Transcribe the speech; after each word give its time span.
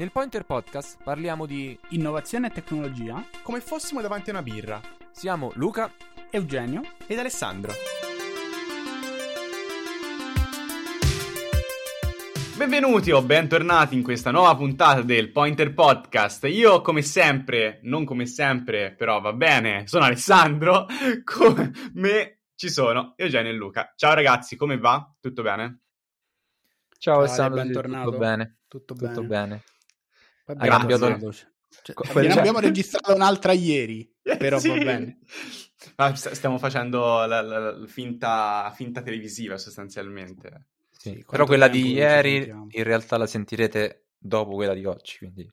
Nel 0.00 0.12
Pointer 0.12 0.46
Podcast 0.46 0.96
parliamo 1.04 1.44
di 1.44 1.78
innovazione 1.90 2.46
e 2.46 2.50
tecnologia, 2.52 3.22
come 3.42 3.60
fossimo 3.60 4.00
davanti 4.00 4.30
a 4.30 4.32
una 4.32 4.42
birra. 4.42 4.80
Siamo 5.10 5.52
Luca, 5.56 5.92
Eugenio 6.30 6.80
ed 7.06 7.18
Alessandro. 7.18 7.74
Benvenuti 12.56 13.10
o 13.10 13.20
bentornati 13.20 13.94
in 13.94 14.02
questa 14.02 14.30
nuova 14.30 14.56
puntata 14.56 15.02
del 15.02 15.32
Pointer 15.32 15.74
Podcast. 15.74 16.44
Io, 16.44 16.80
come 16.80 17.02
sempre, 17.02 17.80
non 17.82 18.06
come 18.06 18.24
sempre, 18.24 18.94
però 18.94 19.20
va 19.20 19.34
bene, 19.34 19.86
sono 19.86 20.06
Alessandro. 20.06 20.86
Come 21.24 21.72
me 21.92 22.40
ci 22.54 22.70
sono 22.70 23.12
Eugenio 23.16 23.50
e 23.50 23.54
Luca. 23.54 23.92
Ciao 23.96 24.14
ragazzi, 24.14 24.56
come 24.56 24.78
va? 24.78 25.14
Tutto 25.20 25.42
bene? 25.42 25.80
Ciao 26.96 27.18
Alessandro, 27.18 27.62
bentornato. 27.62 28.04
Tutto 28.06 28.18
bene. 28.18 28.56
Tutto, 28.66 28.94
tutto 28.94 29.22
bene. 29.22 29.26
bene. 29.26 29.62
Cambiato... 30.56 31.32
Cioè, 31.82 31.94
cioè, 31.94 32.26
ne 32.26 32.32
abbiamo 32.32 32.58
registrato 32.58 33.14
un'altra 33.14 33.52
ieri, 33.52 34.12
però 34.22 34.58
sì. 34.58 34.68
va 34.68 34.74
bene. 34.76 35.18
Ma 35.96 36.14
stiamo 36.14 36.58
facendo 36.58 37.24
la, 37.24 37.40
la, 37.40 37.70
la 37.72 37.86
finta, 37.86 38.70
finta, 38.74 39.02
televisiva 39.02 39.56
sostanzialmente. 39.56 40.66
Sì, 40.90 41.24
però 41.28 41.46
quella 41.46 41.68
di 41.68 41.92
ieri 41.92 42.52
in 42.70 42.84
realtà 42.84 43.16
la 43.16 43.26
sentirete 43.26 44.08
dopo 44.18 44.54
quella 44.54 44.74
di 44.74 44.84
oggi, 44.84 45.18
quindi 45.18 45.50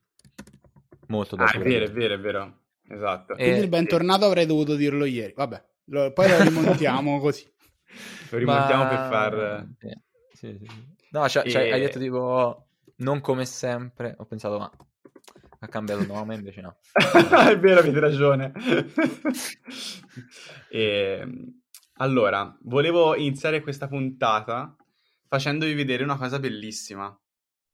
molto 1.08 1.36
dopo. 1.36 1.50
Ah, 1.50 1.54
è 1.54 1.64
vero, 1.64 1.86
è 1.86 1.92
vero, 1.92 2.14
è 2.16 2.20
vero. 2.20 2.62
Esatto. 2.90 3.34
E, 3.34 3.44
quindi 3.44 3.60
il 3.60 3.70
bentornato 3.70 4.24
e... 4.24 4.28
avrei 4.28 4.46
dovuto 4.46 4.76
dirlo 4.76 5.06
ieri. 5.06 5.34
Vabbè, 5.34 5.64
lo, 5.86 6.12
poi 6.12 6.30
lo 6.30 6.42
rimontiamo 6.42 7.20
così. 7.22 7.50
Lo 8.32 8.38
rimontiamo 8.38 8.84
Ma... 8.84 8.90
per 8.90 8.98
far... 8.98 9.68
Eh, 9.80 10.02
sì, 10.34 10.58
sì. 10.60 10.96
No, 11.12 11.30
cioè, 11.30 11.46
e... 11.46 11.50
cioè, 11.50 11.72
hai 11.72 11.80
detto 11.80 12.00
tipo 12.00 12.68
non 12.98 13.22
come 13.22 13.46
sempre. 13.46 14.16
Ho 14.18 14.26
pensato, 14.26 14.58
ma 14.58 14.72
ha 15.60 15.68
cambiato 15.68 16.06
nome, 16.06 16.36
invece 16.36 16.62
no. 16.62 16.78
è 17.50 17.58
vero, 17.58 17.80
avete 17.80 18.00
ragione. 18.00 18.52
e, 20.70 21.20
ehm, 21.22 21.62
allora, 22.00 22.56
volevo 22.62 23.16
iniziare 23.16 23.62
questa 23.62 23.88
puntata 23.88 24.76
facendovi 25.28 25.74
vedere 25.74 26.04
una 26.04 26.18
cosa 26.18 26.40
bellissima. 26.40 27.18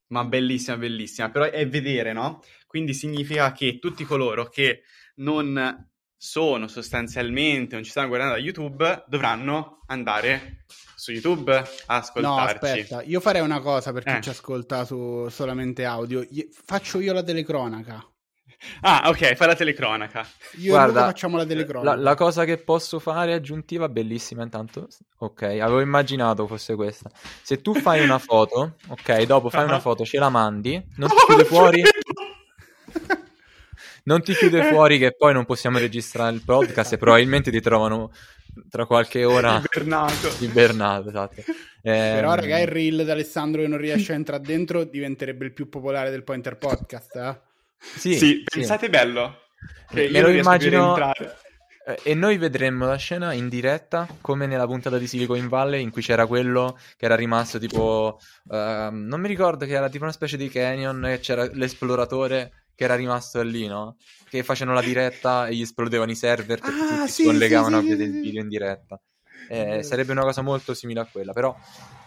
Ma 0.07 0.23
bellissima, 0.25 0.77
bellissima. 0.77 1.29
Però 1.29 1.45
è 1.45 1.67
vedere, 1.67 2.13
no? 2.13 2.41
Quindi 2.67 2.93
significa 2.93 3.51
che 3.51 3.79
tutti 3.79 4.03
coloro 4.03 4.47
che 4.47 4.83
non 5.15 5.89
sono 6.15 6.67
sostanzialmente, 6.67 7.75
non 7.75 7.83
ci 7.83 7.91
stanno 7.91 8.07
guardando 8.07 8.35
da 8.35 8.39
YouTube, 8.39 9.03
dovranno 9.07 9.81
andare 9.87 10.65
su 11.03 11.11
YouTube 11.11 11.53
a 11.53 11.95
ascoltarci. 11.97 12.21
No, 12.21 12.37
aspetta, 12.37 13.01
io 13.03 13.19
farei 13.19 13.41
una 13.41 13.59
cosa 13.59 13.91
per 13.91 14.03
chi 14.03 14.15
eh. 14.15 14.21
ci 14.21 14.29
ascolta 14.29 14.85
su 14.85 15.27
solamente 15.29 15.83
audio. 15.83 16.25
Faccio 16.63 17.01
io 17.01 17.11
la 17.11 17.23
telecronaca. 17.23 18.05
Ah, 18.79 19.09
ok, 19.09 19.35
fai 19.35 19.47
la 19.47 19.55
telecronaca. 19.55 20.25
Io 20.59 20.71
Guarda, 20.71 21.01
e 21.01 21.03
facciamo 21.07 21.35
la 21.35 21.45
telecronaca. 21.45 21.97
La, 21.97 22.01
la, 22.01 22.15
cosa 22.15 22.45
che 22.45 22.57
posso 22.59 22.97
fare 22.99 23.33
aggiuntiva, 23.33 23.89
bellissima 23.89 24.41
intanto. 24.43 24.87
Ok, 25.17 25.41
avevo 25.41 25.81
immaginato 25.81 26.47
fosse 26.47 26.73
questa. 26.75 27.11
Se 27.41 27.59
tu 27.59 27.73
fai 27.73 28.01
una 28.01 28.19
foto, 28.19 28.75
ok, 28.87 29.23
dopo 29.23 29.49
fai 29.49 29.65
una 29.65 29.81
foto, 29.81 30.05
ce 30.05 30.17
la 30.17 30.29
mandi, 30.29 30.81
non 30.95 31.09
ti 31.09 31.15
chiude 31.27 31.43
fuori. 31.43 31.83
non 34.05 34.21
ti 34.21 34.33
chiude 34.33 34.63
fuori 34.63 34.97
che 34.97 35.13
poi 35.13 35.33
non 35.33 35.43
possiamo 35.43 35.77
registrare 35.77 36.33
il 36.33 36.43
podcast 36.45 36.93
e 36.93 36.97
probabilmente 36.97 37.51
ti 37.51 37.59
trovano 37.59 38.11
tra 38.69 38.85
qualche 38.85 39.23
ora 39.23 39.61
ibernato. 39.63 40.29
ibernato 40.43 41.09
esatto. 41.09 41.41
eh, 41.81 42.13
Però, 42.15 42.33
raga, 42.35 42.59
il 42.59 42.67
reel 42.67 43.03
di 43.03 43.11
Alessandro 43.11 43.61
che 43.61 43.67
non 43.67 43.77
riesce 43.77 44.13
a 44.13 44.15
entrare 44.15 44.43
dentro 44.43 44.83
diventerebbe 44.83 45.45
il 45.45 45.53
più 45.53 45.69
popolare 45.69 46.09
del 46.09 46.23
Pointer 46.23 46.57
Podcast. 46.57 47.15
Eh? 47.15 47.39
Sì, 47.77 48.15
sì, 48.15 48.43
pensate 48.43 48.89
bello. 48.89 49.39
Che 49.89 50.09
Me 50.09 50.21
lo 50.21 50.29
immagino. 50.29 50.95
Eh, 51.85 51.99
e 52.03 52.13
noi 52.13 52.37
vedremmo 52.37 52.85
la 52.85 52.95
scena 52.95 53.33
in 53.33 53.49
diretta 53.49 54.07
come 54.21 54.45
nella 54.47 54.65
puntata 54.65 54.97
di 54.97 55.05
Silicon 55.05 55.49
Valley 55.49 55.81
in 55.81 55.91
cui 55.91 56.01
c'era 56.01 56.25
quello 56.25 56.77
che 56.97 57.05
era 57.05 57.15
rimasto 57.15 57.59
tipo. 57.59 58.19
Uh, 58.45 58.89
non 58.89 59.19
mi 59.19 59.27
ricordo 59.27 59.65
che 59.65 59.73
era 59.73 59.89
tipo 59.89 60.03
una 60.03 60.13
specie 60.13 60.37
di 60.37 60.49
canyon 60.49 61.05
e 61.05 61.19
c'era 61.19 61.45
l'esploratore 61.51 62.62
che 62.75 62.83
era 62.83 62.95
rimasto 62.95 63.41
lì, 63.41 63.67
no? 63.67 63.97
Che 64.29 64.43
facevano 64.43 64.75
la 64.75 64.83
diretta 64.83 65.47
e 65.47 65.55
gli 65.55 65.61
esplodevano 65.61 66.11
i 66.11 66.15
server 66.15 66.59
perché 66.59 66.81
ah, 66.81 66.87
tutti 66.87 67.07
sì, 67.07 67.21
si 67.21 67.23
collegavano 67.25 67.79
sì, 67.79 67.85
a 67.85 67.89
vedere 67.89 68.09
il 68.09 68.21
video 68.21 68.41
in 68.41 68.47
diretta. 68.49 69.01
Eh, 69.49 69.83
sarebbe 69.83 70.13
una 70.13 70.21
cosa 70.21 70.41
molto 70.41 70.73
simile 70.73 71.01
a 71.01 71.07
quella, 71.09 71.33
però 71.33 71.55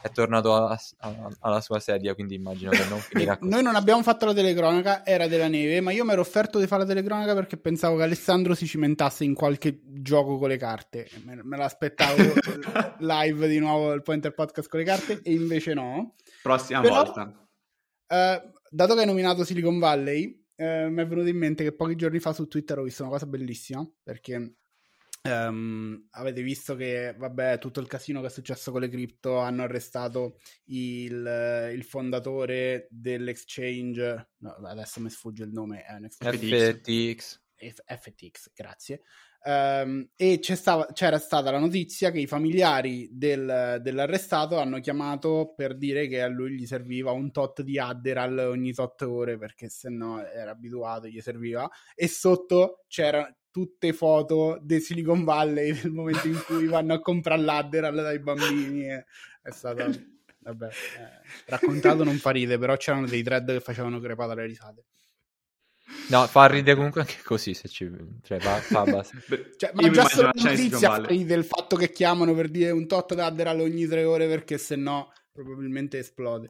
è 0.01 0.11
tornato 0.11 0.55
a, 0.55 0.79
a, 0.99 1.29
alla 1.41 1.61
sua 1.61 1.81
sedia, 1.81 2.15
quindi 2.15 2.35
immagino 2.35 2.71
che 2.71 2.85
non 2.89 2.99
finirà 2.99 3.37
così. 3.39 3.51
Noi 3.51 3.63
non 3.63 3.75
abbiamo 3.75 4.03
fatto 4.03 4.27
la 4.27 4.33
telecronaca, 4.33 5.05
era 5.05 5.27
della 5.27 5.49
neve, 5.49 5.81
ma 5.81 5.91
io 5.93 6.05
mi 6.05 6.13
ero 6.13 6.21
offerto 6.21 6.59
di 6.59 6.67
fare 6.67 6.83
la 6.83 6.89
telecronaca 6.89 7.35
perché 7.35 7.57
pensavo 7.57 7.97
che 7.97 8.05
Alessandro 8.05 8.55
si 8.55 8.67
cimentasse 8.67 9.25
in 9.25 9.35
qualche 9.35 9.81
gioco 9.85 10.39
con 10.39 10.49
le 10.49 10.57
carte. 10.57 11.09
Me, 11.25 11.41
me 11.43 11.57
l'aspettavo 11.57 12.23
live 13.01 13.49
di 13.49 13.59
nuovo 13.59 13.93
il 13.93 14.03
Pointer 14.03 14.35
Podcast 14.35 14.69
con 14.69 14.81
le 14.81 14.87
carte 14.87 15.21
e 15.23 15.33
invece 15.33 15.75
no. 15.75 16.15
Prossima 16.43 16.81
Però, 16.81 16.95
volta. 16.95 17.49
Eh, 18.09 18.43
dato 18.71 18.95
che 18.95 19.01
hai 19.01 19.07
nominato 19.07 19.45
Silicon 19.45 19.79
Valley, 19.79 20.46
eh, 20.57 20.89
mi 20.89 21.03
è 21.03 21.07
venuto 21.07 21.29
in 21.29 21.37
mente 21.37 21.63
che 21.63 21.73
pochi 21.73 21.97
giorni 21.97 22.19
fa 22.19 22.33
su 22.33 22.47
Twitter 22.49 22.79
ho 22.79 22.83
visto 22.83 23.03
una 23.03 23.13
cosa 23.13 23.27
bellissima 23.27 23.89
perché 24.03 24.57
um, 25.23 26.07
avete 26.11 26.43
visto 26.43 26.75
che 26.75 27.15
vabbè 27.17 27.59
tutto 27.59 27.81
il 27.81 27.87
casino 27.87 28.21
che 28.21 28.29
è 28.29 28.31
successo 28.31 28.73
con 28.73 28.81
le 28.81 28.89
cripto 28.89 29.39
hanno 29.39 29.63
arrestato 29.63 30.39
il, 30.67 31.71
il 31.73 31.85
fondatore 31.85 32.89
dell'exchange 32.91 34.31
no, 34.39 34.51
adesso 34.65 35.01
mi 35.01 35.11
sfugge 35.11 35.45
il 35.45 35.53
nome 35.53 35.85
è 35.85 35.93
un 35.93 36.09
FTX 36.09 37.41
FTX 37.57 38.51
grazie 38.55 39.03
Um, 39.45 40.09
e 40.17 40.41
stava, 40.43 40.89
c'era 40.93 41.19
stata 41.19 41.51
la 41.51 41.59
notizia 41.59 42.11
che 42.11 42.19
i 42.19 42.27
familiari 42.27 43.09
del, 43.13 43.79
dell'arrestato 43.81 44.59
hanno 44.59 44.81
chiamato 44.81 45.53
per 45.57 45.77
dire 45.77 46.09
che 46.09 46.21
a 46.21 46.27
lui 46.27 46.53
gli 46.53 46.67
serviva 46.67 47.13
un 47.13 47.31
tot 47.31 47.63
di 47.63 47.79
Adderal 47.79 48.39
ogni 48.39 48.73
tot 48.73 49.03
ore 49.03 49.39
perché 49.39 49.69
se 49.69 49.89
no 49.89 50.25
era 50.25 50.51
abituato, 50.51 51.07
gli 51.07 51.21
serviva. 51.21 51.69
E 51.95 52.09
sotto 52.09 52.85
c'erano 52.89 53.35
tutte 53.57 53.95
foto 53.95 54.59
dei 54.61 54.81
Silicon 54.81 55.25
Valley 55.25 55.73
nel 55.73 55.91
momento 55.91 56.27
in 56.27 56.43
cui 56.45 56.67
vanno 56.67 56.93
a 56.93 57.01
comprare 57.01 57.41
l'Adderal 57.41 57.95
dai 57.95 58.19
bambini 58.19 58.85
è 58.85 59.51
stato 59.51 59.91
vabbè, 60.41 60.67
eh, 60.67 60.71
raccontato 61.47 62.05
non 62.05 62.17
fa 62.17 62.33
ride 62.33 62.59
però 62.59 62.77
c'erano 62.77 63.07
dei 63.07 63.23
thread 63.23 63.53
che 63.53 63.61
facevano 63.61 63.99
crepata 63.99 64.35
le 64.35 64.45
risate 64.45 64.85
No, 66.09 66.27
fa 66.27 66.47
ridere 66.47 66.77
comunque 66.77 67.01
anche 67.01 67.17
così 67.25 67.55
se 67.55 67.69
ci... 67.69 67.91
Cioè, 68.23 68.39
fa, 68.39 68.57
fa 68.61 68.85
cioè, 69.57 69.71
ma 69.75 69.91
già 69.91 70.05
solo 70.05 70.31
la 70.33 70.51
notizia 70.51 70.99
del 71.01 71.45
fatto 71.45 71.77
che 71.77 71.91
chiamano 71.91 72.35
per 72.35 72.49
dire 72.49 72.71
un 72.71 72.87
tot 72.87 73.15
d'Adderal 73.15 73.61
ogni 73.61 73.87
tre 73.87 74.05
ore 74.05 74.27
perché 74.29 74.59
se 74.59 74.77
no 74.77 75.13
probabilmente 75.33 75.99
esplode. 75.99 76.49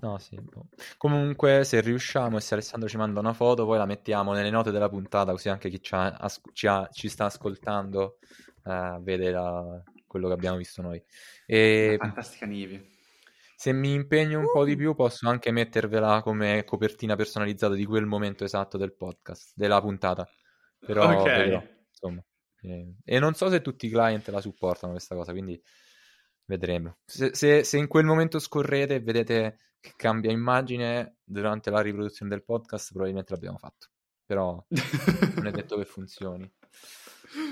No, 0.00 0.18
sì. 0.18 0.38
Boh. 0.40 0.66
Comunque, 0.98 1.64
se 1.64 1.80
riusciamo 1.80 2.36
e 2.36 2.40
se 2.40 2.54
Alessandro 2.54 2.88
ci 2.88 2.96
manda 2.96 3.20
una 3.20 3.32
foto, 3.32 3.64
poi 3.64 3.78
la 3.78 3.86
mettiamo 3.86 4.32
nelle 4.32 4.50
note 4.50 4.70
della 4.70 4.88
puntata, 4.88 5.32
così 5.32 5.48
anche 5.48 5.70
chi 5.70 5.80
ci, 5.82 5.94
ha, 5.94 6.30
ci, 6.52 6.66
ha, 6.66 6.88
ci 6.92 7.08
sta 7.08 7.26
ascoltando 7.26 8.18
uh, 8.64 9.02
vede 9.02 9.30
la, 9.30 9.82
quello 10.06 10.28
che 10.28 10.34
abbiamo 10.34 10.56
visto 10.56 10.82
noi. 10.82 11.02
E... 11.46 11.96
Fantastica 11.98 12.46
Nivi. 12.46 12.92
Se 13.64 13.72
mi 13.72 13.94
impegno 13.94 14.40
un 14.40 14.44
uh. 14.44 14.52
po' 14.52 14.62
di 14.62 14.76
più, 14.76 14.94
posso 14.94 15.26
anche 15.26 15.50
mettervela 15.50 16.20
come 16.20 16.64
copertina 16.64 17.16
personalizzata 17.16 17.72
di 17.72 17.86
quel 17.86 18.04
momento 18.04 18.44
esatto 18.44 18.76
del 18.76 18.94
podcast, 18.94 19.52
della 19.54 19.80
puntata. 19.80 20.28
Però 20.78 21.18
okay. 21.18 21.44
vedrò, 21.44 21.62
insomma. 21.88 22.22
E, 22.60 22.96
e, 23.02 23.18
non 23.18 23.32
so 23.32 23.48
se 23.48 23.62
tutti 23.62 23.86
i 23.86 23.88
client 23.88 24.28
la 24.28 24.42
supportano 24.42 24.92
questa 24.92 25.14
cosa, 25.14 25.32
quindi 25.32 25.58
vedremo. 26.44 26.98
Se, 27.06 27.34
se, 27.34 27.64
se 27.64 27.78
in 27.78 27.88
quel 27.88 28.04
momento 28.04 28.38
scorrete 28.38 28.96
e 28.96 29.00
vedete 29.00 29.56
che 29.80 29.94
cambia 29.96 30.30
immagine 30.30 31.16
durante 31.24 31.70
la 31.70 31.80
riproduzione 31.80 32.30
del 32.32 32.44
podcast, 32.44 32.90
probabilmente 32.90 33.32
l'abbiamo 33.32 33.56
fatto. 33.56 33.86
Però 34.26 34.62
non 35.36 35.46
è 35.46 35.50
detto 35.52 35.78
che 35.78 35.86
funzioni. 35.86 36.52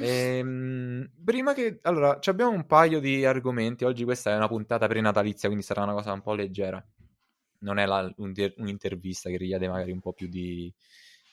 Ehm, 0.01 1.11
prima 1.25 1.55
che... 1.55 1.79
Allora, 1.83 2.19
abbiamo 2.25 2.51
un 2.51 2.67
paio 2.67 3.01
di 3.01 3.25
argomenti. 3.25 3.85
Oggi 3.85 4.05
questa 4.05 4.33
è 4.33 4.37
una 4.37 4.49
puntata 4.49 4.87
prenatalizia, 4.87 5.49
quindi 5.49 5.65
sarà 5.65 5.83
una 5.83 5.93
cosa 5.95 6.13
un 6.13 6.21
po' 6.21 6.35
leggera. 6.35 6.85
Non 7.61 7.79
è 7.79 7.87
la, 7.87 8.13
un, 8.17 8.33
un'intervista 8.57 9.31
che 9.31 9.37
richiede 9.37 9.69
magari 9.69 9.93
un 9.93 10.01
po' 10.01 10.13
più 10.13 10.29
di... 10.29 10.73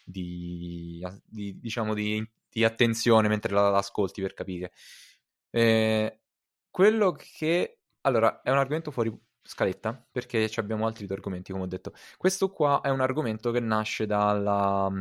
di, 0.04 1.06
di 1.26 1.60
diciamo 1.60 1.94
di, 1.94 2.28
di, 2.50 2.64
attenzione 2.64 3.28
mentre 3.28 3.54
la, 3.54 3.70
l'ascolti 3.70 4.22
per 4.22 4.34
capire. 4.34 4.72
Eh, 5.50 6.20
quello 6.70 7.12
che... 7.14 7.80
Allora, 8.02 8.42
è 8.42 8.50
un 8.50 8.58
argomento 8.58 8.92
fuori 8.92 9.16
scaletta, 9.42 10.08
perché 10.12 10.50
abbiamo 10.56 10.86
altri 10.86 11.06
due 11.06 11.16
argomenti, 11.16 11.52
come 11.52 11.64
ho 11.64 11.68
detto. 11.68 11.94
Questo 12.18 12.50
qua 12.52 12.82
è 12.82 12.90
un 12.90 13.02
argomento 13.02 13.52
che 13.52 13.60
nasce 13.60 14.06
dalla 14.06 14.92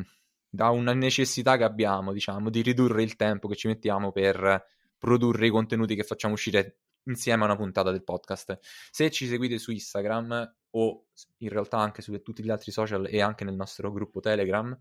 da 0.49 0.71
una 0.71 0.95
necessità 0.95 1.57
che 1.57 1.65
abbiamo, 1.65 2.13
diciamo, 2.13 2.51
di 2.51 2.63
ridurre 2.63 3.03
il 3.03 3.17
tempo 3.17 3.49
che 3.49 3.57
ci 3.57 3.69
mettiamo 3.69 4.13
per 4.13 4.65
produrre 4.97 5.47
i 5.47 5.51
contenuti 5.51 5.95
che 5.95 6.03
facciamo 6.03 6.35
uscire 6.35 6.79
insieme 7.05 7.43
a 7.43 7.47
una 7.47 7.57
puntata 7.57 7.91
del 7.91 8.05
podcast. 8.05 8.59
Se 8.91 9.11
ci 9.11 9.27
seguite 9.27 9.59
su 9.59 9.71
Instagram, 9.71 10.55
o 10.71 11.07
in 11.39 11.49
realtà 11.49 11.79
anche 11.79 12.03
su 12.03 12.21
tutti 12.21 12.43
gli 12.43 12.51
altri 12.51 12.73
social 12.73 13.07
e 13.09 13.21
anche 13.23 13.45
nel 13.45 13.55
nostro 13.55 13.91
gruppo 13.91 14.21
Telegram 14.21 14.77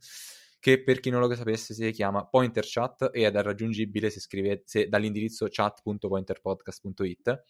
che 0.60 0.84
per 0.84 1.00
chi 1.00 1.10
non 1.10 1.22
lo 1.22 1.34
sapesse 1.34 1.74
si 1.74 1.92
chiama 1.92 2.26
Pointer 2.26 2.66
Chat 2.68 3.10
ed 3.14 3.36
è 3.36 3.42
raggiungibile 3.42 4.10
se 4.10 4.20
scrivete 4.20 4.88
dall'indirizzo 4.90 5.48
chat.pointerpodcast.it 5.50 7.44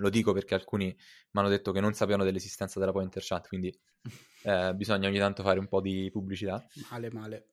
lo 0.00 0.10
dico 0.10 0.32
perché 0.32 0.54
alcuni 0.54 0.86
mi 0.86 1.40
hanno 1.40 1.48
detto 1.48 1.72
che 1.72 1.80
non 1.80 1.92
sapevano 1.92 2.24
dell'esistenza 2.24 2.78
della 2.80 2.92
Pointer 2.92 3.22
Chat, 3.24 3.48
quindi 3.48 3.72
eh, 4.44 4.74
bisogna 4.74 5.08
ogni 5.08 5.18
tanto 5.18 5.42
fare 5.42 5.58
un 5.58 5.68
po' 5.68 5.80
di 5.80 6.10
pubblicità. 6.10 6.66
Male, 6.90 7.10
male. 7.12 7.46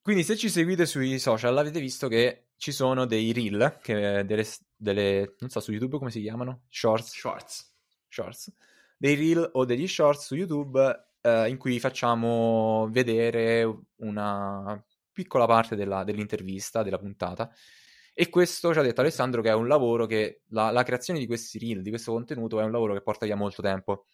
Quindi 0.00 0.22
se 0.22 0.36
ci 0.36 0.48
seguite 0.48 0.86
sui 0.86 1.18
social 1.18 1.56
avete 1.58 1.80
visto 1.80 2.06
che 2.06 2.50
ci 2.56 2.70
sono 2.70 3.06
dei 3.06 3.32
reel, 3.32 3.78
che, 3.82 4.22
delle, 4.24 4.46
delle, 4.76 5.34
non 5.40 5.50
so 5.50 5.58
su 5.58 5.72
YouTube 5.72 5.98
come 5.98 6.12
si 6.12 6.20
chiamano? 6.20 6.62
Shorts. 6.68 7.12
Shorts. 7.12 7.74
Shorts. 8.08 8.52
Dei 8.96 9.16
reel 9.16 9.50
o 9.54 9.64
degli 9.64 9.88
shorts 9.88 10.26
su 10.26 10.36
YouTube 10.36 11.08
eh, 11.20 11.48
in 11.48 11.56
cui 11.56 11.80
facciamo 11.80 12.88
vedere 12.90 13.68
una 13.96 14.80
piccola 15.12 15.46
parte 15.46 15.74
della, 15.74 16.04
dell'intervista, 16.04 16.84
della 16.84 16.98
puntata. 16.98 17.50
E 18.18 18.30
questo 18.30 18.72
ci 18.72 18.78
ha 18.78 18.82
detto 18.82 19.02
Alessandro 19.02 19.42
che 19.42 19.50
è 19.50 19.52
un 19.52 19.68
lavoro 19.68 20.06
che 20.06 20.40
la, 20.48 20.70
la, 20.70 20.84
creazione 20.84 21.18
di 21.18 21.26
questi 21.26 21.58
reel, 21.58 21.82
di 21.82 21.90
questo 21.90 22.12
contenuto, 22.12 22.58
è 22.58 22.64
un 22.64 22.70
lavoro 22.70 22.94
che 22.94 23.02
porta 23.02 23.26
via 23.26 23.36
molto 23.36 23.60
tempo. 23.60 24.06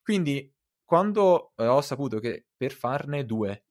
Quindi, 0.00 0.50
quando 0.82 1.52
eh, 1.56 1.66
ho 1.66 1.82
saputo 1.82 2.18
che 2.18 2.46
per 2.56 2.72
farne 2.72 3.26
due, 3.26 3.66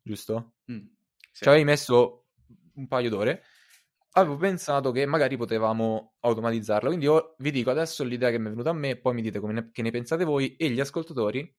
giusto? 0.00 0.54
Mm, 0.72 0.86
sì. 1.30 1.42
Ci 1.42 1.48
avevi 1.50 1.64
messo 1.64 2.28
un 2.76 2.88
paio 2.88 3.10
d'ore, 3.10 3.42
avevo 4.12 4.36
pensato 4.36 4.92
che 4.92 5.04
magari 5.04 5.36
potevamo 5.36 6.14
automatizzarlo. 6.20 6.88
Quindi 6.88 7.04
io 7.04 7.34
vi 7.36 7.50
dico 7.50 7.68
adesso 7.68 8.04
l'idea 8.04 8.30
che 8.30 8.38
mi 8.38 8.46
è 8.46 8.48
venuta 8.48 8.70
a 8.70 8.72
me, 8.72 8.96
poi 8.96 9.12
mi 9.12 9.20
dite 9.20 9.40
come 9.40 9.52
ne, 9.52 9.70
che 9.72 9.82
ne 9.82 9.90
pensate 9.90 10.24
voi 10.24 10.56
e 10.56 10.70
gli 10.70 10.80
ascoltatori, 10.80 11.54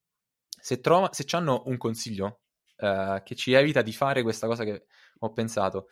se, 0.60 0.80
trova, 0.80 1.10
se 1.14 1.24
hanno 1.36 1.62
un 1.68 1.78
consiglio 1.78 2.42
eh, 2.78 3.22
che 3.24 3.36
ci 3.36 3.54
evita 3.54 3.84
di 3.84 3.94
fare 3.94 4.24
questa 4.24 4.48
cosa 4.48 4.64
che 4.64 4.86
ho 5.20 5.32
pensato, 5.34 5.90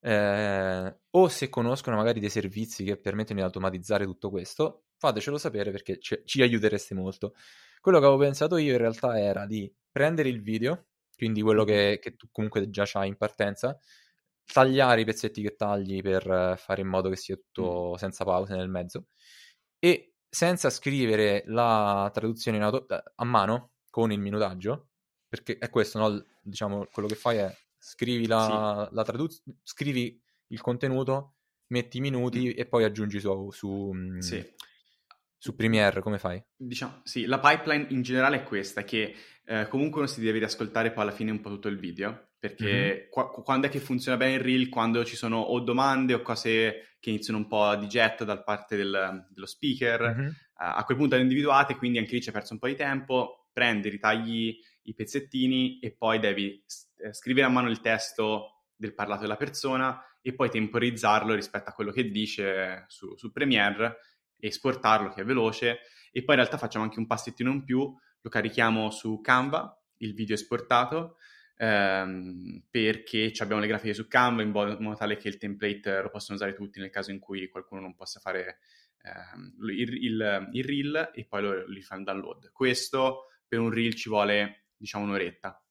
eh, 0.00 0.98
o 1.10 1.28
se 1.28 1.48
conoscono 1.48 1.96
magari 1.96 2.20
dei 2.20 2.30
servizi 2.30 2.84
che 2.84 2.96
permettono 2.96 3.40
di 3.40 3.44
automatizzare 3.44 4.04
tutto 4.04 4.30
questo, 4.30 4.84
fatecelo 4.98 5.38
sapere 5.38 5.70
perché 5.70 5.98
ci, 5.98 6.20
ci 6.24 6.42
aiutereste 6.42 6.94
molto. 6.94 7.34
Quello 7.80 7.98
che 7.98 8.04
avevo 8.04 8.20
pensato 8.20 8.56
io 8.56 8.72
in 8.72 8.78
realtà 8.78 9.18
era 9.18 9.46
di 9.46 9.72
prendere 9.90 10.28
il 10.28 10.42
video, 10.42 10.86
quindi 11.16 11.42
quello 11.42 11.64
che, 11.64 11.98
che 12.00 12.16
tu 12.16 12.28
comunque 12.30 12.68
già 12.70 12.88
hai 12.94 13.08
in 13.08 13.16
partenza, 13.16 13.78
tagliare 14.44 15.02
i 15.02 15.04
pezzetti 15.04 15.42
che 15.42 15.54
tagli 15.54 16.02
per 16.02 16.56
fare 16.58 16.80
in 16.80 16.88
modo 16.88 17.08
che 17.08 17.16
sia 17.16 17.36
tutto 17.36 17.96
senza 17.96 18.24
pause 18.24 18.56
nel 18.56 18.68
mezzo 18.68 19.06
e 19.78 20.14
senza 20.28 20.70
scrivere 20.70 21.42
la 21.46 22.10
traduzione 22.12 22.62
auto- 22.62 22.86
a 23.14 23.24
mano 23.24 23.72
con 23.90 24.12
il 24.12 24.20
minutaggio, 24.20 24.90
perché 25.28 25.58
è 25.58 25.68
questo, 25.70 25.98
no? 25.98 26.24
diciamo, 26.42 26.86
quello 26.92 27.08
che 27.08 27.16
fai 27.16 27.38
è 27.38 27.56
scrivi 27.80 28.26
la, 28.26 28.86
sì. 28.88 28.94
la 28.94 29.02
traduzione, 29.02 29.58
scrivi 29.62 30.22
il 30.48 30.60
contenuto, 30.60 31.36
metti 31.68 31.98
i 31.98 32.00
minuti 32.00 32.48
mm. 32.48 32.58
e 32.58 32.66
poi 32.66 32.84
aggiungi 32.84 33.18
su, 33.18 33.50
su, 33.50 33.90
mm, 33.92 34.18
sì. 34.18 34.44
su, 35.36 35.56
Premiere, 35.56 36.02
come 36.02 36.18
fai? 36.18 36.42
Diciamo, 36.54 37.00
sì, 37.04 37.24
la 37.24 37.40
pipeline 37.40 37.86
in 37.90 38.02
generale 38.02 38.38
è 38.38 38.42
questa, 38.44 38.84
che 38.84 39.14
eh, 39.44 39.66
comunque 39.68 40.00
uno 40.00 40.08
si 40.08 40.20
deve 40.20 40.38
riascoltare 40.38 40.92
poi 40.92 41.02
alla 41.02 41.12
fine 41.12 41.30
un 41.30 41.40
po' 41.40 41.48
tutto 41.48 41.68
il 41.68 41.78
video, 41.78 42.32
perché 42.38 42.72
mm-hmm. 42.72 43.08
qua, 43.08 43.30
quando 43.30 43.66
è 43.66 43.70
che 43.70 43.80
funziona 43.80 44.18
bene 44.18 44.34
il 44.34 44.40
reel? 44.40 44.68
Quando 44.68 45.04
ci 45.04 45.16
sono 45.16 45.38
o 45.38 45.60
domande 45.60 46.14
o 46.14 46.22
cose 46.22 46.96
che 47.00 47.10
iniziano 47.10 47.38
un 47.38 47.46
po' 47.46 47.74
di 47.76 47.88
getto 47.88 48.24
da 48.24 48.42
parte 48.42 48.76
del, 48.76 49.26
dello 49.30 49.46
speaker, 49.46 50.02
mm-hmm. 50.02 50.26
uh, 50.26 50.32
a 50.54 50.84
quel 50.84 50.98
punto 50.98 51.16
le 51.16 51.22
individuate, 51.22 51.76
quindi 51.76 51.98
anche 51.98 52.14
lì 52.14 52.20
ci 52.20 52.28
hai 52.28 52.34
perso 52.34 52.52
un 52.52 52.58
po' 52.58 52.66
di 52.66 52.76
tempo, 52.76 53.48
prendi, 53.52 53.88
ritagli 53.88 54.58
i 54.82 54.94
pezzettini 54.94 55.78
e 55.78 55.92
poi 55.92 56.18
devi 56.18 56.62
eh, 57.02 57.12
scrivere 57.12 57.46
a 57.46 57.50
mano 57.50 57.68
il 57.68 57.80
testo 57.80 58.64
del 58.76 58.94
parlato 58.94 59.22
della 59.22 59.36
persona 59.36 60.02
e 60.22 60.34
poi 60.34 60.50
temporizzarlo 60.50 61.34
rispetto 61.34 61.70
a 61.70 61.72
quello 61.72 61.92
che 61.92 62.10
dice 62.10 62.84
su, 62.88 63.16
su 63.16 63.30
Premiere, 63.32 63.98
esportarlo 64.38 65.10
che 65.10 65.22
è 65.22 65.24
veloce 65.24 65.80
e 66.12 66.24
poi 66.24 66.34
in 66.34 66.40
realtà 66.40 66.58
facciamo 66.58 66.84
anche 66.84 66.98
un 66.98 67.06
passettino 67.06 67.50
in 67.50 67.64
più, 67.64 67.94
lo 68.20 68.30
carichiamo 68.30 68.90
su 68.90 69.20
Canva, 69.20 69.78
il 69.98 70.14
video 70.14 70.34
esportato, 70.34 71.16
ehm, 71.56 72.64
perché 72.70 73.32
abbiamo 73.38 73.60
le 73.60 73.68
grafiche 73.68 73.94
su 73.94 74.08
Canva 74.08 74.42
in 74.42 74.50
modo, 74.50 74.72
in 74.72 74.82
modo, 74.82 74.96
tale 74.96 75.16
che 75.16 75.28
il 75.28 75.36
template 75.36 76.02
lo 76.02 76.10
possono 76.10 76.36
usare 76.36 76.54
tutti 76.54 76.80
nel 76.80 76.90
caso 76.90 77.10
in 77.10 77.18
cui 77.18 77.48
qualcuno 77.48 77.80
non 77.80 77.94
possa 77.94 78.18
fare 78.18 78.58
ehm, 79.02 79.56
il, 79.68 80.04
il, 80.04 80.48
il, 80.52 80.64
reel 80.64 81.10
e 81.14 81.26
poi 81.26 81.42
lo, 81.42 81.66
li 81.66 81.82
fa 81.82 81.96
un 81.96 82.04
download. 82.04 82.50
Questo 82.50 83.26
per 83.46 83.60
un 83.60 83.70
reel 83.70 83.94
ci 83.94 84.08
vuole 84.08 84.68
diciamo 84.76 85.04
un'oretta. 85.04 85.62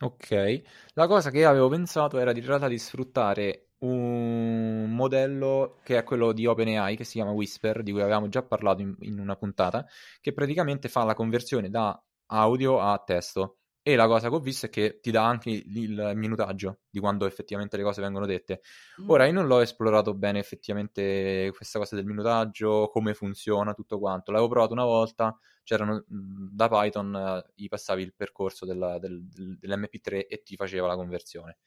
Ok, 0.00 0.62
la 0.94 1.06
cosa 1.06 1.30
che 1.30 1.44
avevo 1.44 1.68
pensato 1.68 2.18
era 2.18 2.32
di, 2.32 2.40
realtà 2.40 2.68
di 2.68 2.78
sfruttare 2.78 3.70
un 3.78 4.90
modello 4.90 5.78
che 5.84 5.96
è 5.98 6.02
quello 6.04 6.32
di 6.32 6.46
OpenAI 6.46 6.96
che 6.96 7.04
si 7.04 7.12
chiama 7.12 7.30
Whisper, 7.30 7.82
di 7.82 7.92
cui 7.92 8.00
avevamo 8.00 8.28
già 8.28 8.42
parlato 8.42 8.82
in, 8.82 8.94
in 9.00 9.18
una 9.20 9.36
puntata, 9.36 9.86
che 10.20 10.32
praticamente 10.32 10.88
fa 10.88 11.04
la 11.04 11.14
conversione 11.14 11.70
da 11.70 11.98
audio 12.26 12.80
a 12.80 12.98
testo. 12.98 13.58
E 13.86 13.96
la 13.96 14.06
cosa 14.06 14.30
che 14.30 14.34
ho 14.34 14.40
visto 14.40 14.64
è 14.64 14.70
che 14.70 14.98
ti 15.02 15.10
dà 15.10 15.26
anche 15.26 15.50
il 15.50 16.12
minutaggio 16.14 16.78
di 16.88 17.00
quando 17.00 17.26
effettivamente 17.26 17.76
le 17.76 17.82
cose 17.82 18.00
vengono 18.00 18.24
dette. 18.24 18.62
Mm. 19.02 19.10
Ora, 19.10 19.26
io 19.26 19.34
non 19.34 19.46
l'ho 19.46 19.60
esplorato 19.60 20.14
bene 20.14 20.38
effettivamente 20.38 21.52
questa 21.54 21.78
cosa 21.78 21.94
del 21.94 22.06
minutaggio, 22.06 22.88
come 22.90 23.12
funziona, 23.12 23.74
tutto 23.74 23.98
quanto. 23.98 24.30
L'avevo 24.30 24.48
provato 24.48 24.72
una 24.72 24.84
volta, 24.84 25.38
c'erano 25.64 26.02
da 26.06 26.66
Python, 26.66 27.44
gli 27.54 27.68
passavi 27.68 28.02
il 28.02 28.14
percorso 28.14 28.64
della, 28.64 28.98
del, 28.98 29.22
del, 29.28 29.58
dell'MP3 29.58 30.28
e 30.28 30.42
ti 30.42 30.56
faceva 30.56 30.86
la 30.86 30.96
conversione. 30.96 31.58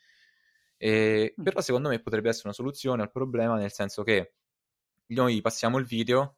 E, 0.75 1.35
mm. 1.39 1.43
Però 1.43 1.61
secondo 1.61 1.89
me 1.89 1.99
potrebbe 1.99 2.29
essere 2.29 2.47
una 2.47 2.55
soluzione 2.55 3.03
al 3.03 3.11
problema, 3.11 3.57
nel 3.57 3.71
senso 3.71 4.01
che 4.01 4.33
noi 5.09 5.39
passiamo 5.41 5.77
il 5.77 5.85
video, 5.85 6.37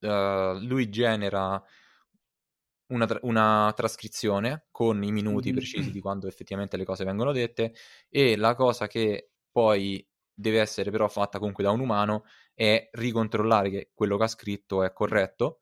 uh, 0.00 0.58
lui 0.60 0.88
genera 0.88 1.62
una, 2.94 3.06
tra- 3.06 3.18
una, 3.22 3.72
trascrizione 3.74 4.66
con 4.70 5.02
i 5.02 5.12
minuti 5.12 5.48
mm-hmm. 5.48 5.56
precisi 5.56 5.90
di 5.90 6.00
quando 6.00 6.26
effettivamente 6.26 6.76
le 6.76 6.84
cose 6.84 7.04
vengono 7.04 7.32
dette 7.32 7.74
e 8.08 8.36
la 8.36 8.54
cosa 8.54 8.86
che 8.86 9.30
poi 9.50 10.06
deve 10.32 10.60
essere 10.60 10.90
però 10.90 11.08
fatta 11.08 11.38
comunque 11.38 11.62
da 11.62 11.70
un 11.70 11.80
umano 11.80 12.24
è 12.54 12.88
ricontrollare 12.92 13.70
che 13.70 13.90
quello 13.94 14.16
che 14.16 14.24
ha 14.24 14.28
scritto 14.28 14.82
è 14.82 14.92
corretto, 14.92 15.60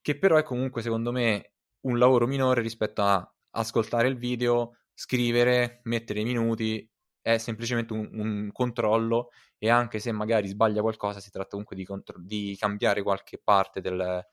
che 0.00 0.18
però 0.18 0.36
è 0.36 0.42
comunque 0.42 0.82
secondo 0.82 1.12
me 1.12 1.52
un 1.82 1.98
lavoro 1.98 2.26
minore 2.26 2.62
rispetto 2.62 3.02
a 3.02 3.34
ascoltare 3.50 4.08
il 4.08 4.16
video, 4.16 4.78
scrivere, 4.94 5.80
mettere 5.84 6.20
i 6.20 6.24
minuti, 6.24 6.88
è 7.20 7.38
semplicemente 7.38 7.92
un, 7.92 8.08
un 8.12 8.50
controllo 8.52 9.30
e 9.58 9.70
anche 9.70 10.00
se 10.00 10.10
magari 10.12 10.48
sbaglia 10.48 10.80
qualcosa 10.80 11.20
si 11.20 11.30
tratta 11.30 11.50
comunque 11.50 11.76
di, 11.76 11.84
contro- 11.84 12.18
di 12.18 12.56
cambiare 12.58 13.02
qualche 13.02 13.40
parte 13.42 13.80
del, 13.80 14.24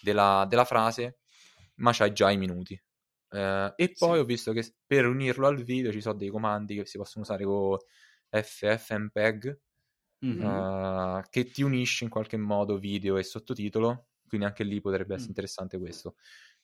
della, 0.00 0.46
della 0.48 0.64
frase 0.64 1.18
ma 1.76 1.92
c'hai 1.92 2.12
già 2.12 2.30
i 2.30 2.36
minuti. 2.36 2.80
Uh, 3.28 3.72
e 3.76 3.92
poi 3.98 4.14
sì. 4.14 4.18
ho 4.18 4.24
visto 4.24 4.52
che 4.52 4.74
per 4.86 5.06
unirlo 5.06 5.46
al 5.46 5.62
video 5.62 5.90
ci 5.92 6.00
sono 6.00 6.16
dei 6.16 6.28
comandi 6.28 6.76
che 6.76 6.86
si 6.86 6.96
possono 6.96 7.24
usare 7.24 7.44
con 7.44 7.76
FFmpeg 8.30 9.60
mm-hmm. 10.24 10.44
uh, 10.44 11.22
che 11.28 11.50
ti 11.50 11.62
unisce 11.62 12.04
in 12.04 12.10
qualche 12.10 12.36
modo 12.36 12.78
video 12.78 13.16
e 13.16 13.22
sottotitolo. 13.22 14.08
Quindi 14.26 14.46
anche 14.46 14.64
lì 14.64 14.80
potrebbe 14.80 15.14
essere 15.14 15.28
mm. 15.28 15.30
interessante 15.30 15.78
questo. 15.78 16.16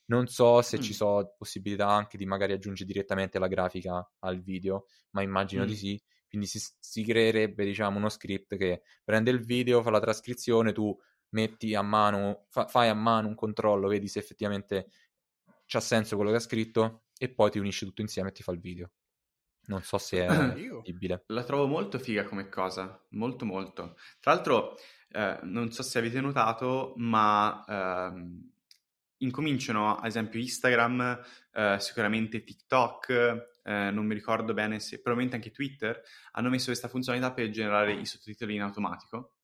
Non 0.05 0.27
so 0.27 0.61
se 0.61 0.77
mm. 0.77 0.81
ci 0.81 0.93
sono 0.93 1.33
possibilità 1.37 1.87
anche 1.87 2.17
di 2.17 2.25
magari 2.25 2.51
aggiungere 2.51 2.91
direttamente 2.91 3.39
la 3.39 3.47
grafica 3.47 4.05
al 4.19 4.41
video, 4.41 4.87
ma 5.11 5.21
immagino 5.21 5.63
mm. 5.63 5.67
di 5.67 5.75
sì. 5.75 6.03
Quindi 6.27 6.47
si, 6.47 6.59
si 6.79 7.03
creerebbe, 7.03 7.63
diciamo, 7.63 7.97
uno 7.97 8.09
script 8.09 8.57
che 8.57 8.81
prende 9.03 9.31
il 9.31 9.45
video, 9.45 9.81
fa 9.81 9.91
la 9.91 9.99
trascrizione, 9.99 10.73
tu 10.73 10.97
metti 11.29 11.73
a 11.75 11.81
mano, 11.81 12.47
fa, 12.49 12.67
fai 12.67 12.89
a 12.89 12.93
mano 12.93 13.27
un 13.27 13.35
controllo, 13.35 13.87
vedi 13.87 14.07
se 14.07 14.19
effettivamente 14.19 14.87
c'ha 15.65 15.79
senso 15.79 16.15
quello 16.15 16.31
che 16.31 16.37
ha 16.37 16.41
scritto 16.41 17.05
e 17.17 17.29
poi 17.29 17.51
ti 17.51 17.59
unisci 17.59 17.85
tutto 17.85 18.01
insieme 18.01 18.29
e 18.29 18.31
ti 18.31 18.43
fa 18.43 18.51
il 18.51 18.59
video. 18.59 18.91
Non 19.65 19.81
so 19.81 19.97
se 19.97 20.25
è 20.25 20.27
possibile. 20.69 21.23
La 21.27 21.43
trovo 21.43 21.67
molto 21.67 21.99
figa 21.99 22.23
come 22.25 22.49
cosa, 22.49 23.01
molto 23.11 23.45
molto. 23.45 23.95
Tra 24.19 24.33
l'altro, 24.33 24.77
eh, 25.09 25.39
non 25.43 25.71
so 25.71 25.83
se 25.83 25.99
avete 25.99 26.19
notato, 26.19 26.93
ma 26.97 27.63
ehm, 27.67 28.51
incominciano, 29.17 29.95
ad 29.95 30.05
esempio, 30.05 30.39
Instagram, 30.39 31.21
eh, 31.53 31.77
sicuramente 31.79 32.43
TikTok, 32.43 33.09
eh, 33.63 33.91
non 33.91 34.05
mi 34.05 34.13
ricordo 34.13 34.53
bene 34.53 34.79
se, 34.79 35.01
probabilmente 35.01 35.35
anche 35.37 35.51
Twitter, 35.51 36.01
hanno 36.31 36.49
messo 36.49 36.65
questa 36.65 36.89
funzionalità 36.89 37.31
per 37.33 37.49
generare 37.49 37.93
i 37.93 38.05
sottotitoli 38.05 38.55
in 38.55 38.61
automatico 38.61 39.35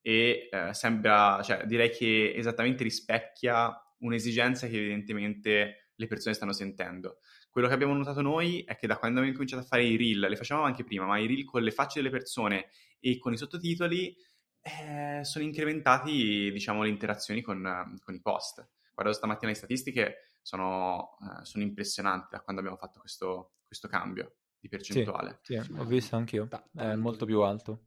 e 0.00 0.48
eh, 0.50 0.72
sembra, 0.72 1.42
cioè, 1.42 1.64
direi 1.66 1.90
che 1.90 2.32
esattamente 2.34 2.82
rispecchia 2.82 3.78
un'esigenza 3.98 4.66
che 4.66 4.76
evidentemente 4.76 5.90
le 5.94 6.06
persone 6.06 6.34
stanno 6.34 6.52
sentendo. 6.52 7.18
Quello 7.50 7.66
che 7.66 7.74
abbiamo 7.74 7.94
notato 7.94 8.20
noi 8.20 8.62
è 8.62 8.76
che 8.76 8.86
da 8.86 8.96
quando 8.96 9.18
abbiamo 9.18 9.36
cominciato 9.36 9.62
a 9.62 9.66
fare 9.66 9.84
i 9.84 9.96
reel, 9.96 10.28
le 10.28 10.36
facevamo 10.36 10.66
anche 10.66 10.84
prima, 10.84 11.06
ma 11.06 11.18
i 11.18 11.26
reel 11.26 11.44
con 11.44 11.62
le 11.62 11.70
facce 11.70 12.00
delle 12.00 12.10
persone 12.12 12.68
e 13.00 13.18
con 13.18 13.32
i 13.32 13.36
sottotitoli 13.36 14.16
eh, 14.60 15.24
sono 15.24 15.44
incrementati, 15.44 16.50
diciamo, 16.52 16.82
le 16.82 16.88
interazioni 16.88 17.42
con, 17.42 17.96
con, 18.04 18.14
i 18.14 18.20
post. 18.20 18.68
guardo 18.94 19.12
stamattina 19.12 19.50
le 19.50 19.56
statistiche, 19.56 20.16
sono, 20.42 21.16
eh, 21.20 21.44
sono 21.44 21.64
impressionanti 21.64 22.28
da 22.30 22.40
quando 22.40 22.60
abbiamo 22.60 22.78
fatto 22.78 23.00
questo, 23.00 23.54
questo 23.66 23.88
cambio 23.88 24.36
di 24.60 24.68
percentuale. 24.68 25.40
Sì, 25.42 25.60
sì 25.60 25.72
ho 25.76 25.84
visto 25.84 26.16
anch'io, 26.16 26.48
è 26.76 26.94
molto 26.94 27.24
più 27.24 27.40
alto. 27.40 27.86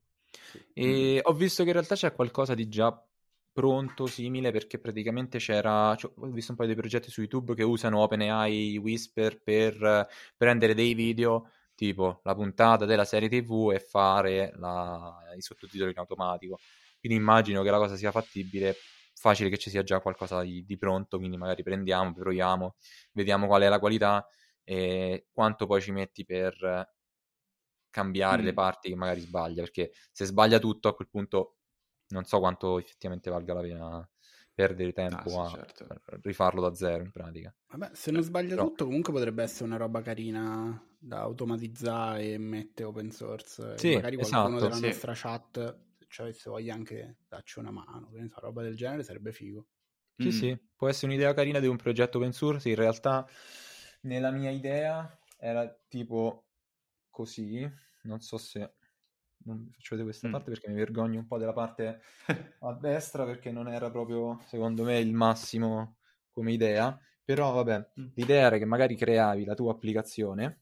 E 0.74 1.20
ho 1.22 1.34
visto 1.34 1.64
che 1.64 1.70
in 1.70 1.76
realtà 1.76 1.96
c'è 1.96 2.14
qualcosa 2.14 2.54
di 2.56 2.68
già 2.68 2.92
pronto, 3.52 4.06
simile, 4.08 4.52
perché 4.52 4.80
praticamente 4.80 5.38
c'era, 5.38 5.96
cioè, 5.96 6.12
ho 6.16 6.28
visto 6.28 6.52
un 6.52 6.58
paio 6.58 6.70
di 6.70 6.76
progetti 6.76 7.10
su 7.10 7.22
YouTube 7.22 7.56
che 7.56 7.64
usano 7.64 8.00
OpenAI 8.00 8.78
Whisper 8.78 9.42
per 9.42 10.08
prendere 10.38 10.74
dei 10.74 10.94
video 10.94 11.50
tipo 11.76 12.22
la 12.24 12.36
puntata 12.36 12.86
della 12.86 13.06
serie 13.06 13.28
TV 13.28 13.72
e 13.74 13.80
fare 13.80 14.54
la, 14.58 15.18
i 15.36 15.42
sottotitoli 15.42 15.92
in 15.92 15.98
automatico. 15.98 16.60
Quindi 17.00 17.18
immagino 17.18 17.64
che 17.64 17.72
la 17.72 17.78
cosa 17.78 17.96
sia 17.96 18.12
fattibile, 18.12 18.76
facile 19.16 19.50
che 19.50 19.58
ci 19.58 19.72
sia 19.72 19.82
già 19.84 20.00
qualcosa 20.00 20.42
di, 20.44 20.64
di 20.64 20.78
pronto, 20.78 21.18
quindi 21.18 21.38
magari 21.38 21.64
prendiamo, 21.64 22.14
proviamo, 22.14 22.76
vediamo 23.14 23.48
qual 23.48 23.64
è 23.64 23.70
la 23.70 23.80
qualità 23.80 24.28
e 24.64 25.28
quanto 25.32 25.66
poi 25.66 25.82
ci 25.82 25.92
metti 25.92 26.24
per 26.24 26.88
cambiare 27.90 28.42
mm. 28.42 28.46
le 28.46 28.54
parti 28.54 28.90
che 28.90 28.96
magari 28.96 29.22
sbaglia, 29.22 29.62
perché 29.62 29.92
se 30.12 30.26
sbaglia 30.26 30.60
tutto 30.60 30.88
a 30.88 30.96
quel 30.96 31.10
punto 31.10 31.58
non 32.12 32.24
so 32.26 32.40
quanto 32.40 32.80
effettivamente 32.80 33.30
valga 33.30 33.54
la 33.54 33.62
pena 33.62 34.10
perdere 34.54 34.92
tempo 34.94 35.42
ah, 35.42 35.48
sì, 35.48 35.56
a 35.56 35.58
certo. 35.58 35.88
rifarlo 36.22 36.62
da 36.62 36.74
zero 36.76 37.04
in 37.04 37.12
pratica. 37.12 37.54
Vabbè, 37.70 37.92
se 37.94 38.12
non 38.12 38.22
sbaglia 38.22 38.56
Però... 38.56 38.68
tutto, 38.68 38.86
comunque 38.86 39.14
potrebbe 39.14 39.44
essere 39.44 39.66
una 39.66 39.78
roba 39.78 40.02
carina 40.02 40.82
da 41.00 41.22
automatizzare 41.22 42.34
e 42.34 42.38
mettere 42.38 42.88
open 42.88 43.12
source. 43.12 43.78
Sì, 43.78 43.96
magari 43.96 44.18
qualcuno 44.18 44.58
esatto, 44.58 44.64
della 44.64 44.76
sì. 44.76 44.86
nostra 44.86 45.14
chat, 45.16 45.78
se 46.08 46.22
avesse 46.22 46.50
voglia 46.50 46.74
anche 46.74 47.18
darci 47.28 47.60
una 47.60 47.72
mano, 47.72 48.12
che 48.12 48.28
so, 48.28 48.40
roba 48.40 48.62
del 48.62 48.76
genere 48.76 49.04
sarebbe 49.04 49.32
figo. 49.32 49.66
Sì, 50.18 50.28
mm. 50.28 50.30
sì, 50.30 50.60
può 50.76 50.88
essere 50.90 51.12
un'idea 51.12 51.34
carina 51.34 51.60
di 51.60 51.68
un 51.68 51.78
progetto 51.78 52.18
open 52.18 52.34
source. 52.34 52.70
In 52.70 52.76
realtà, 52.76 53.28
nella 54.02 54.30
mia 54.32 54.52
idea 54.52 55.20
era 55.38 55.68
tipo 55.88 56.46
così. 57.10 57.68
Non 58.04 58.20
so 58.20 58.38
se 58.38 58.74
non 59.46 59.64
vi 59.64 59.72
faccio 59.72 59.96
vedere 59.96 60.10
questa 60.10 60.28
Mm. 60.28 60.38
parte 60.38 60.52
perché 60.52 60.70
mi 60.70 60.76
vergogno 60.76 61.20
un 61.20 61.28
po' 61.28 61.38
della 61.38 61.54
parte 61.54 62.02
a 62.60 62.74
destra 62.74 63.26
perché 63.26 63.52
non 63.52 63.68
era 63.68 63.90
proprio, 63.92 64.40
secondo 64.46 64.84
me, 64.84 65.00
il 65.00 65.14
massimo 65.14 65.98
come 66.32 66.52
idea. 66.54 67.00
Però 67.24 67.52
vabbè, 67.54 67.90
Mm. 67.98 68.12
l'idea 68.14 68.46
era 68.48 68.58
che 68.58 68.66
magari 68.66 68.96
creavi 68.96 69.46
la 69.46 69.54
tua 69.56 69.72
applicazione 69.72 70.62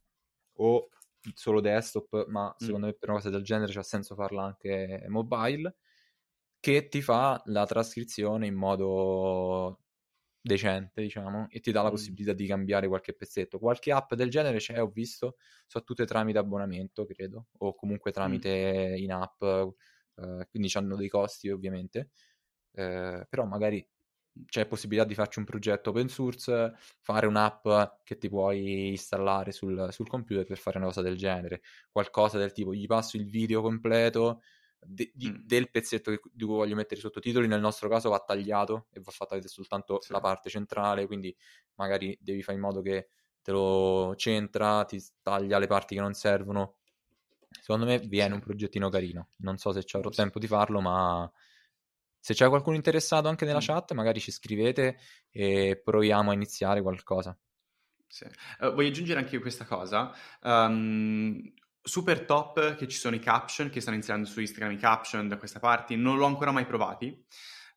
o 0.58 0.90
solo 1.34 1.62
desktop, 1.62 2.28
ma 2.28 2.54
Mm. 2.62 2.80
secondo 2.80 2.88
me 2.88 2.94
per 2.94 3.10
una 3.10 3.18
cosa 3.20 3.30
del 3.30 3.44
genere 3.44 3.72
c'ha 3.74 3.84
senso 3.84 4.16
farla 4.16 4.44
anche 4.44 5.06
mobile, 5.10 5.76
che 6.60 6.88
ti 6.90 7.02
fa 7.02 7.42
la 7.46 7.66
trascrizione 7.66 8.48
in 8.48 8.56
modo 8.56 9.80
decente, 10.41 11.01
diciamo, 11.01 11.48
e 11.50 11.60
ti 11.60 11.72
dà 11.72 11.81
la 11.81 11.89
possibilità 11.89 12.34
di 12.34 12.48
cambiare 12.48 12.88
qualche 12.88 13.13
pezzetto. 13.13 13.60
Qualche 13.60 13.91
app 13.91 14.13
del 14.13 14.29
genere 14.29 14.58
c'è, 14.58 14.81
ho 14.81 14.88
visto, 14.88 15.38
sono 15.67 15.84
tutte 15.84 16.05
tramite 16.05 16.38
abbonamento, 16.38 17.05
credo, 17.05 17.48
o 17.58 17.75
comunque 17.75 18.12
tramite 18.12 18.96
in 18.98 19.12
app, 19.12 19.41
eh, 19.41 20.48
quindi 20.50 20.69
hanno 20.74 20.96
dei 20.96 21.10
costi 21.10 21.50
ovviamente, 21.50 22.12
eh, 22.74 23.25
però 23.29 23.46
magari 23.46 23.86
c'è 24.46 24.65
possibilità 24.67 25.05
di 25.05 25.15
farci 25.15 25.39
un 25.39 25.46
progetto 25.46 25.89
open 25.89 26.08
source, 26.08 26.74
fare 27.01 27.27
un'app 27.27 27.67
che 28.03 28.17
ti 28.17 28.29
puoi 28.29 28.89
installare 28.89 29.51
sul, 29.51 29.89
sul 29.91 30.08
computer 30.08 30.46
per 30.46 30.58
fare 30.58 30.77
una 30.77 30.88
cosa 30.88 31.01
del 31.01 31.17
genere, 31.17 31.62
qualcosa 31.91 32.38
del 32.38 32.51
tipo 32.51 32.74
gli 32.74 32.86
passo 32.86 33.17
il 33.17 33.25
video 33.29 33.62
completo 33.62 34.41
de, 34.80 35.12
di, 35.14 35.32
Mm. 35.32 35.44
del 35.46 35.70
pezzetto 35.72 36.12
che, 36.12 36.20
di 36.32 36.46
cui 36.46 36.56
voglio 36.56 36.76
mettere 36.76 37.00
i 37.00 37.04
sottotitoli, 37.04 37.48
nel 37.48 37.60
nostro 37.62 37.90
caso 37.90 38.10
va 38.10 38.20
tagliato 38.20 38.88
e 38.92 39.00
va 39.02 39.12
fatta 39.12 39.36
vedere 39.36 39.52
soltanto 39.54 40.06
Sì. 40.06 40.14
la 40.14 40.20
parte 40.20 40.50
centrale, 40.50 41.06
quindi 41.08 41.36
magari 41.76 42.18
devi 42.22 42.42
fare 42.44 42.58
in 42.58 42.64
modo 42.64 42.82
che 42.82 43.10
te 43.42 43.52
lo 43.52 44.14
centra, 44.16 44.86
ti 44.86 45.02
taglia 45.22 45.60
le 45.60 45.68
parti 45.68 45.96
che 45.96 46.02
non 46.02 46.14
servono. 46.14 46.76
Secondo 47.62 47.86
me 47.86 48.00
viene 48.00 48.34
Sì. 48.34 48.36
un 48.36 48.42
progettino 48.42 48.90
carino. 48.90 49.30
Non 49.38 49.58
so 49.58 49.72
se 49.72 49.84
ci 49.84 49.96
avrò 49.96 50.12
Sì. 50.12 50.14
tempo 50.14 50.40
di 50.40 50.48
farlo, 50.48 50.82
ma 50.82 51.32
se 52.20 52.34
c'è 52.34 52.48
qualcuno 52.50 52.76
interessato 52.76 53.28
anche 53.28 53.46
nella 53.46 53.60
Mm. 53.60 53.62
chat, 53.62 53.94
magari 53.94 54.20
ci 54.20 54.32
scrivete 54.32 54.98
e 55.32 55.80
proviamo 55.84 56.32
a 56.32 56.34
iniziare 56.34 56.82
qualcosa. 56.82 57.38
Sì. 58.08 58.26
Eh, 58.60 58.72
voglio 58.72 58.88
aggiungere 58.90 59.20
anche 59.20 59.36
io 59.36 59.42
questa 59.42 59.66
cosa. 59.66 60.12
Um, 60.42 61.54
super 61.82 62.26
top 62.26 62.76
che 62.76 62.88
ci 62.88 62.98
sono 62.98 63.16
i 63.16 63.20
caption, 63.20 63.70
che 63.70 63.82
stanno 63.82 63.96
iniziando 63.96 64.28
su 64.28 64.40
Instagram 64.40 64.74
i 64.74 64.78
caption 64.78 65.28
da 65.28 65.38
questa 65.38 65.60
parte, 65.60 65.96
non 65.96 66.18
l'ho 66.18 66.26
ancora 66.26 66.52
mai 66.52 66.66
provati, 66.66 67.08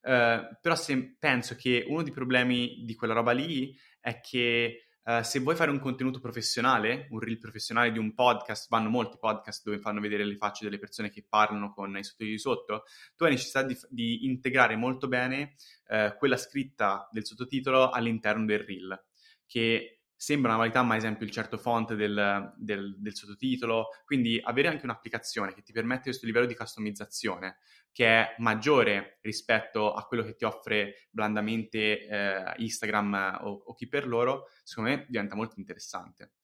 eh, 0.03 0.59
però 0.61 0.75
se, 0.75 1.17
penso 1.19 1.55
che 1.55 1.85
uno 1.89 2.03
dei 2.03 2.13
problemi 2.13 2.83
di 2.85 2.95
quella 2.95 3.15
roba 3.15 3.33
lì 3.33 3.77
è 4.01 4.21
che 4.21 4.87
eh, 5.05 5.25
se 5.25 5.41
vuoi 5.41 5.57
fare 5.57 5.71
un 5.71 5.81
contenuto 5.81 6.21
professionale, 6.21 7.09
un 7.11 7.19
reel 7.19 7.39
professionale 7.39 7.91
di 7.91 7.99
un 7.99 8.15
podcast, 8.15 8.69
vanno 8.69 8.89
molti 8.89 9.17
podcast 9.19 9.65
dove 9.65 9.79
fanno 9.79 10.01
vedere 10.01 10.25
le 10.25 10.37
facce 10.37 10.65
delle 10.65 10.79
persone 10.79 11.11
che 11.11 11.25
parlano 11.29 11.73
con 11.73 11.97
i 11.97 12.05
sottotitoli 12.05 12.39
sotto, 12.39 12.85
tu 13.17 13.25
hai 13.25 13.31
necessità 13.31 13.63
di, 13.63 13.77
di 13.89 14.27
integrare 14.27 14.77
molto 14.77 15.09
bene 15.09 15.55
eh, 15.89 16.15
quella 16.19 16.37
scritta 16.37 17.09
del 17.11 17.25
sottotitolo 17.25 17.91
all'interno 17.91 18.45
del 18.45 18.61
reel, 18.61 19.05
che 19.47 20.02
sembra 20.23 20.51
una 20.51 20.59
varietà, 20.59 20.85
ma 20.85 20.93
ad 20.93 21.01
esempio 21.01 21.27
il 21.27 21.33
certo 21.33 21.59
font 21.59 21.95
del, 21.95 22.55
del, 22.57 22.95
del, 22.97 23.13
sottotitolo, 23.13 23.89
quindi 24.05 24.41
avere 24.41 24.69
anche 24.69 24.85
un'applicazione 24.85 25.53
che 25.53 25.63
ti 25.63 25.73
permette 25.73 26.05
questo 26.05 26.27
livello 26.27 26.47
di 26.47 26.55
customizzazione 26.55 27.57
che 27.91 28.07
è 28.07 28.35
maggiore 28.39 29.19
rispetto 29.23 29.93
a 29.93 30.07
quello 30.07 30.23
che 30.23 30.37
ti 30.37 30.45
offre 30.45 31.09
blandamente 31.11 32.07
eh, 32.07 32.53
Instagram 32.59 33.41
o, 33.41 33.63
o, 33.67 33.75
chi 33.75 33.89
per 33.89 34.07
loro, 34.07 34.45
secondo 34.63 34.91
me 34.91 35.07
diventa 35.09 35.35
molto 35.35 35.57
interessante. 35.59 36.35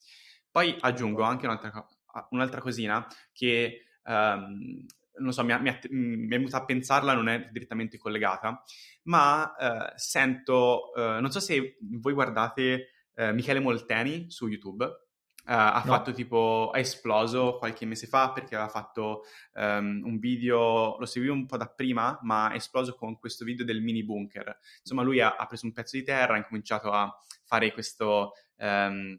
Poi 0.50 0.76
aggiungo 0.80 1.22
anche 1.22 1.46
un'altra, 1.46 1.86
un'altra 2.30 2.60
cosina 2.60 3.06
che... 3.32 3.84
Um, 4.02 4.86
non 5.20 5.32
so, 5.32 5.44
mi, 5.44 5.52
mi, 5.60 5.76
mi, 5.90 6.26
è 6.26 6.28
venuta 6.28 6.58
a 6.58 6.64
pensarla, 6.64 7.12
non 7.12 7.28
è 7.28 7.48
direttamente 7.50 7.98
collegata, 7.98 8.62
ma 9.04 9.52
uh, 9.58 9.92
sento, 9.96 10.92
uh, 10.94 11.20
non 11.20 11.32
so 11.32 11.40
se 11.40 11.76
voi 11.80 12.12
guardate 12.12 12.97
Uh, 13.18 13.32
Michele 13.34 13.58
Molteni 13.58 14.30
su 14.30 14.46
YouTube. 14.46 14.84
Uh, 14.84 15.50
ha 15.50 15.82
no. 15.84 15.92
fatto 15.92 16.12
tipo, 16.12 16.70
è 16.72 16.78
esploso 16.78 17.56
qualche 17.56 17.84
mese 17.86 18.06
fa 18.06 18.32
perché 18.32 18.54
aveva 18.54 18.70
fatto 18.70 19.22
um, 19.54 20.02
un 20.04 20.18
video, 20.18 20.96
lo 20.98 21.06
seguivo 21.06 21.32
un 21.32 21.46
po' 21.46 21.56
da 21.56 21.66
prima, 21.66 22.18
ma 22.22 22.52
è 22.52 22.56
esploso 22.56 22.94
con 22.94 23.18
questo 23.18 23.44
video 23.44 23.64
del 23.64 23.80
mini 23.80 24.04
bunker. 24.04 24.58
Insomma, 24.80 25.02
lui 25.02 25.20
ha, 25.20 25.36
ha 25.36 25.46
preso 25.46 25.66
un 25.66 25.72
pezzo 25.72 25.96
di 25.96 26.04
terra, 26.04 26.34
ha 26.34 26.36
incominciato 26.36 26.90
a 26.92 27.10
fare 27.44 27.72
questo 27.72 28.34
um, 28.58 29.18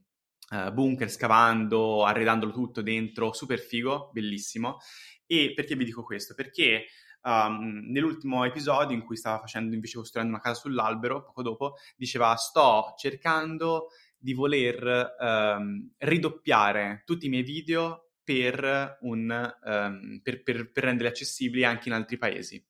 uh, 0.52 0.72
bunker 0.72 1.10
scavando, 1.10 2.06
arredandolo 2.06 2.54
tutto 2.54 2.82
dentro, 2.82 3.34
super 3.34 3.60
figo, 3.60 4.12
bellissimo. 4.14 4.78
E 5.26 5.54
perché 5.56 5.76
vi 5.76 5.84
dico 5.86 6.04
questo? 6.04 6.36
Perché 6.36 6.86
Um, 7.22 7.84
nell'ultimo 7.88 8.46
episodio 8.46 8.96
in 8.96 9.04
cui 9.04 9.18
stava 9.18 9.40
facendo 9.40 9.74
invece 9.76 9.98
costruendo 9.98 10.34
una 10.34 10.42
casa 10.42 10.62
sull'albero, 10.62 11.24
poco 11.24 11.42
dopo, 11.42 11.76
diceva 11.96 12.36
sto 12.36 12.94
cercando 12.98 13.90
di 14.18 14.34
voler 14.34 15.16
um, 15.20 15.90
ridoppiare 15.98 17.04
tutti 17.06 17.26
i 17.26 17.30
miei 17.30 17.44
video 17.44 18.12
per, 18.24 18.98
un, 19.02 19.54
um, 19.64 20.20
per, 20.22 20.44
per, 20.44 20.72
per 20.72 20.84
renderli 20.84 21.10
accessibili 21.10 21.64
anche 21.64 21.90
in 21.90 21.96
altri 21.96 22.18
paesi. 22.18 22.64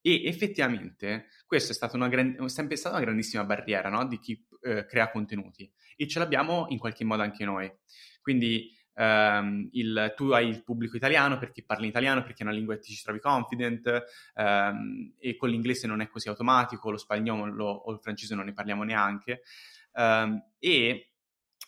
E 0.00 0.24
effettivamente 0.26 1.26
questo 1.46 1.72
è, 1.72 1.74
stata 1.74 1.96
una 1.96 2.08
gran, 2.08 2.48
sempre 2.48 2.76
stata 2.76 2.94
una 2.94 3.04
grandissima 3.04 3.44
barriera 3.44 3.88
no? 3.88 4.06
di 4.06 4.20
chi 4.20 4.46
eh, 4.62 4.86
crea 4.86 5.10
contenuti 5.10 5.68
e 5.96 6.06
ce 6.06 6.20
l'abbiamo 6.20 6.66
in 6.68 6.78
qualche 6.78 7.04
modo 7.04 7.22
anche 7.22 7.44
noi. 7.44 7.72
Quindi 8.20 8.70
Um, 8.98 9.68
il, 9.72 10.14
tu 10.16 10.30
hai 10.30 10.48
il 10.48 10.62
pubblico 10.62 10.96
italiano 10.96 11.36
perché 11.38 11.62
parli 11.62 11.88
italiano, 11.88 12.22
perché 12.22 12.42
è 12.42 12.46
una 12.46 12.54
lingua 12.54 12.74
che 12.74 12.80
ti 12.80 12.94
ci 12.94 13.02
trovi 13.02 13.20
confident 13.20 14.04
um, 14.34 15.12
e 15.18 15.36
con 15.36 15.50
l'inglese 15.50 15.86
non 15.86 16.00
è 16.00 16.08
così 16.08 16.28
automatico, 16.28 16.90
lo 16.90 16.96
spagnolo 16.96 17.66
o 17.66 17.92
il 17.92 18.00
francese 18.00 18.34
non 18.34 18.46
ne 18.46 18.52
parliamo 18.52 18.84
neanche. 18.84 19.42
Um, 19.92 20.42
e 20.58 21.10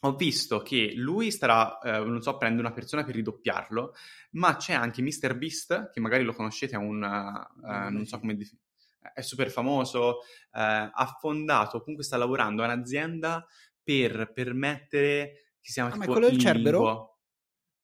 ho 0.01 0.15
visto 0.15 0.63
che 0.63 0.93
lui 0.95 1.31
starà, 1.31 1.79
uh, 1.83 2.09
non 2.09 2.23
so, 2.23 2.37
prende 2.37 2.61
una 2.61 2.73
persona 2.73 3.05
per 3.05 3.15
ridoppiarlo, 3.17 3.95
ma 4.33 4.57
c'è 4.57 4.73
anche 4.73 5.03
MrBeast, 5.03 5.91
che 5.91 6.01
magari 6.01 6.25
lo 6.25 6.33
conoscete, 6.33 6.77
è 6.77 6.79
un, 6.79 7.03
uh, 7.03 7.91
non 7.91 8.07
so 8.07 8.19
come 8.19 8.37
definire 8.37 8.63
è 9.15 9.23
super 9.23 9.51
famoso, 9.51 10.21
eh, 10.53 10.91
ha 10.93 11.17
fondato, 11.19 11.81
comunque 11.81 12.05
sta 12.05 12.17
lavorando 12.17 12.63
a 12.63 12.67
un'azienda 12.67 13.47
per 13.83 14.33
permettere 14.33 15.55
che 15.61 15.73
siamo 15.73 15.89
ah, 15.89 15.93
tipo 15.93 16.05
ma 16.05 16.11
è 16.11 16.13
quello 16.13 16.31
del 16.31 16.39
Cerbero? 16.39 17.18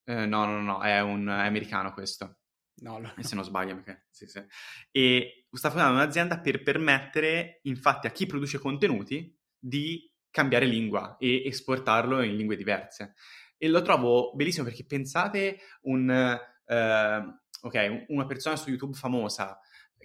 Eh, 0.07 0.27
no, 0.27 0.45
no, 0.45 0.61
no, 0.61 0.83
è 0.83 1.01
un 1.01 1.27
è 1.29 1.47
americano 1.47 1.93
questo. 1.93 2.39
No, 2.83 2.99
no. 2.99 3.15
E 3.17 3.23
se 3.23 3.35
non 3.35 3.45
sbaglio, 3.45 3.75
perché 3.77 4.07
sì, 4.11 4.27
sì. 4.27 4.43
E 4.91 5.47
sta 5.51 5.71
fondando 5.71 5.95
un'azienda 5.95 6.41
per 6.41 6.63
permettere, 6.63 7.61
infatti, 7.63 8.07
a 8.07 8.11
chi 8.11 8.27
produce 8.27 8.59
contenuti 8.59 9.37
di 9.59 10.11
cambiare 10.31 10.67
lingua 10.67 11.17
e 11.19 11.45
esportarlo 11.47 12.21
in 12.23 12.37
lingue 12.37 12.57
diverse. 12.57 13.15
E 13.57 13.69
lo 13.69 13.83
trovo 13.83 14.33
bellissimo 14.35 14.65
perché 14.65 14.85
pensate 14.85 15.59
un, 15.83 16.11
eh, 16.11 17.41
ok, 17.63 18.05
una 18.09 18.27
persona 18.27 18.57
su 18.57 18.69
YouTube 18.69 18.97
famosa 18.97 19.59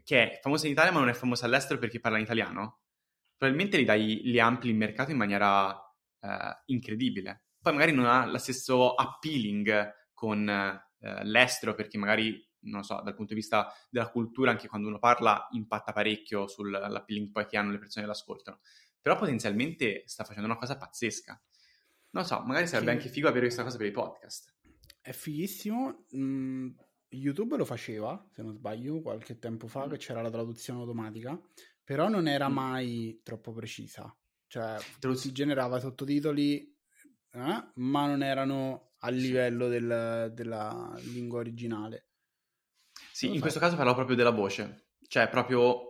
che 0.03 0.31
è 0.31 0.39
famosa 0.41 0.65
in 0.67 0.73
Italia 0.73 0.91
ma 0.91 0.99
non 0.99 1.09
è 1.09 1.13
famosa 1.13 1.45
all'estero 1.45 1.79
perché 1.79 1.99
parla 1.99 2.17
in 2.17 2.23
italiano. 2.23 2.79
probabilmente 3.37 3.77
li, 3.77 3.85
dai, 3.85 4.21
li 4.23 4.39
ampli 4.39 4.69
il 4.69 4.75
mercato 4.75 5.11
in 5.11 5.17
maniera 5.17 5.73
eh, 6.21 6.61
incredibile. 6.67 7.45
Poi 7.61 7.73
magari 7.73 7.91
non 7.91 8.05
ha 8.05 8.25
lo 8.25 8.37
stesso 8.37 8.93
appealing 8.93 9.93
con 10.13 10.47
eh, 10.47 11.23
l'estero, 11.23 11.75
perché 11.75 11.97
magari, 11.97 12.45
non 12.61 12.83
so, 12.83 13.01
dal 13.03 13.15
punto 13.15 13.33
di 13.33 13.39
vista 13.39 13.73
della 13.89 14.09
cultura, 14.09 14.51
anche 14.51 14.67
quando 14.67 14.87
uno 14.87 14.99
parla, 14.99 15.47
impatta 15.51 15.91
parecchio 15.91 16.47
sull'appealing 16.47 17.31
poi 17.31 17.45
che 17.45 17.57
hanno 17.57 17.71
le 17.71 17.79
persone 17.79 18.05
che 18.05 18.11
l'ascoltano. 18.11 18.59
Però 19.01 19.17
potenzialmente 19.17 20.03
sta 20.05 20.23
facendo 20.23 20.47
una 20.47 20.57
cosa 20.57 20.77
pazzesca. 20.77 21.41
Non 22.11 22.25
so, 22.25 22.41
magari 22.41 22.67
sarebbe 22.67 22.91
sì. 22.91 22.97
anche 22.97 23.09
figo 23.09 23.27
avere 23.27 23.45
questa 23.45 23.63
cosa 23.63 23.77
per 23.77 23.85
i 23.85 23.91
podcast. 23.91 24.53
È 24.99 25.11
fighissimo. 25.11 26.05
Mm, 26.15 26.69
YouTube 27.09 27.55
lo 27.55 27.65
faceva, 27.65 28.27
se 28.31 28.41
non 28.41 28.53
sbaglio, 28.53 29.01
qualche 29.01 29.39
tempo 29.39 29.67
fa, 29.67 29.85
mm. 29.85 29.89
che 29.89 29.97
c'era 29.97 30.21
la 30.21 30.29
traduzione 30.29 30.79
automatica, 30.79 31.39
però 31.83 32.09
non 32.09 32.27
era 32.27 32.49
mm. 32.49 32.53
mai 32.53 33.21
troppo 33.23 33.53
precisa. 33.53 34.13
Cioè, 34.47 34.77
si 35.13 35.31
generava 35.31 35.79
sottotitoli, 35.79 36.75
eh, 37.31 37.71
ma 37.75 38.05
non 38.07 38.23
erano 38.23 38.93
a 38.99 39.09
livello 39.09 39.67
del, 39.67 40.31
della 40.33 40.93
lingua 41.13 41.39
originale. 41.39 42.07
Sì, 43.11 43.27
in 43.27 43.35
so. 43.35 43.41
questo 43.41 43.59
caso 43.59 43.75
parlo 43.75 43.93
proprio 43.93 44.15
della 44.15 44.31
voce. 44.31 44.91
Cioè, 45.07 45.29
proprio 45.29 45.89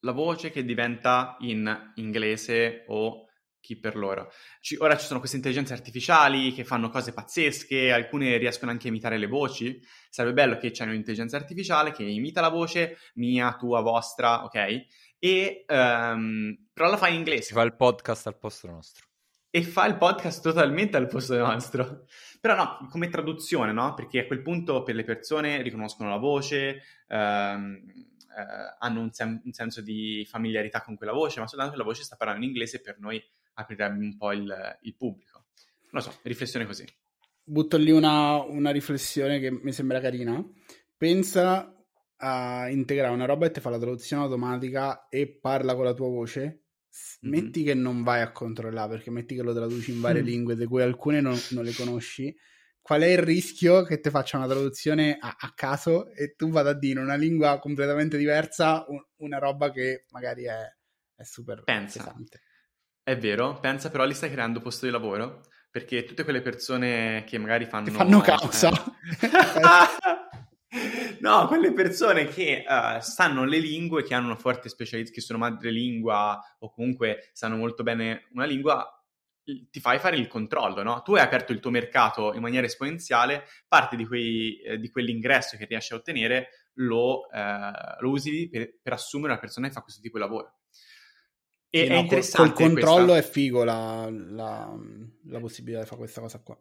la 0.00 0.12
voce 0.12 0.50
che 0.50 0.64
diventa 0.64 1.36
in 1.40 1.92
inglese 1.96 2.84
o 2.88 3.26
chi 3.60 3.78
per 3.78 3.96
loro. 3.96 4.30
Ci, 4.60 4.76
ora 4.78 4.96
ci 4.96 5.06
sono 5.06 5.18
queste 5.18 5.36
intelligenze 5.36 5.72
artificiali 5.72 6.52
che 6.52 6.62
fanno 6.62 6.88
cose 6.88 7.12
pazzesche, 7.12 7.90
alcune 7.90 8.36
riescono 8.36 8.70
anche 8.70 8.86
a 8.86 8.90
imitare 8.90 9.18
le 9.18 9.26
voci. 9.26 9.80
Sarebbe 10.08 10.34
bello 10.34 10.56
che 10.56 10.70
c'è 10.70 10.84
un'intelligenza 10.84 11.36
artificiale 11.36 11.90
che 11.90 12.04
imita 12.04 12.40
la 12.40 12.48
voce 12.48 12.98
mia, 13.14 13.56
tua, 13.56 13.80
vostra, 13.80 14.44
ok? 14.44 14.86
E, 15.18 15.64
um, 15.68 16.56
però 16.72 16.90
la 16.90 16.96
fa 16.96 17.08
in 17.08 17.16
inglese. 17.16 17.42
Si 17.42 17.52
fa 17.54 17.62
il 17.62 17.74
podcast 17.74 18.28
al 18.28 18.38
posto 18.38 18.68
nostro. 18.68 19.06
E 19.56 19.62
fa 19.62 19.86
il 19.86 19.96
podcast 19.96 20.42
totalmente 20.42 20.98
al 20.98 21.06
posto 21.06 21.34
nostro. 21.34 22.04
Però 22.42 22.54
no, 22.54 22.86
come 22.90 23.08
traduzione, 23.08 23.72
no? 23.72 23.94
Perché 23.94 24.18
a 24.18 24.26
quel 24.26 24.42
punto 24.42 24.82
per 24.82 24.94
le 24.94 25.02
persone 25.02 25.62
riconoscono 25.62 26.10
la 26.10 26.18
voce, 26.18 26.82
um, 27.08 27.80
uh, 27.86 28.76
hanno 28.80 29.00
un, 29.00 29.12
sem- 29.12 29.40
un, 29.42 29.52
senso 29.52 29.80
di 29.80 30.26
familiarità 30.28 30.82
con 30.82 30.94
quella 30.94 31.14
voce, 31.14 31.40
ma 31.40 31.46
soltanto 31.46 31.72
che 31.72 31.78
la 31.78 31.84
voce 31.84 32.02
sta 32.02 32.16
parlando 32.16 32.44
in 32.44 32.50
inglese 32.50 32.82
per 32.82 32.98
noi 32.98 33.18
aprirebbe 33.54 34.04
un 34.04 34.14
po' 34.18 34.32
il, 34.32 34.78
il 34.82 34.94
pubblico. 34.94 35.46
Non 35.90 36.02
lo 36.02 36.10
so, 36.10 36.18
riflessione 36.24 36.66
così. 36.66 36.84
Butto 37.42 37.78
lì 37.78 37.92
una, 37.92 38.42
una 38.42 38.72
riflessione 38.72 39.38
che 39.40 39.50
mi 39.50 39.72
sembra 39.72 40.00
carina. 40.00 40.38
Pensa 40.98 41.74
a 42.16 42.68
integrare 42.68 43.14
una 43.14 43.24
roba 43.24 43.46
e 43.46 43.52
ti 43.52 43.60
fa 43.60 43.70
la 43.70 43.78
traduzione 43.78 44.22
automatica 44.22 45.08
e 45.08 45.26
parla 45.40 45.74
con 45.74 45.84
la 45.84 45.94
tua 45.94 46.08
voce. 46.08 46.65
Mm-hmm. 47.26 47.44
Metti 47.44 47.62
che 47.62 47.74
non 47.74 48.02
vai 48.02 48.20
a 48.20 48.32
controllare 48.32 48.90
perché 48.90 49.10
metti 49.10 49.34
che 49.34 49.42
lo 49.42 49.54
traduci 49.54 49.92
in 49.92 50.00
varie 50.00 50.22
mm. 50.22 50.26
lingue, 50.26 50.56
di 50.56 50.66
cui 50.66 50.82
alcune 50.82 51.20
non, 51.20 51.38
non, 51.50 51.64
le 51.64 51.72
conosci. 51.72 52.34
Qual 52.80 53.00
è 53.00 53.06
il 53.06 53.18
rischio 53.18 53.82
che 53.82 54.00
ti 54.00 54.10
faccia 54.10 54.36
una 54.36 54.46
traduzione 54.46 55.16
a, 55.18 55.34
a, 55.38 55.52
caso 55.54 56.08
e 56.12 56.34
tu 56.36 56.50
vada 56.50 56.70
a 56.70 56.78
dire 56.78 57.00
in 57.00 57.04
una 57.04 57.16
lingua 57.16 57.58
completamente 57.58 58.16
diversa 58.16 58.84
un, 58.86 59.02
una 59.16 59.38
roba 59.38 59.72
che 59.72 60.04
magari 60.10 60.44
è, 60.44 60.60
è 61.16 61.22
super 61.24 61.64
Pensa. 61.64 62.04
pesante? 62.04 62.42
È 63.02 63.16
vero, 63.16 63.58
pensa 63.60 63.90
però 63.90 64.04
li 64.04 64.14
stai 64.14 64.30
creando 64.30 64.60
posto 64.60 64.84
di 64.86 64.92
lavoro 64.92 65.42
perché 65.70 66.04
tutte 66.04 66.24
quelle 66.24 66.42
persone 66.42 67.24
che 67.26 67.38
magari 67.38 67.66
fanno... 67.66 67.86
Che 67.86 67.90
fanno 67.90 68.20
causa. 68.20 68.70
Eh... 69.20 69.28
no, 71.20 71.46
quelle 71.46 71.72
persone 71.72 72.26
che 72.26 72.64
uh, 72.66 73.00
sanno 73.00 73.44
le 73.44 73.58
lingue, 73.58 74.02
che 74.02 74.14
hanno 74.14 74.26
una 74.26 74.36
forte 74.36 74.68
specializzazione, 74.68 75.20
che 75.20 75.20
sono 75.20 75.38
madrelingua 75.38 76.56
o 76.60 76.70
comunque 76.70 77.30
sanno 77.32 77.56
molto 77.56 77.82
bene 77.82 78.28
una 78.32 78.44
lingua, 78.44 78.90
ti 79.44 79.80
fai 79.80 79.98
fare 79.98 80.16
il 80.16 80.26
controllo, 80.26 80.82
no? 80.82 81.02
Tu 81.02 81.14
hai 81.14 81.22
aperto 81.22 81.52
il 81.52 81.60
tuo 81.60 81.70
mercato 81.70 82.32
in 82.34 82.40
maniera 82.40 82.66
esponenziale, 82.66 83.44
parte 83.68 83.96
di, 83.96 84.04
quei, 84.04 84.60
eh, 84.60 84.78
di 84.78 84.90
quell'ingresso 84.90 85.56
che 85.56 85.66
riesci 85.66 85.92
a 85.92 85.96
ottenere 85.96 86.48
lo, 86.74 87.30
eh, 87.30 87.70
lo 88.00 88.10
usi 88.10 88.48
per, 88.48 88.78
per 88.82 88.94
assumere 88.94 89.32
una 89.32 89.40
persona 89.40 89.68
che 89.68 89.72
fa 89.72 89.82
questo 89.82 90.00
tipo 90.00 90.18
di 90.18 90.24
lavoro. 90.24 90.58
E 91.70 91.78
sì, 91.78 91.84
è 91.84 91.94
no, 91.94 92.00
interessante. 92.00 92.52
Col 92.52 92.68
controllo 92.68 93.12
questa... 93.12 93.28
è 93.28 93.30
figo 93.30 93.64
la, 93.64 94.08
la, 94.10 94.76
la, 95.24 95.40
possibilità 95.40 95.80
di 95.80 95.86
fare 95.86 95.98
questa 95.98 96.20
cosa 96.20 96.40
qua. 96.40 96.56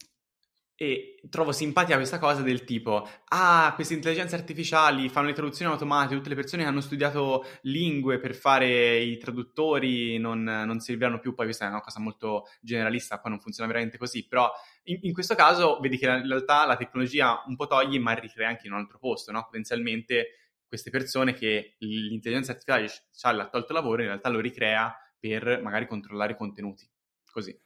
E 0.78 1.22
trovo 1.30 1.54
simpatia 1.54 1.96
questa 1.96 2.20
cosa 2.20 2.42
del 2.42 2.66
tipo, 2.66 3.08
ah, 3.30 3.72
queste 3.76 3.94
intelligenze 3.94 4.36
artificiali 4.36 5.08
fanno 5.08 5.28
le 5.28 5.34
traduzioni 5.34 5.72
automatiche, 5.72 6.16
tutte 6.16 6.28
le 6.28 6.36
persone 6.36 6.64
che 6.64 6.68
hanno 6.68 6.82
studiato 6.82 7.46
lingue 7.62 8.20
per 8.20 8.36
fare 8.36 8.98
i 8.98 9.18
traduttori 9.18 10.18
non, 10.18 10.44
non 10.44 10.82
serviranno 10.82 11.20
più, 11.20 11.34
poi 11.34 11.46
questa 11.46 11.66
è 11.66 11.70
una 11.70 11.80
cosa 11.80 12.02
molto 12.02 12.50
generalista, 12.60 13.22
qua 13.22 13.30
non 13.30 13.40
funziona 13.40 13.70
veramente 13.70 13.98
così, 13.98 14.28
però 14.28 14.52
in, 14.84 15.00
in, 15.04 15.14
questo 15.14 15.34
caso 15.34 15.80
vedi 15.80 15.98
che 15.98 16.08
in 16.08 16.28
realtà 16.28 16.66
la 16.66 16.76
tecnologia 16.76 17.42
un 17.48 17.56
po' 17.56 17.68
toglie 17.68 17.98
ma 18.00 18.12
ricrea 18.12 18.50
anche 18.50 18.68
in 18.68 18.74
un 18.74 18.80
altro 18.80 18.98
posto, 19.00 19.32
no? 19.32 19.46
Potenzialmente 19.46 20.32
queste 20.68 20.90
persone 20.90 21.34
che 21.34 21.76
l'intelligenza 21.78 22.52
artificiale 22.52 23.42
ha 23.42 23.48
tolto 23.48 23.72
lavoro, 23.72 24.02
in 24.02 24.10
realtà 24.10 24.28
lo 24.28 24.42
ricrea 24.42 24.94
per 25.18 25.62
magari 25.64 25.88
controllare 25.88 26.34
i 26.34 26.36
contenuti. 26.36 26.86
Così. 27.32 27.58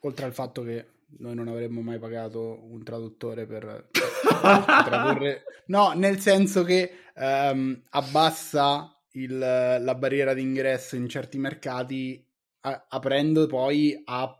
Oltre 0.00 0.26
al 0.26 0.34
fatto 0.34 0.62
che 0.62 0.99
noi 1.18 1.34
non 1.34 1.48
avremmo 1.48 1.80
mai 1.80 1.98
pagato 1.98 2.64
un 2.64 2.82
traduttore 2.82 3.46
per, 3.46 3.88
tradurre. 4.40 5.42
No, 5.66 5.92
nel 5.92 6.18
senso 6.20 6.62
che 6.64 6.90
um, 7.14 7.80
abbassa 7.90 8.96
il, 9.12 9.38
la 9.38 9.94
barriera 9.94 10.34
d'ingresso 10.34 10.96
in 10.96 11.08
certi 11.08 11.38
mercati, 11.38 12.24
a, 12.60 12.86
aprendo 12.88 13.46
poi 13.46 14.00
a 14.04 14.34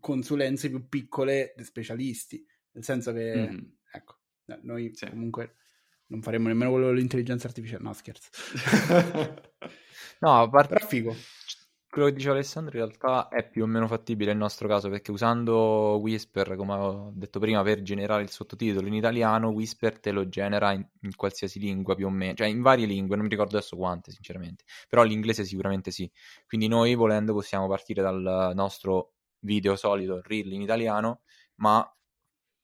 consulenze 0.00 0.68
più 0.68 0.88
piccole 0.88 1.54
di 1.56 1.64
specialisti. 1.64 2.44
Nel 2.72 2.84
senso 2.84 3.12
che, 3.12 3.50
mm. 3.50 3.58
ecco, 3.92 4.18
noi 4.62 4.92
sì. 4.94 5.08
comunque 5.08 5.56
non 6.06 6.22
faremo 6.22 6.48
nemmeno 6.48 6.70
quello 6.70 6.88
dell'intelligenza 6.88 7.46
artificiale. 7.46 7.82
No, 7.82 7.92
scherzo. 7.92 8.30
no, 10.20 10.40
a 10.42 10.48
parte... 10.48 10.74
Però 10.74 10.86
figo 10.86 11.14
quello 11.98 12.12
che 12.12 12.16
diceva 12.16 12.34
Alessandro 12.34 12.78
in 12.78 12.84
realtà 12.84 13.28
è 13.28 13.48
più 13.48 13.64
o 13.64 13.66
meno 13.66 13.88
fattibile 13.88 14.30
nel 14.30 14.38
nostro 14.38 14.68
caso 14.68 14.88
perché 14.88 15.10
usando 15.10 15.98
Whisper, 16.00 16.54
come 16.54 16.72
ho 16.74 17.12
detto 17.12 17.40
prima, 17.40 17.62
per 17.62 17.82
generare 17.82 18.22
il 18.22 18.30
sottotitolo 18.30 18.86
in 18.86 18.94
italiano, 18.94 19.48
Whisper 19.48 19.98
te 19.98 20.12
lo 20.12 20.28
genera 20.28 20.72
in, 20.72 20.86
in, 21.02 21.16
qualsiasi 21.16 21.58
lingua 21.58 21.96
più 21.96 22.06
o 22.06 22.10
meno, 22.10 22.34
cioè 22.34 22.46
in 22.46 22.62
varie 22.62 22.86
lingue, 22.86 23.16
non 23.16 23.24
mi 23.24 23.30
ricordo 23.30 23.56
adesso 23.56 23.76
quante 23.76 24.12
sinceramente, 24.12 24.64
però 24.88 25.02
l'inglese 25.02 25.44
sicuramente 25.44 25.90
sì. 25.90 26.10
Quindi 26.46 26.68
noi 26.68 26.94
volendo 26.94 27.32
possiamo 27.32 27.66
partire 27.66 28.00
dal 28.00 28.52
nostro 28.54 29.14
video 29.40 29.74
solito, 29.74 30.20
reel 30.22 30.52
in 30.52 30.62
italiano, 30.62 31.22
ma 31.56 31.84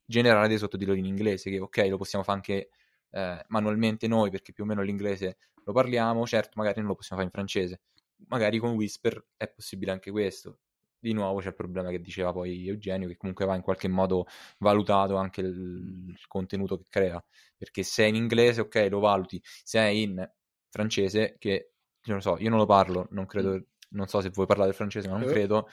generare 0.06 0.46
dei 0.48 0.58
sottotitoli 0.58 1.00
in 1.00 1.06
inglese, 1.06 1.50
che 1.50 1.58
ok, 1.58 1.86
lo 1.88 1.96
possiamo 1.96 2.24
fare 2.24 2.36
anche 2.38 2.68
eh, 3.10 3.44
manualmente 3.48 4.06
noi 4.06 4.30
perché 4.30 4.52
più 4.52 4.64
o 4.64 4.66
meno 4.66 4.82
l'inglese 4.82 5.38
lo 5.64 5.72
parliamo, 5.72 6.24
certo 6.26 6.52
magari 6.56 6.80
non 6.80 6.88
lo 6.88 6.94
possiamo 6.94 7.22
fare 7.22 7.32
in 7.34 7.42
francese 7.42 7.80
magari 8.28 8.58
con 8.58 8.74
Whisper 8.74 9.24
è 9.36 9.48
possibile 9.48 9.92
anche 9.92 10.10
questo. 10.10 10.60
Di 10.98 11.12
nuovo 11.12 11.40
c'è 11.40 11.48
il 11.48 11.54
problema 11.54 11.90
che 11.90 12.00
diceva 12.00 12.32
poi 12.32 12.66
Eugenio, 12.66 13.08
che 13.08 13.16
comunque 13.16 13.44
va 13.44 13.54
in 13.54 13.60
qualche 13.60 13.88
modo 13.88 14.26
valutato 14.58 15.16
anche 15.16 15.42
il, 15.42 16.06
il 16.08 16.26
contenuto 16.26 16.78
che 16.78 16.86
crea, 16.88 17.22
perché 17.56 17.82
se 17.82 18.04
è 18.04 18.06
in 18.08 18.14
inglese, 18.14 18.62
ok, 18.62 18.86
lo 18.88 19.00
valuti, 19.00 19.40
se 19.42 19.80
è 19.80 19.88
in 19.88 20.26
francese, 20.70 21.36
che 21.38 21.72
non 22.04 22.22
so, 22.22 22.38
io 22.38 22.48
non 22.48 22.58
lo 22.58 22.66
parlo, 22.66 23.06
non 23.10 23.26
credo, 23.26 23.66
non 23.90 24.06
so 24.06 24.20
se 24.20 24.30
vuoi 24.30 24.46
parlare 24.46 24.68
del 24.68 24.76
francese, 24.76 25.08
ma 25.08 25.18
non 25.18 25.28
eh. 25.28 25.32
credo. 25.32 25.68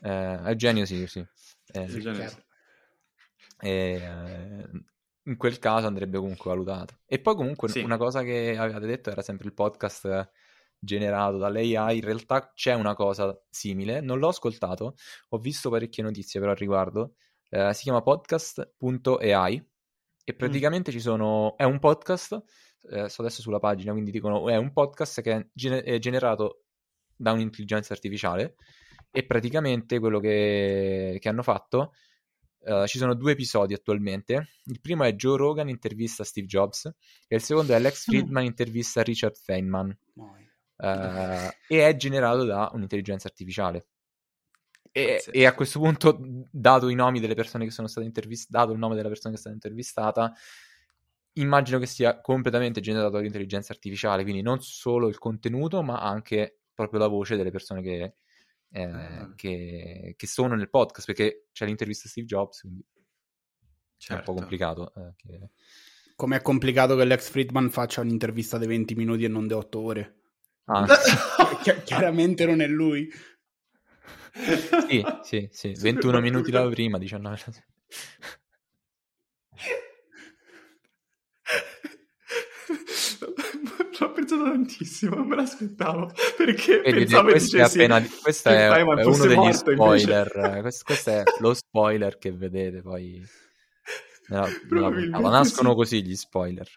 Eh, 0.00 0.40
Eugenio 0.46 0.86
sì, 0.86 1.06
sì. 1.06 1.24
Eh, 1.72 1.86
eh, 3.60 4.68
in 5.24 5.36
quel 5.36 5.58
caso 5.58 5.86
andrebbe 5.86 6.18
comunque 6.18 6.50
valutato. 6.50 7.00
E 7.06 7.20
poi 7.20 7.34
comunque 7.34 7.68
sì. 7.68 7.80
una 7.80 7.96
cosa 7.96 8.22
che 8.22 8.56
avevate 8.56 8.86
detto 8.86 9.10
era 9.10 9.22
sempre 9.22 9.46
il 9.46 9.54
podcast 9.54 10.30
generato 10.82 11.38
dall'AI, 11.38 11.96
in 11.96 12.04
realtà 12.04 12.52
c'è 12.52 12.74
una 12.74 12.94
cosa 12.94 13.40
simile, 13.48 14.00
non 14.00 14.18
l'ho 14.18 14.28
ascoltato, 14.28 14.96
ho 15.28 15.38
visto 15.38 15.70
parecchie 15.70 16.02
notizie 16.02 16.40
però 16.40 16.52
al 16.52 16.58
riguardo, 16.58 17.14
eh, 17.50 17.72
si 17.72 17.84
chiama 17.84 18.02
podcast.ai 18.02 19.54
e 20.24 20.32
mm. 20.32 20.36
praticamente 20.36 20.90
mm. 20.90 20.94
ci 20.94 21.00
sono, 21.00 21.56
è 21.56 21.62
un 21.62 21.78
podcast, 21.78 22.42
eh, 22.90 23.08
sto 23.08 23.22
adesso 23.22 23.42
sulla 23.42 23.60
pagina, 23.60 23.92
quindi 23.92 24.10
dicono 24.10 24.48
è 24.48 24.56
un 24.56 24.72
podcast 24.72 25.20
che 25.22 25.32
è, 25.32 25.46
gener- 25.52 25.84
è 25.84 25.98
generato 25.98 26.64
da 27.14 27.30
un'intelligenza 27.30 27.92
artificiale 27.92 28.56
e 29.12 29.24
praticamente 29.24 30.00
quello 30.00 30.18
che, 30.18 31.16
che 31.20 31.28
hanno 31.28 31.42
fatto 31.42 31.92
Uh, 32.64 32.86
ci 32.86 32.96
sono 32.96 33.14
due 33.14 33.32
episodi 33.32 33.74
attualmente. 33.74 34.50
Il 34.66 34.80
primo 34.80 35.02
è 35.02 35.16
Joe 35.16 35.36
Rogan 35.36 35.68
intervista 35.68 36.22
Steve 36.22 36.46
Jobs 36.46 36.84
e 37.26 37.34
il 37.34 37.42
secondo 37.42 37.74
è 37.74 37.80
Lex 37.80 38.04
Friedman 38.06 38.44
intervista 38.44 39.02
Richard 39.02 39.34
Feynman 39.34 39.98
uh, 40.82 41.50
e 41.68 41.86
è 41.88 41.96
generato 41.96 42.44
da 42.44 42.70
un'intelligenza 42.72 43.28
artificiale. 43.28 43.86
E, 44.94 45.24
e, 45.30 45.46
a 45.46 45.54
questo 45.54 45.78
punto, 45.78 46.18
dato 46.50 46.88
i 46.88 46.94
nomi 46.94 47.18
delle 47.18 47.34
persone 47.34 47.64
che 47.64 47.70
sono 47.70 47.88
state 47.88 48.06
intervistate, 48.06 48.52
dato 48.52 48.72
il 48.72 48.78
nome 48.78 48.94
della 48.94 49.08
persona 49.08 49.30
che 49.32 49.36
è 49.38 49.40
stata 49.40 49.54
intervistata, 49.54 50.32
immagino 51.34 51.78
che 51.78 51.86
sia 51.86 52.20
completamente 52.20 52.80
generato 52.80 53.12
dall'intelligenza 53.12 53.72
artificiale, 53.72 54.22
quindi 54.22 54.42
non 54.42 54.60
solo 54.60 55.08
il 55.08 55.16
contenuto, 55.18 55.82
ma 55.82 56.00
anche 56.02 56.58
proprio 56.74 57.00
la 57.00 57.06
voce 57.06 57.36
delle 57.36 57.50
persone 57.50 57.80
che, 57.80 58.14
eh, 58.70 58.82
Ah. 58.82 59.32
che, 59.34 60.14
che 60.14 60.26
sono 60.26 60.54
nel 60.56 60.68
podcast, 60.68 61.06
perché 61.06 61.46
c'è 61.52 61.64
l'intervista 61.64 62.06
a 62.06 62.10
Steve 62.10 62.26
Jobs, 62.26 62.60
quindi 62.60 62.80
è 62.82 62.98
un 62.98 63.02
Certo. 63.96 64.32
po' 64.32 64.38
complicato. 64.38 64.92
eh, 64.94 65.12
che- 65.16 65.50
Com'è 66.16 66.42
complicato 66.42 66.96
che 66.96 67.04
l'ex 67.04 67.30
Friedman 67.30 67.70
faccia 67.70 68.02
un'intervista 68.02 68.58
di 68.58 68.66
20 68.66 68.94
minuti 68.94 69.24
e 69.24 69.28
non 69.28 69.46
di 69.46 69.54
8 69.54 69.80
ore. 69.80 70.16
Ah, 70.66 70.86
Chi- 71.62 71.82
chiaramente 71.84 72.46
non 72.46 72.60
è 72.60 72.66
lui. 72.66 73.10
sì, 74.88 75.04
sì, 75.22 75.48
sì, 75.50 75.74
Super 75.74 75.92
21 75.92 76.20
minuti 76.20 76.50
da 76.50 76.68
prima, 76.68 76.98
19 76.98 77.36
da- 77.46 77.52
Ci 83.92 84.02
ho 84.02 84.12
pensato 84.12 84.44
tantissimo, 84.44 85.16
non 85.16 85.26
me 85.28 85.36
l'aspettavo. 85.36 86.10
Perché 86.36 86.80
Vedi, 86.80 86.98
pensavo 87.00 87.28
questo 87.30 87.56
è, 87.56 87.60
dicessi 87.60 87.78
appena, 87.78 88.06
questo 88.22 88.50
che 88.50 88.56
è, 88.56 88.70
è 88.70 88.82
uno 89.04 89.26
degli 89.26 89.52
spoiler. 89.52 90.58
Questo, 90.60 90.84
questo 90.84 91.10
è 91.10 91.22
lo 91.40 91.54
spoiler 91.54 92.18
che 92.18 92.32
vedete 92.32 92.80
poi. 92.82 93.22
nella- 94.28 94.48
nella. 94.70 95.18
Nascono 95.30 95.70
sì. 95.70 95.74
così 95.76 96.02
gli 96.04 96.16
spoiler. 96.16 96.68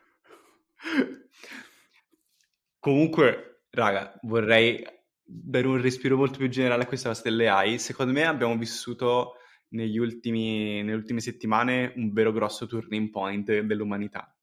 Comunque, 2.80 3.55
raga, 3.76 4.18
vorrei 4.24 4.84
dare 5.22 5.68
un 5.68 5.82
respiro 5.82 6.18
molto 6.18 6.38
più 6.38 6.50
generale 6.50 6.84
a 6.84 6.88
questa 6.88 7.10
cosa 7.10 7.22
delle 7.24 7.48
AI. 7.48 7.78
Secondo 7.80 8.14
me 8.14 8.26
abbiamo 8.26 8.58
vissuto 8.58 9.36
negli 9.70 9.98
ultimi, 9.98 10.82
nelle 10.82 10.96
ultime 10.96 11.20
settimane 11.20 11.94
un 11.96 12.12
vero 12.12 12.32
grosso 12.32 12.66
turning 12.66 13.10
point 13.10 13.60
dell'umanità. 13.60 14.36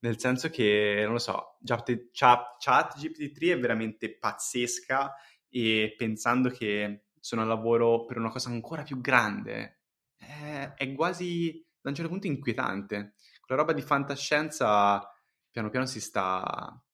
Nel 0.00 0.18
senso 0.18 0.50
che, 0.50 1.00
non 1.02 1.12
lo 1.12 1.18
so, 1.18 1.58
Chat, 1.64 2.10
Chat, 2.12 2.56
Chat 2.58 2.98
GPT-3 2.98 3.52
è 3.52 3.58
veramente 3.58 4.18
pazzesca 4.18 5.14
e 5.48 5.94
pensando 5.96 6.50
che 6.50 7.04
sono 7.18 7.42
al 7.42 7.48
lavoro 7.48 8.04
per 8.04 8.18
una 8.18 8.30
cosa 8.30 8.50
ancora 8.50 8.82
più 8.82 9.00
grande, 9.00 9.80
è, 10.16 10.74
è 10.76 10.92
quasi, 10.92 11.64
da 11.80 11.88
un 11.88 11.94
certo 11.94 12.10
punto, 12.10 12.26
inquietante. 12.26 13.14
Quella 13.40 13.62
roba 13.62 13.72
di 13.72 13.82
fantascienza 13.82 15.08
piano 15.50 15.70
piano 15.70 15.86
si 15.86 16.00
sta 16.00 16.42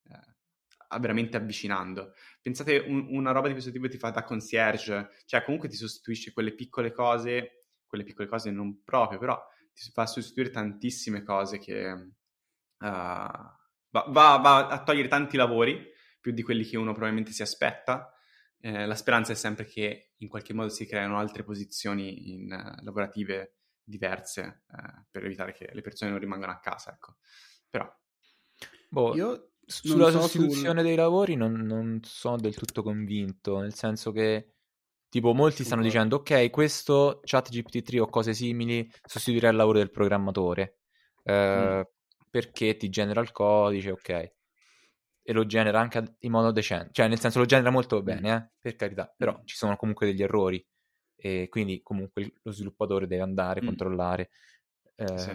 veramente 0.99 1.37
avvicinando. 1.37 2.13
Pensate, 2.41 2.77
un- 2.87 3.07
una 3.11 3.31
roba 3.31 3.47
di 3.47 3.53
questo 3.53 3.71
tipo 3.71 3.87
ti 3.87 3.97
fa 3.97 4.09
da 4.11 4.23
concierge, 4.23 5.09
cioè 5.25 5.43
comunque 5.43 5.69
ti 5.69 5.75
sostituisce 5.75 6.31
quelle 6.33 6.53
piccole 6.53 6.91
cose, 6.91 7.65
quelle 7.85 8.03
piccole 8.03 8.27
cose 8.27 8.51
non 8.51 8.83
proprio, 8.83 9.19
però 9.19 9.39
ti 9.73 9.89
fa 9.91 10.05
sostituire 10.05 10.49
tantissime 10.49 11.23
cose 11.23 11.59
che 11.59 11.85
eh, 11.89 12.11
va, 12.79 14.05
va- 14.07 14.37
va 14.37 14.67
a 14.67 14.83
togliere 14.83 15.07
tanti 15.07 15.37
lavori, 15.37 15.89
più 16.19 16.31
di 16.31 16.41
quelli 16.43 16.63
che 16.63 16.77
uno 16.77 16.91
probabilmente 16.91 17.31
si 17.31 17.41
aspetta. 17.41 18.13
Eh, 18.59 18.85
la 18.85 18.95
speranza 18.95 19.31
è 19.31 19.35
sempre 19.35 19.65
che 19.65 20.11
in 20.17 20.27
qualche 20.27 20.53
modo 20.53 20.69
si 20.69 20.85
creino 20.85 21.17
altre 21.17 21.43
posizioni 21.43 22.33
in, 22.33 22.51
eh, 22.51 22.83
lavorative 22.83 23.55
diverse 23.83 24.63
eh, 24.69 25.05
per 25.09 25.25
evitare 25.25 25.51
che 25.53 25.69
le 25.73 25.81
persone 25.81 26.11
non 26.11 26.19
rimangano 26.19 26.51
a 26.51 26.59
casa, 26.59 26.91
ecco. 26.93 27.17
Però 27.69 27.91
Boh, 28.89 29.15
Io 29.15 29.50
sulla 29.71 30.11
so 30.11 30.19
sostituzione 30.21 30.79
sul- 30.79 30.83
dei 30.87 30.95
lavori 30.95 31.35
non, 31.35 31.53
non 31.53 31.99
sono 32.03 32.37
del 32.37 32.55
tutto 32.55 32.83
convinto, 32.83 33.59
nel 33.59 33.73
senso 33.73 34.11
che 34.11 34.53
tipo 35.09 35.33
molti 35.33 35.63
stanno 35.63 35.81
dicendo 35.81 36.17
ok, 36.17 36.49
questo 36.49 37.19
chat 37.23 37.49
GPT-3 37.49 37.99
o 37.99 38.07
cose 38.07 38.33
simili 38.33 38.89
sostituirà 39.05 39.49
il 39.49 39.55
lavoro 39.55 39.77
del 39.79 39.91
programmatore 39.91 40.79
eh, 41.23 41.89
perché 42.29 42.77
ti 42.77 42.89
genera 42.89 43.21
il 43.21 43.31
codice, 43.31 43.91
ok, 43.91 44.09
e 45.23 45.33
lo 45.33 45.45
genera 45.45 45.79
anche 45.79 46.15
in 46.19 46.31
modo 46.31 46.51
decente, 46.51 46.89
cioè 46.93 47.07
nel 47.07 47.19
senso 47.19 47.39
lo 47.39 47.45
genera 47.45 47.69
molto 47.69 48.01
bene, 48.01 48.35
eh, 48.35 48.51
per 48.59 48.75
carità, 48.75 49.13
però 49.15 49.37
Mm. 49.39 49.45
ci 49.45 49.55
sono 49.55 49.75
comunque 49.75 50.05
degli 50.07 50.23
errori 50.23 50.65
e 51.15 51.47
quindi 51.49 51.81
comunque 51.83 52.33
lo 52.41 52.51
sviluppatore 52.51 53.05
deve 53.07 53.21
andare, 53.23 53.61
Mm. 53.61 53.65
controllare. 53.65 54.29
eh, 54.95 55.17
sì. 55.17 55.31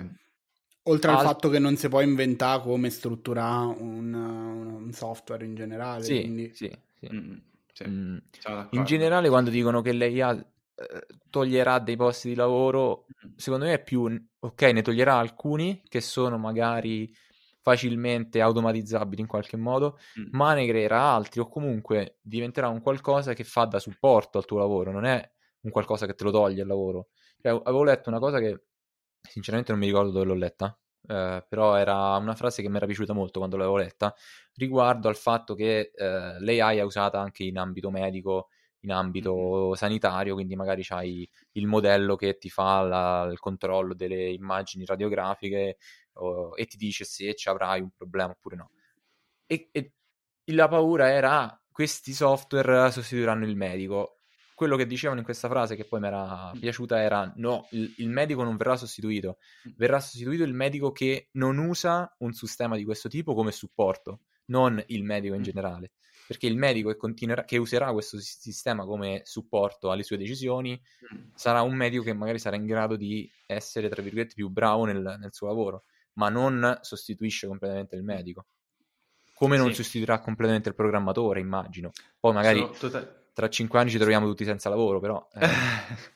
Oltre 0.89 1.11
al 1.11 1.17
Alt- 1.19 1.27
fatto 1.27 1.49
che 1.49 1.59
non 1.59 1.77
si 1.77 1.89
può 1.89 2.01
inventare 2.01 2.63
come 2.63 2.91
strutturare 2.91 3.75
un, 3.79 4.13
un 4.15 4.93
software 4.93 5.45
in 5.45 5.55
generale. 5.55 6.05
sì, 6.05 6.21
quindi... 6.21 6.53
sì, 6.55 6.71
sì. 6.99 7.09
Mm, 7.13 7.37
sì, 7.73 7.85
Mm. 7.89 8.17
sono 8.39 8.55
d'accordo. 8.57 8.79
In 8.79 8.85
generale, 8.85 9.29
quando 9.29 9.51
dicono 9.51 9.81
che 9.83 9.93
l'IA 9.93 10.31
eh, 10.33 11.07
toglierà 11.31 11.79
dei 11.81 11.97
posti 11.97 12.29
di 12.29 12.35
lavoro, 12.35 13.07
Mm. 13.27 13.33
secondo 13.37 13.65
me 13.67 13.75
è 13.75 13.83
più 13.83 14.03
ok, 14.39 14.63
ne 14.63 14.83
toglierà 14.83 15.17
alcuni 15.17 15.83
che 15.89 16.01
sono 16.01 16.39
magari 16.39 17.13
facilmente 17.61 18.41
automatizzabili 18.41 19.21
in 19.21 19.27
qualche 19.27 19.57
modo, 19.57 19.99
Mm. 20.21 20.29
ma 20.31 20.55
ne 20.55 20.67
creerà 20.69 21.01
altri 21.03 21.41
o 21.41 21.49
comunque 21.49 22.19
diventerà 22.23 22.69
un 22.69 22.81
qualcosa 22.81 23.33
che 23.35 23.43
fa 23.45 23.65
da 23.65 23.81
supporto 23.81 24.39
al 24.39 24.45
tuo 24.45 24.59
lavoro, 24.59 24.93
non 24.93 25.05
è 25.05 25.31
un 25.63 25.71
qualcosa 25.73 26.07
che 26.07 26.15
te 26.15 26.23
lo 26.25 26.31
toglie 26.31 26.63
il 26.63 26.69
lavoro. 26.69 27.09
Cioè, 27.41 27.51
avevo 27.53 27.83
letto 27.83 28.09
una 28.09 28.21
cosa 28.21 28.39
che 28.39 28.63
sinceramente 29.29 29.73
non 29.73 29.81
mi 29.81 29.87
ricordo 29.87 30.11
dove 30.11 30.25
l'ho 30.25 30.35
letta, 30.35 30.79
eh, 31.09 31.45
però 31.49 31.77
era 31.77 32.17
una 32.17 32.35
frase 32.35 32.63
che 32.63 32.69
mi 32.69 32.77
era 32.77 32.87
piaciuta 32.87 33.13
molto 33.13 33.39
quando 33.39 33.57
l'avevo 33.57 33.77
letta, 33.77 34.15
riguardo 34.55 35.09
al 35.09 35.17
fatto 35.17 35.55
che 35.55 35.93
eh, 35.95 36.41
l'AI 36.41 36.79
è 36.79 36.83
usata 36.83 37.21
anche 37.21 37.45
in 37.45 37.59
ambito 37.59 37.91
medico, 37.91 38.49
in 38.81 38.93
ambito 38.93 39.75
sanitario, 39.75 40.35
quindi 40.35 40.55
magari 40.57 40.83
c'hai 40.85 41.29
il 41.53 41.67
modello 41.67 42.17
che 42.17 42.39
ti 42.39 42.49
fa 42.51 42.81
la- 42.83 43.29
il 43.31 43.39
controllo 43.41 43.95
delle 43.95 44.31
immagini 44.31 44.85
radiografiche 44.85 45.79
o- 46.15 46.55
e 46.57 46.67
ti 46.67 46.77
dice 46.77 47.05
se 47.05 47.35
ci 47.35 47.49
avrai 47.49 47.81
un 47.81 47.91
problema 47.97 48.31
oppure 48.33 48.57
no. 48.57 48.71
E, 49.47 49.69
e 49.73 49.93
la 50.53 50.69
paura 50.69 51.11
era 51.11 51.61
questi 51.71 52.13
software 52.13 52.91
sostituiranno 52.91 53.45
il 53.47 53.57
medico. 53.57 54.16
Quello 54.57 54.77
che 54.77 54.87
dicevano 54.87 55.19
in 55.19 55.25
questa 55.27 55.51
frase 55.51 55.77
che 55.77 55.85
poi 55.85 56.01
mi 56.01 56.07
era 56.07 56.51
piaciuta 56.59 56.99
era 57.03 57.31
no, 57.37 57.67
il, 57.73 57.93
il 57.99 58.09
medico 58.09 58.43
non 58.43 58.57
verrà 58.57 58.75
sostituito, 58.79 59.37
verrà 59.77 60.01
sostituito 60.01 60.45
il 60.45 60.55
medico 60.55 60.93
che 60.93 61.29
non 61.33 61.59
usa 61.59 62.11
un 62.21 62.33
sistema 62.33 62.75
di 62.75 62.83
questo 62.83 63.11
tipo 63.11 63.35
come 63.35 63.53
supporto, 63.53 64.21
non 64.47 64.83
il 64.87 65.05
medico 65.05 65.35
in 65.35 65.41
Mm. 65.41 65.45
generale. 65.45 65.91
Perché 66.27 66.47
il 66.47 66.57
medico 66.57 66.89
che, 66.89 66.97
continuerà, 66.97 67.45
che 67.45 67.59
userà 67.59 67.93
questo 67.93 68.19
si- 68.19 68.35
sistema 68.41 68.87
come 68.87 69.21
supporto 69.25 69.91
alle 69.91 70.03
sue 70.03 70.17
decisioni 70.17 70.81
Mm. 71.15 71.19
sarà 71.35 71.61
un 71.61 71.75
medico 71.75 72.03
che 72.03 72.15
magari 72.15 72.39
sarà 72.39 72.57
in 72.57 72.65
grado 72.65 72.97
di 72.97 73.31
essere, 73.47 73.91
tra 73.91 74.01
virgolette, 74.01 74.33
più 74.35 74.49
bravo 74.49 74.87
nel, 74.87 75.17
nel 75.21 75.35
suo 75.35 75.49
lavoro, 75.49 75.85
ma 76.15 76.31
non 76.31 76.79
sostituisce 76.81 77.47
completamente 77.47 77.95
il 77.95 78.03
medico. 78.05 78.47
Come 79.35 79.59
non 79.59 79.69
Sì. 79.69 79.83
sostituirà 79.83 80.19
completamente 80.21 80.71
il 80.71 80.75
programmatore, 80.75 81.41
immagino. 81.41 81.91
Poi 82.19 82.33
magari 82.33 82.61
Sono 82.61 82.71
tota- 82.73 83.21
tra 83.37 83.51
cinque 83.51 83.79
anni 83.79 83.91
ci 83.91 83.99
troviamo 83.99 84.27
tutti 84.27 84.47
senza 84.47 84.71
lavoro, 84.71 84.99
però... 84.99 85.29
eh, 85.35 85.47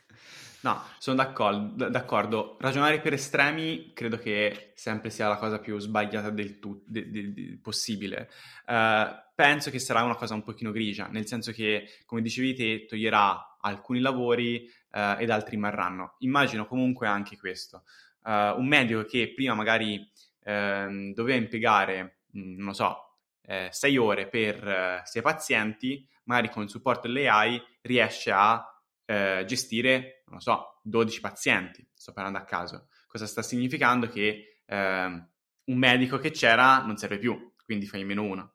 No, 0.63 0.83
sono 0.99 1.17
d'accordo, 1.17 1.89
d'accordo. 1.89 2.57
Ragionare 2.61 3.01
per 3.01 3.15
estremi 3.15 3.93
credo 3.95 4.19
che 4.19 4.73
sempre 4.75 5.09
sia 5.09 5.27
la 5.29 5.37
cosa 5.37 5.59
più 5.59 5.79
sbagliata 5.79 6.29
del 6.31 6.59
tu- 6.59 6.83
de- 6.87 7.11
de- 7.11 7.33
de- 7.33 7.59
possibile. 7.63 8.29
Eh, 8.67 9.07
penso 9.35 9.71
che 9.71 9.79
sarà 9.79 10.03
una 10.03 10.17
cosa 10.17 10.35
un 10.35 10.43
pochino 10.43 10.71
grigia, 10.71 11.09
nel 11.09 11.27
senso 11.27 11.53
che, 11.53 11.87
come 12.05 12.21
dicevi 12.21 12.55
te, 12.55 12.85
toglierà 12.87 13.57
alcuni 13.61 14.01
lavori 14.01 14.71
eh, 14.93 15.17
ed 15.19 15.31
altri 15.31 15.53
rimarranno. 15.53 16.17
Immagino 16.19 16.67
comunque 16.67 17.07
anche 17.07 17.39
questo. 17.39 17.85
Eh, 18.25 18.51
un 18.57 18.67
medico 18.67 19.05
che 19.05 19.33
prima 19.35 19.55
magari 19.55 20.11
ehm, 20.45 21.15
doveva 21.15 21.39
impiegare, 21.39 22.21
mh, 22.33 22.55
non 22.57 22.67
lo 22.67 22.73
so, 22.75 23.17
eh, 23.47 23.69
sei 23.73 23.97
ore 23.97 24.29
per 24.29 24.67
eh, 24.69 25.01
sei 25.05 25.23
pazienti, 25.23 26.07
magari 26.31 26.51
con 26.51 26.62
il 26.62 26.71
supporto 26.71 27.09
dell'AI 27.09 27.61
riesce 27.83 28.31
a 28.33 28.64
eh, 29.05 29.45
gestire, 29.47 30.23
non 30.27 30.37
lo 30.37 30.40
so, 30.40 30.81
12 30.83 31.21
pazienti, 31.21 31.87
sto 31.95 32.12
parlando 32.12 32.38
a 32.38 32.45
caso. 32.45 32.88
Cosa 33.07 33.27
sta 33.27 33.43
significando? 33.43 34.09
Che 34.09 34.62
ehm, 34.66 35.29
un 35.64 35.77
medico 35.79 36.19
che 36.19 36.31
c'era 36.31 36.83
non 36.85 36.97
serve 36.97 37.19
più, 37.19 37.53
quindi 37.64 37.87
fai 37.87 38.05
meno 38.05 38.23
uno. 38.23 38.55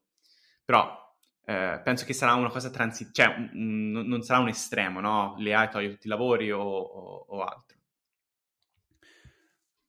Però 0.63 1.03
eh, 1.45 1.81
penso 1.83 2.05
che 2.05 2.13
sarà 2.13 2.33
una 2.33 2.49
cosa 2.49 2.69
transitiva, 2.71 3.11
cioè 3.27 3.35
un- 3.53 3.95
un- 3.95 4.07
non 4.07 4.21
sarà 4.23 4.39
un 4.39 4.47
estremo, 4.49 4.99
no? 4.99 5.35
Le 5.37 5.53
AI 5.53 5.69
toglie 5.69 5.89
tutti 5.91 6.07
i 6.07 6.09
lavori 6.09 6.51
o, 6.51 6.61
o- 6.61 7.25
o 7.29 7.43
altro. 7.43 7.77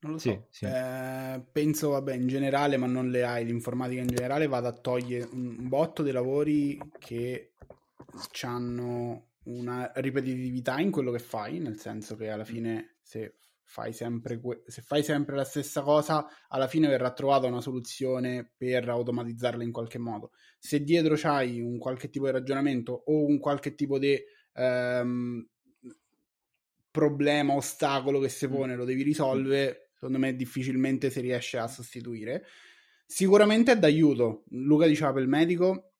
Non 0.01 0.13
lo 0.13 0.19
Sì, 0.19 0.31
so. 0.33 0.49
sì. 0.51 0.67
Eh, 0.67 1.43
penso, 1.53 1.91
vabbè, 1.91 2.15
in 2.15 2.27
generale, 2.29 2.77
ma 2.77 2.87
non 2.87 3.11
le 3.11 3.25
hai, 3.25 3.45
l'informatica 3.45 4.01
in 4.01 4.07
generale 4.09 4.47
vada 4.47 4.69
a 4.69 4.73
togliere 4.73 5.29
un, 5.33 5.57
un 5.59 5.69
botto 5.69 6.03
dei 6.03 6.13
lavori 6.13 6.79
che 6.99 7.55
hanno 8.43 9.31
una 9.45 9.93
ripetitività 9.97 10.79
in 10.81 10.91
quello 10.91 11.11
che 11.11 11.19
fai, 11.19 11.59
nel 11.59 11.79
senso 11.79 12.17
che 12.17 12.29
alla 12.29 12.45
fine 12.45 12.97
se 13.03 13.37
fai 13.69 13.93
sempre, 13.93 14.41
que- 14.41 14.63
se 14.67 14.81
fai 14.83 15.03
sempre 15.03 15.37
la 15.37 15.45
stessa 15.45 15.83
cosa, 15.83 16.27
alla 16.49 16.69
fine 16.69 16.89
verrà 16.89 17.13
trovata 17.13 17.47
una 17.47 17.61
soluzione 17.61 18.53
per 18.57 18.89
automatizzarla 18.89 19.63
in 19.63 19.73
qualche 19.73 19.99
modo. 19.99 20.31
Se 20.59 20.83
dietro 20.83 21.15
c'hai 21.17 21.61
un 21.61 21.79
qualche 21.79 22.09
tipo 22.09 22.27
di 22.27 22.33
ragionamento 22.33 22.93
o 22.93 23.25
un 23.25 23.39
qualche 23.39 23.75
tipo 23.75 23.99
di 23.99 24.17
ehm, 24.55 25.49
problema, 26.91 27.55
ostacolo 27.55 28.21
che 28.21 28.29
si 28.29 28.49
pone, 28.49 28.77
lo 28.77 28.85
devi 28.85 29.03
risolvere, 29.03 29.91
secondo 29.95 30.19
me 30.19 30.35
difficilmente 30.35 31.11
si 31.11 31.21
riesce 31.21 31.59
a 31.59 31.67
sostituire. 31.67 32.45
Sicuramente 33.05 33.73
è 33.73 33.79
d'aiuto. 33.79 34.45
Luca 34.51 34.87
diceva 34.87 35.13
per 35.13 35.23
il 35.23 35.29
medico, 35.29 35.96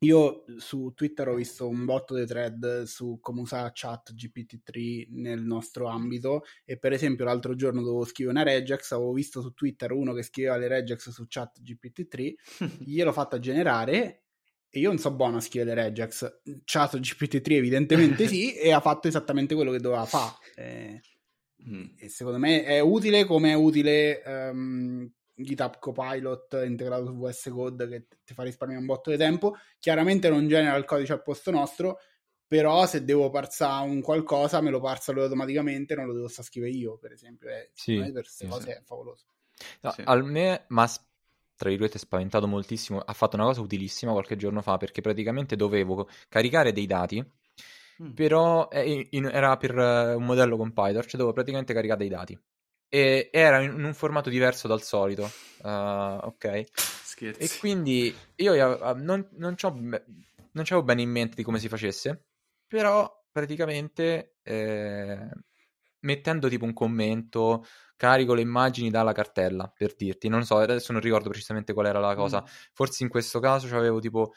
io 0.00 0.44
su 0.58 0.92
Twitter 0.94 1.28
ho 1.28 1.34
visto 1.34 1.66
un 1.66 1.84
botto 1.86 2.14
di 2.14 2.26
thread 2.26 2.82
su 2.82 3.18
come 3.20 3.40
usare 3.40 3.70
chat 3.72 4.12
GPT-3 4.12 5.06
nel 5.10 5.42
nostro 5.42 5.86
ambito 5.86 6.44
e 6.64 6.78
per 6.78 6.92
esempio 6.92 7.24
l'altro 7.24 7.54
giorno 7.54 7.80
dovevo 7.80 8.04
scrivere 8.04 8.36
una 8.36 8.44
regex, 8.44 8.92
avevo 8.92 9.12
visto 9.12 9.40
su 9.40 9.52
Twitter 9.54 9.92
uno 9.92 10.12
che 10.12 10.22
scriveva 10.22 10.56
le 10.58 10.68
regex 10.68 11.08
su 11.08 11.24
chat 11.26 11.60
GPT-3, 11.62 12.34
gliel'ho 12.84 13.12
fatta 13.12 13.38
generare 13.38 14.24
e 14.68 14.80
io 14.80 14.88
non 14.88 14.98
so 14.98 15.14
buono 15.14 15.38
a 15.38 15.40
scrivere 15.40 15.74
le 15.74 15.82
regex, 15.84 16.40
chat 16.64 16.98
GPT-3 16.98 17.52
evidentemente 17.52 18.26
sì 18.26 18.52
e 18.58 18.72
ha 18.72 18.80
fatto 18.80 19.08
esattamente 19.08 19.54
quello 19.54 19.70
che 19.70 19.80
doveva 19.80 20.04
fare. 20.04 20.34
Eh, 20.56 21.00
mm. 21.66 21.84
E 21.96 22.08
secondo 22.10 22.38
me 22.38 22.64
è 22.64 22.80
utile 22.80 23.24
come 23.24 23.52
è 23.52 23.54
utile 23.54 24.22
um, 24.26 25.10
GitHub 25.36 25.78
Copilot 25.78 26.62
integrato 26.64 27.06
su 27.06 27.16
VS 27.16 27.50
Code 27.50 27.88
che 27.88 28.06
ti 28.24 28.32
fa 28.34 28.42
risparmiare 28.42 28.80
un 28.80 28.86
botto 28.86 29.10
di 29.10 29.16
tempo. 29.16 29.56
Chiaramente 29.78 30.30
non 30.30 30.48
genera 30.48 30.76
il 30.76 30.84
codice 30.84 31.12
al 31.12 31.22
posto 31.22 31.50
nostro, 31.50 31.98
però 32.46 32.86
se 32.86 33.04
devo 33.04 33.28
parsare 33.30 33.88
un 33.88 34.00
qualcosa 34.00 34.60
me 34.60 34.70
lo 34.70 34.80
parsa 34.80 35.12
lui 35.12 35.22
automaticamente, 35.22 35.94
non 35.94 36.06
lo 36.06 36.14
devo 36.14 36.28
stare 36.28 36.48
scrivere 36.48 36.72
io, 36.72 36.96
per 36.96 37.12
esempio. 37.12 37.48
E 37.48 37.70
sì, 37.74 37.96
per 37.96 38.12
queste 38.12 38.44
sì, 38.44 38.50
cose 38.50 38.62
sì. 38.62 38.70
è 38.70 38.82
favoloso. 38.82 39.24
No, 39.82 39.90
sì. 39.90 40.02
A 40.04 40.16
me, 40.22 40.64
ma 40.68 40.90
tra 41.54 41.68
virgolette 41.68 41.98
spaventato 41.98 42.46
moltissimo, 42.46 43.00
ha 43.00 43.12
fatto 43.12 43.36
una 43.36 43.46
cosa 43.46 43.60
utilissima 43.60 44.12
qualche 44.12 44.36
giorno 44.36 44.62
fa 44.62 44.76
perché 44.76 45.00
praticamente 45.00 45.56
dovevo 45.56 46.08
caricare 46.28 46.72
dei 46.72 46.86
dati, 46.86 47.24
mm. 48.02 48.10
però 48.10 48.68
eh, 48.70 49.08
era 49.10 49.56
per 49.56 49.74
uh, 49.76 50.16
un 50.16 50.24
modello 50.24 50.56
compiler, 50.56 51.02
cioè 51.02 51.12
dovevo 51.12 51.32
praticamente 51.32 51.72
caricare 51.72 52.00
dei 52.00 52.08
dati 52.08 52.38
e 52.88 53.30
era 53.32 53.60
in 53.60 53.84
un 53.84 53.94
formato 53.94 54.30
diverso 54.30 54.68
dal 54.68 54.82
solito, 54.82 55.30
uh, 55.62 55.68
ok? 55.68 56.64
Scherzi. 56.72 57.40
E 57.40 57.58
quindi 57.58 58.14
io 58.36 58.52
uh, 58.52 58.94
non, 58.96 59.28
non, 59.32 59.54
non 59.60 60.00
avevo 60.54 60.82
bene 60.82 61.02
in 61.02 61.10
mente 61.10 61.36
di 61.36 61.42
come 61.42 61.58
si 61.58 61.68
facesse, 61.68 62.26
però 62.66 63.10
praticamente 63.30 64.36
eh, 64.42 65.28
mettendo 66.00 66.48
tipo 66.48 66.64
un 66.64 66.72
commento, 66.72 67.66
carico 67.96 68.34
le 68.34 68.40
immagini 68.40 68.90
dalla 68.90 69.12
cartella, 69.12 69.70
per 69.74 69.94
dirti, 69.94 70.28
non 70.28 70.44
so, 70.44 70.56
adesso 70.58 70.92
non 70.92 71.00
ricordo 71.00 71.28
precisamente 71.28 71.72
qual 71.72 71.86
era 71.86 71.98
la 71.98 72.14
cosa, 72.14 72.40
mm. 72.40 72.46
forse 72.72 73.02
in 73.02 73.08
questo 73.08 73.40
caso 73.40 73.74
avevo 73.76 73.98
tipo 73.98 74.32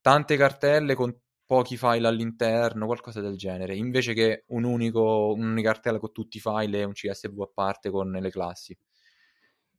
tante 0.00 0.36
cartelle 0.36 0.94
con 0.94 1.14
pochi 1.50 1.76
file 1.76 2.06
all'interno, 2.06 2.86
qualcosa 2.86 3.20
del 3.20 3.36
genere, 3.36 3.74
invece 3.74 4.14
che 4.14 4.44
un 4.50 4.62
unico, 4.62 5.32
un'unica 5.32 5.72
cartella 5.72 5.98
con 5.98 6.12
tutti 6.12 6.36
i 6.36 6.40
file 6.40 6.78
e 6.78 6.84
un 6.84 6.92
CSV 6.92 7.40
a 7.40 7.50
parte 7.52 7.90
con 7.90 8.08
le 8.08 8.30
classi. 8.30 8.78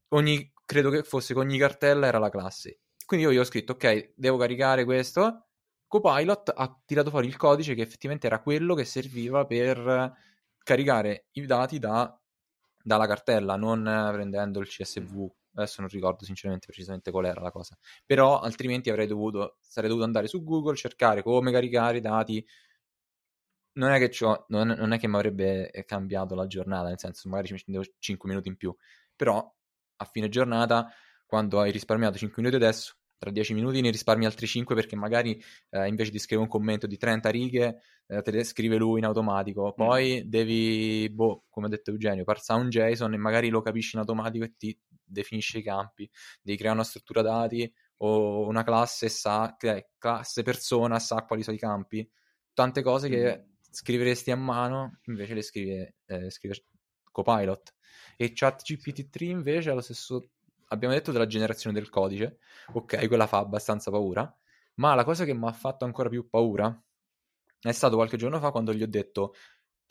Ogni, 0.09 0.51
credo 0.65 0.89
che 0.89 1.03
fosse 1.03 1.33
che 1.33 1.39
ogni 1.39 1.57
cartella 1.57 2.07
era 2.07 2.19
la 2.19 2.29
classe. 2.29 2.79
Quindi 3.05 3.25
io 3.25 3.31
gli 3.31 3.37
ho 3.37 3.45
scritto, 3.45 3.71
ok, 3.71 4.11
devo 4.17 4.35
caricare 4.35 4.83
questo. 4.83 5.45
Copilot 5.87 6.51
ha 6.53 6.77
tirato 6.85 7.09
fuori 7.09 7.27
il 7.27 7.37
codice 7.37 7.73
che 7.73 7.83
effettivamente 7.83 8.27
era 8.27 8.41
quello 8.41 8.75
che 8.75 8.83
serviva 8.83 9.45
per 9.45 10.13
caricare 10.61 11.27
i 11.31 11.45
dati 11.45 11.79
da, 11.79 12.19
dalla 12.83 13.07
cartella, 13.07 13.55
non 13.55 13.83
prendendo 14.11 14.59
il 14.59 14.67
CSV 14.67 15.25
adesso 15.53 15.81
non 15.81 15.89
ricordo 15.89 16.23
sinceramente 16.25 16.67
precisamente 16.67 17.11
qual 17.11 17.25
era 17.25 17.41
la 17.41 17.51
cosa, 17.51 17.77
però 18.05 18.39
altrimenti 18.39 18.89
avrei 18.89 19.07
dovuto, 19.07 19.57
sarei 19.59 19.89
dovuto 19.89 20.05
andare 20.05 20.27
su 20.27 20.43
Google, 20.43 20.75
cercare 20.75 21.23
come 21.23 21.51
caricare 21.51 21.97
i 21.97 22.01
dati, 22.01 22.45
non 23.73 23.91
è 23.91 23.99
che, 23.99 24.11
non, 24.47 24.67
non 24.67 24.91
è 24.91 24.99
che 24.99 25.07
mi 25.07 25.15
avrebbe 25.15 25.71
cambiato 25.85 26.35
la 26.35 26.47
giornata, 26.47 26.87
nel 26.89 26.99
senso 26.99 27.29
magari 27.29 27.47
ci 27.47 27.53
mettevo 27.53 27.83
5 27.99 28.29
minuti 28.29 28.49
in 28.49 28.57
più, 28.57 28.75
però 29.15 29.53
a 29.97 30.05
fine 30.05 30.29
giornata, 30.29 30.91
quando 31.25 31.59
hai 31.59 31.71
risparmiato 31.71 32.17
5 32.17 32.41
minuti 32.41 32.61
adesso, 32.61 32.95
tra 33.21 33.29
10 33.29 33.53
minuti 33.53 33.81
ne 33.81 33.91
risparmi 33.91 34.25
altri 34.25 34.47
5 34.47 34.73
perché 34.73 34.95
magari 34.95 35.39
eh, 35.69 35.87
invece 35.87 36.09
di 36.09 36.17
scrivere 36.17 36.47
un 36.47 36.51
commento 36.51 36.87
di 36.87 36.97
30 36.97 37.29
righe 37.29 37.81
eh, 38.07 38.21
te 38.23 38.31
le 38.31 38.43
scrive 38.43 38.77
lui 38.77 38.97
in 38.97 39.05
automatico 39.05 39.67
mm. 39.67 39.75
poi 39.75 40.23
mm. 40.25 40.27
devi, 40.27 41.07
boh, 41.11 41.43
come 41.47 41.67
ha 41.67 41.69
detto 41.69 41.91
Eugenio 41.91 42.23
parsare 42.23 42.61
un 42.61 42.69
JSON 42.69 43.13
e 43.13 43.17
magari 43.17 43.49
lo 43.49 43.61
capisci 43.61 43.95
in 43.95 44.01
automatico 44.01 44.45
e 44.45 44.55
ti 44.57 44.75
definisce 45.11 45.59
i 45.59 45.63
campi 45.63 46.09
devi 46.41 46.57
creare 46.57 46.75
una 46.75 46.85
struttura 46.85 47.21
dati 47.21 47.71
o 47.97 48.47
una 48.47 48.63
classe 48.63 49.09
sa, 49.09 49.55
classe 49.97 50.43
persona 50.43 50.99
sa 50.99 51.23
quali 51.23 51.43
sono 51.43 51.55
i 51.55 51.59
campi 51.59 52.09
tante 52.53 52.81
cose 52.81 53.09
che 53.09 53.45
scriveresti 53.71 54.31
a 54.31 54.35
mano 54.35 54.99
invece 55.05 55.33
le 55.33 55.41
scrive, 55.41 55.95
eh, 56.05 56.29
scrive 56.29 56.65
Copilot. 57.11 57.75
E 58.17 58.33
ChatGPT3 58.33 59.23
invece 59.23 59.69
ha 59.69 59.73
lo 59.73 59.81
stesso 59.81 60.29
abbiamo 60.67 60.93
detto 60.93 61.11
della 61.11 61.27
generazione 61.27 61.77
del 61.77 61.89
codice, 61.89 62.39
ok, 62.73 63.07
quella 63.07 63.27
fa 63.27 63.39
abbastanza 63.39 63.91
paura, 63.91 64.33
ma 64.75 64.95
la 64.95 65.03
cosa 65.03 65.25
che 65.25 65.33
mi 65.33 65.47
ha 65.47 65.51
fatto 65.51 65.85
ancora 65.85 66.09
più 66.09 66.29
paura 66.29 66.81
è 67.59 67.71
stato 67.71 67.95
qualche 67.95 68.17
giorno 68.17 68.39
fa 68.39 68.51
quando 68.51 68.73
gli 68.73 68.81
ho 68.81 68.87
detto 68.87 69.33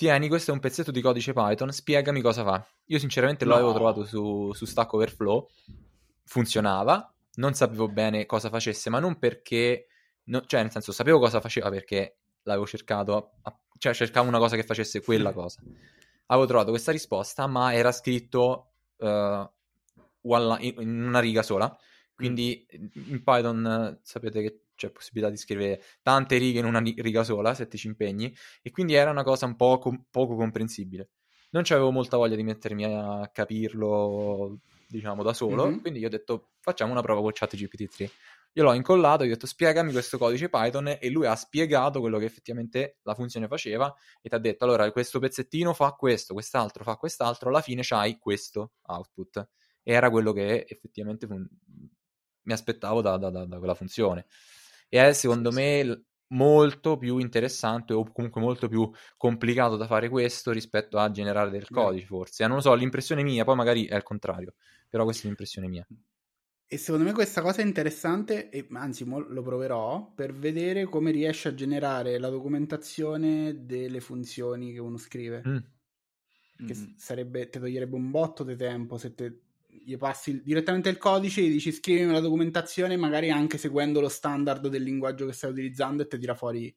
tieni, 0.01 0.29
questo 0.29 0.51
è 0.51 0.55
un 0.55 0.61
pezzetto 0.61 0.91
di 0.91 1.03
codice 1.03 1.35
Python, 1.35 1.71
spiegami 1.71 2.23
cosa 2.23 2.43
fa. 2.43 2.67
Io 2.87 2.99
sinceramente 2.99 3.45
no. 3.45 3.51
l'avevo 3.51 3.75
trovato 3.75 4.07
su, 4.07 4.51
su 4.55 4.65
Stack 4.65 4.91
Overflow, 4.95 5.47
funzionava, 6.25 7.13
non 7.35 7.53
sapevo 7.53 7.87
bene 7.87 8.25
cosa 8.25 8.49
facesse, 8.49 8.89
ma 8.89 8.99
non 8.99 9.19
perché, 9.19 9.89
no, 10.25 10.41
cioè 10.47 10.63
nel 10.63 10.71
senso 10.71 10.93
sapevo 10.93 11.19
cosa 11.19 11.43
faceva 11.43 11.69
perché 11.69 12.17
l'avevo 12.45 12.67
cercato, 12.67 13.33
cioè 13.77 13.93
cercavo 13.93 14.27
una 14.27 14.39
cosa 14.39 14.57
che 14.57 14.63
facesse 14.63 15.03
quella 15.03 15.35
cosa. 15.35 15.61
Avevo 16.27 16.47
trovato 16.47 16.71
questa 16.71 16.93
risposta, 16.93 17.47
ma 17.47 17.75
era 17.75 17.93
scritto 17.93 18.71
uh, 18.97 19.07
in 20.23 21.05
una 21.09 21.21
riga 21.21 21.43
sola. 21.43 21.77
Quindi 22.15 22.67
in 22.71 23.23
Python 23.23 23.99
sapete 24.03 24.41
che 24.41 24.61
c'è 24.81 24.91
possibilità 24.91 25.31
di 25.31 25.37
scrivere 25.37 25.83
tante 26.03 26.39
righe 26.39 26.59
in 26.59 26.65
una 26.65 26.81
riga 26.81 27.23
sola 27.23 27.55
se 27.55 27.69
ti 27.69 27.77
ci 27.77 27.87
impegni 27.87 28.35
e 28.63 28.71
quindi 28.71 28.95
era 28.95 29.11
una 29.11 29.23
cosa 29.23 29.47
un 29.47 29.57
po' 29.57 29.79
com- 29.79 30.05
poco 30.11 30.37
comprensibile. 30.37 31.11
Non 31.51 31.65
avevo 31.69 31.91
molta 31.91 32.17
voglia 32.17 32.37
di 32.37 32.45
mettermi 32.45 32.85
a 32.85 33.29
capirlo, 33.33 34.61
diciamo, 34.87 35.23
da 35.23 35.33
solo, 35.33 35.67
mm-hmm. 35.67 35.79
quindi 35.81 35.99
io 35.99 36.07
ho 36.07 36.11
detto 36.11 36.53
facciamo 36.61 36.93
una 36.93 37.03
prova 37.03 37.21
con 37.21 37.33
chat 37.33 37.57
GPT-3. 37.57 38.11
Io 38.55 38.63
l'ho 38.63 38.73
incollato, 38.73 39.25
gli 39.25 39.29
ho 39.29 39.33
detto 39.33 39.47
spiegami 39.47 39.93
questo 39.93 40.19
codice 40.19 40.49
Python 40.49 40.97
e 41.01 41.11
lui 41.11 41.27
ha 41.27 41.37
spiegato 41.37 42.01
quello 42.01 42.19
che 42.19 42.25
effettivamente 42.25 42.99
la 43.03 43.15
funzione 43.15 43.47
faceva 43.47 43.93
e 44.21 44.29
ti 44.29 44.35
ha 44.35 44.39
detto 44.39 44.65
allora 44.65 44.91
questo 44.91 45.19
pezzettino 45.19 45.73
fa 45.73 45.93
questo, 45.93 46.35
quest'altro 46.35 46.83
fa 46.83 46.97
quest'altro, 46.97 47.49
alla 47.49 47.61
fine 47.61 47.83
c'hai 47.85 48.19
questo 48.19 48.73
output 48.83 49.49
era 49.83 50.11
quello 50.11 50.33
che 50.33 50.67
effettivamente 50.69 51.27
fun- 51.27 51.49
mi 52.43 52.53
aspettavo 52.53 53.01
da, 53.01 53.17
da, 53.17 53.31
da, 53.31 53.45
da, 53.45 53.59
quella 53.59 53.75
funzione. 53.75 54.27
E 54.93 55.09
è 55.09 55.13
secondo 55.13 55.53
me 55.53 56.05
molto 56.33 56.97
più 56.97 57.19
interessante 57.19 57.93
o 57.93 58.11
comunque 58.13 58.41
molto 58.41 58.69
più 58.69 58.91
complicato 59.17 59.77
da 59.77 59.87
fare 59.87 60.09
questo 60.09 60.51
rispetto 60.51 60.99
a 60.99 61.11
generare 61.11 61.51
del 61.51 61.69
codice, 61.69 62.07
forse. 62.07 62.47
Non 62.47 62.57
lo 62.57 62.63
so, 62.63 62.75
l'impressione 62.75 63.23
mia, 63.23 63.45
poi 63.45 63.57
magari 63.57 63.87
è 63.87 63.95
il 63.95 64.03
contrario, 64.03 64.55
però 64.89 65.05
questa 65.05 65.23
è 65.23 65.27
l'impressione 65.27 65.69
mia. 65.69 65.87
E 66.73 66.77
secondo 66.77 67.05
me 67.05 67.13
questa 67.13 67.43
cosa 67.43 67.63
è 67.63 67.65
interessante, 67.65 68.49
e 68.49 68.67
anzi 68.73 69.05
lo 69.05 69.43
proverò, 69.43 70.13
per 70.15 70.35
vedere 70.35 70.85
come 70.85 71.11
riesce 71.11 71.49
a 71.49 71.55
generare 71.55 72.19
la 72.19 72.29
documentazione 72.29 73.65
delle 73.65 74.01
funzioni 74.01 74.73
che 74.73 74.79
uno 74.79 74.97
scrive. 74.97 75.43
Mm. 75.47 75.57
Che 76.65 76.77
mm. 76.77 76.85
sarebbe, 76.97 77.49
ti 77.49 77.59
toglierebbe 77.59 77.97
un 77.97 78.11
botto 78.11 78.45
di 78.45 78.55
tempo 78.55 78.99
se 78.99 79.15
te 79.15 79.41
gli 79.85 79.97
passi 79.97 80.43
direttamente 80.43 80.89
il 80.89 80.99
codice, 80.99 81.43
gli 81.43 81.51
dici 81.51 81.73
scrivimi 81.73 82.13
la 82.13 82.21
documentazione, 82.21 82.97
magari 82.97 83.31
anche 83.31 83.59
seguendo 83.59 84.01
lo 84.01 84.09
standard 84.09 84.69
del 84.69 84.83
linguaggio 84.83 85.27
che 85.27 85.33
stai 85.33 85.51
utilizzando 85.51 86.03
e 86.03 86.07
ti 86.07 86.19
tira 86.19 86.35
fuori 86.35 86.75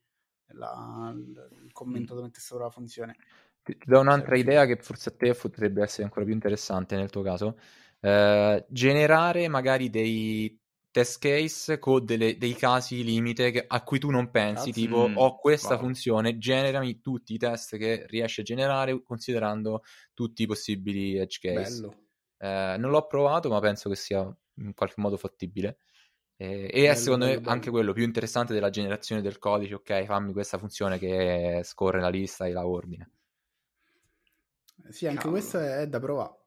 la, 0.53 1.13
il 1.15 1.71
commento 1.71 2.13
mm. 2.13 2.17
dove 2.17 2.31
sopra 2.33 2.65
la 2.65 2.71
funzione. 2.71 3.15
Ti, 3.61 3.77
ti 3.77 3.85
do 3.85 3.99
un'altra 3.99 4.37
idea 4.37 4.65
che 4.65 4.77
forse 4.77 5.09
a 5.09 5.13
te 5.17 5.33
potrebbe 5.33 5.81
essere 5.81 6.03
ancora 6.03 6.25
più 6.25 6.33
interessante 6.33 6.95
nel 6.95 7.09
tuo 7.09 7.21
caso. 7.21 7.57
Eh, 7.99 8.65
generare 8.67 9.47
magari 9.47 9.89
dei 9.89 10.59
test 10.91 11.19
case 11.19 11.79
con 11.79 12.05
delle, 12.05 12.37
dei 12.37 12.53
casi 12.53 13.03
limite 13.03 13.49
che, 13.49 13.63
a 13.65 13.81
cui 13.83 13.97
tu 13.97 14.11
non 14.11 14.29
pensi, 14.29 14.67
Cazzo. 14.67 14.79
tipo 14.79 15.07
mm, 15.07 15.17
ho 15.17 15.37
questa 15.37 15.73
wow. 15.73 15.79
funzione, 15.79 16.37
generami 16.37 17.01
tutti 17.01 17.33
i 17.33 17.37
test 17.37 17.77
che 17.77 18.05
riesci 18.07 18.41
a 18.41 18.43
generare 18.43 19.01
considerando 19.01 19.81
tutti 20.13 20.43
i 20.43 20.45
possibili 20.45 21.17
edge 21.17 21.39
case. 21.41 21.81
Bello. 21.81 22.02
Eh, 22.43 22.75
non 22.77 22.91
l'ho 22.91 23.08
provato, 23.08 23.47
ma 23.47 23.62
penso 23.62 23.88
che 23.88 23.95
sia 23.95 24.19
in 24.56 24.73
qualche 24.73 24.99
modo 24.99 25.15
fattibile. 25.15 25.77
Eh, 26.36 26.69
e 26.73 26.89
è 26.89 26.95
secondo 26.95 27.23
bello, 27.23 27.38
me 27.38 27.41
bello. 27.41 27.53
anche 27.53 27.69
quello 27.69 27.93
più 27.93 28.03
interessante 28.03 28.53
della 28.53 28.69
generazione 28.69 29.21
del 29.21 29.39
codice. 29.39 29.75
Ok, 29.75 30.03
fammi 30.03 30.34
questa 30.34 30.58
funzione 30.58 30.99
che 30.99 31.62
scorre 31.63 32.01
la 32.01 32.10
lista 32.10 32.45
e 32.45 32.51
la 32.51 32.67
ordine. 32.67 33.12
Sì, 34.89 35.08
anche 35.08 35.21
Cavolo. 35.21 35.39
questo 35.39 35.60
è 35.60 35.88
da 35.88 35.99
provare. 36.01 36.41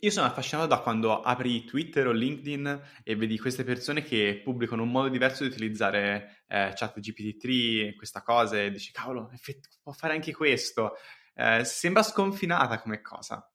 Io 0.00 0.10
sono 0.10 0.26
affascinato 0.26 0.66
da 0.66 0.80
quando 0.80 1.20
apri 1.20 1.64
Twitter 1.64 2.08
o 2.08 2.10
LinkedIn 2.10 2.82
e 3.04 3.14
vedi 3.14 3.38
queste 3.38 3.62
persone 3.62 4.02
che 4.02 4.40
pubblicano 4.42 4.82
un 4.82 4.90
modo 4.90 5.08
diverso 5.08 5.44
di 5.44 5.50
utilizzare 5.50 6.42
eh, 6.48 6.72
chat 6.74 6.98
GPT-3, 6.98 7.94
questa 7.94 8.22
cosa, 8.22 8.60
e 8.60 8.70
dici, 8.72 8.90
cavolo, 8.90 9.30
può 9.80 9.92
fare 9.92 10.14
anche 10.14 10.32
questo. 10.34 10.94
Eh, 11.34 11.64
sembra 11.64 12.02
sconfinata 12.02 12.80
come 12.80 13.00
cosa 13.00 13.46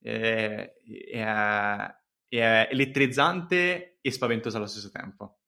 è, 0.00 0.72
è, 1.12 1.96
è 2.28 2.68
elettrizzante 2.70 3.98
e 4.00 4.10
spaventosa 4.10 4.58
allo 4.58 4.66
stesso 4.66 4.90
tempo. 4.90 5.40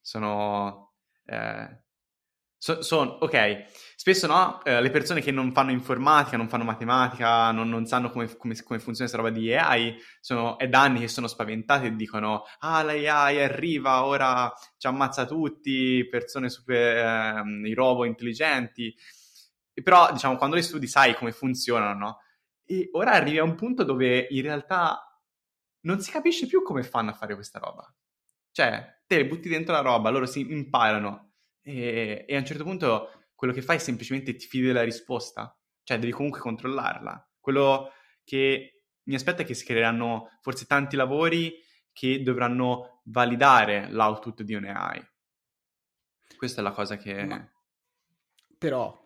sono... 0.00 0.94
Eh, 1.24 1.84
so, 2.58 3.00
ok, 3.20 3.64
spesso 3.96 4.26
no, 4.26 4.64
eh, 4.64 4.80
le 4.80 4.90
persone 4.90 5.20
che 5.20 5.30
non 5.30 5.52
fanno 5.52 5.70
informatica, 5.70 6.36
non 6.36 6.48
fanno 6.48 6.64
matematica, 6.64 7.50
non, 7.52 7.68
non 7.68 7.86
sanno 7.86 8.10
come, 8.10 8.26
come, 8.36 8.60
come, 8.62 8.78
funziona 8.78 9.10
questa 9.10 9.16
roba 9.16 9.30
di 9.30 9.54
AI, 9.54 9.96
sono, 10.20 10.58
è 10.58 10.68
da 10.68 10.82
anni 10.82 11.00
che 11.00 11.08
sono 11.08 11.28
spaventati 11.28 11.86
e 11.86 11.94
dicono, 11.94 12.44
ah, 12.60 12.82
l'AI 12.82 13.42
arriva, 13.42 14.04
ora 14.04 14.52
ci 14.78 14.86
ammazza 14.86 15.26
tutti, 15.26 16.06
persone 16.08 16.48
super, 16.48 16.96
eh, 16.96 17.68
i 17.68 17.74
robot 17.74 18.06
intelligenti. 18.06 18.94
E 19.72 19.82
però, 19.82 20.10
diciamo, 20.12 20.36
quando 20.36 20.56
li 20.56 20.62
studi 20.62 20.86
sai 20.86 21.14
come 21.14 21.32
funzionano, 21.32 21.98
no? 21.98 22.18
E 22.66 22.90
ora 22.92 23.12
arrivi 23.12 23.38
a 23.38 23.44
un 23.44 23.54
punto 23.54 23.84
dove 23.84 24.26
in 24.30 24.42
realtà 24.42 25.00
non 25.80 26.00
si 26.00 26.10
capisce 26.10 26.46
più 26.46 26.62
come 26.62 26.82
fanno 26.82 27.10
a 27.10 27.14
fare 27.14 27.34
questa 27.34 27.58
roba. 27.60 27.90
Cioè, 28.50 29.02
te 29.06 29.26
butti 29.26 29.48
dentro 29.48 29.72
la 29.72 29.80
roba, 29.80 30.10
loro 30.10 30.26
si 30.26 30.40
imparano 30.40 31.34
e, 31.62 32.24
e 32.26 32.34
a 32.34 32.38
un 32.38 32.44
certo 32.44 32.64
punto 32.64 33.28
quello 33.34 33.52
che 33.52 33.62
fai 33.62 33.76
è 33.76 33.78
semplicemente 33.78 34.34
ti 34.34 34.46
fidi 34.46 34.66
della 34.66 34.82
risposta. 34.82 35.56
Cioè, 35.82 35.98
devi 35.98 36.12
comunque 36.12 36.40
controllarla. 36.40 37.30
Quello 37.38 37.92
che 38.24 38.82
mi 39.04 39.14
aspetto 39.14 39.42
è 39.42 39.44
che 39.44 39.54
si 39.54 39.64
creeranno 39.64 40.30
forse 40.40 40.66
tanti 40.66 40.96
lavori 40.96 41.62
che 41.92 42.22
dovranno 42.22 43.02
validare 43.04 43.88
l'output 43.90 44.42
di 44.42 44.54
un. 44.54 44.66
Questa 46.36 46.60
è 46.60 46.64
la 46.64 46.72
cosa 46.72 46.96
che... 46.96 47.24
Ma, 47.24 47.48
però, 48.58 49.05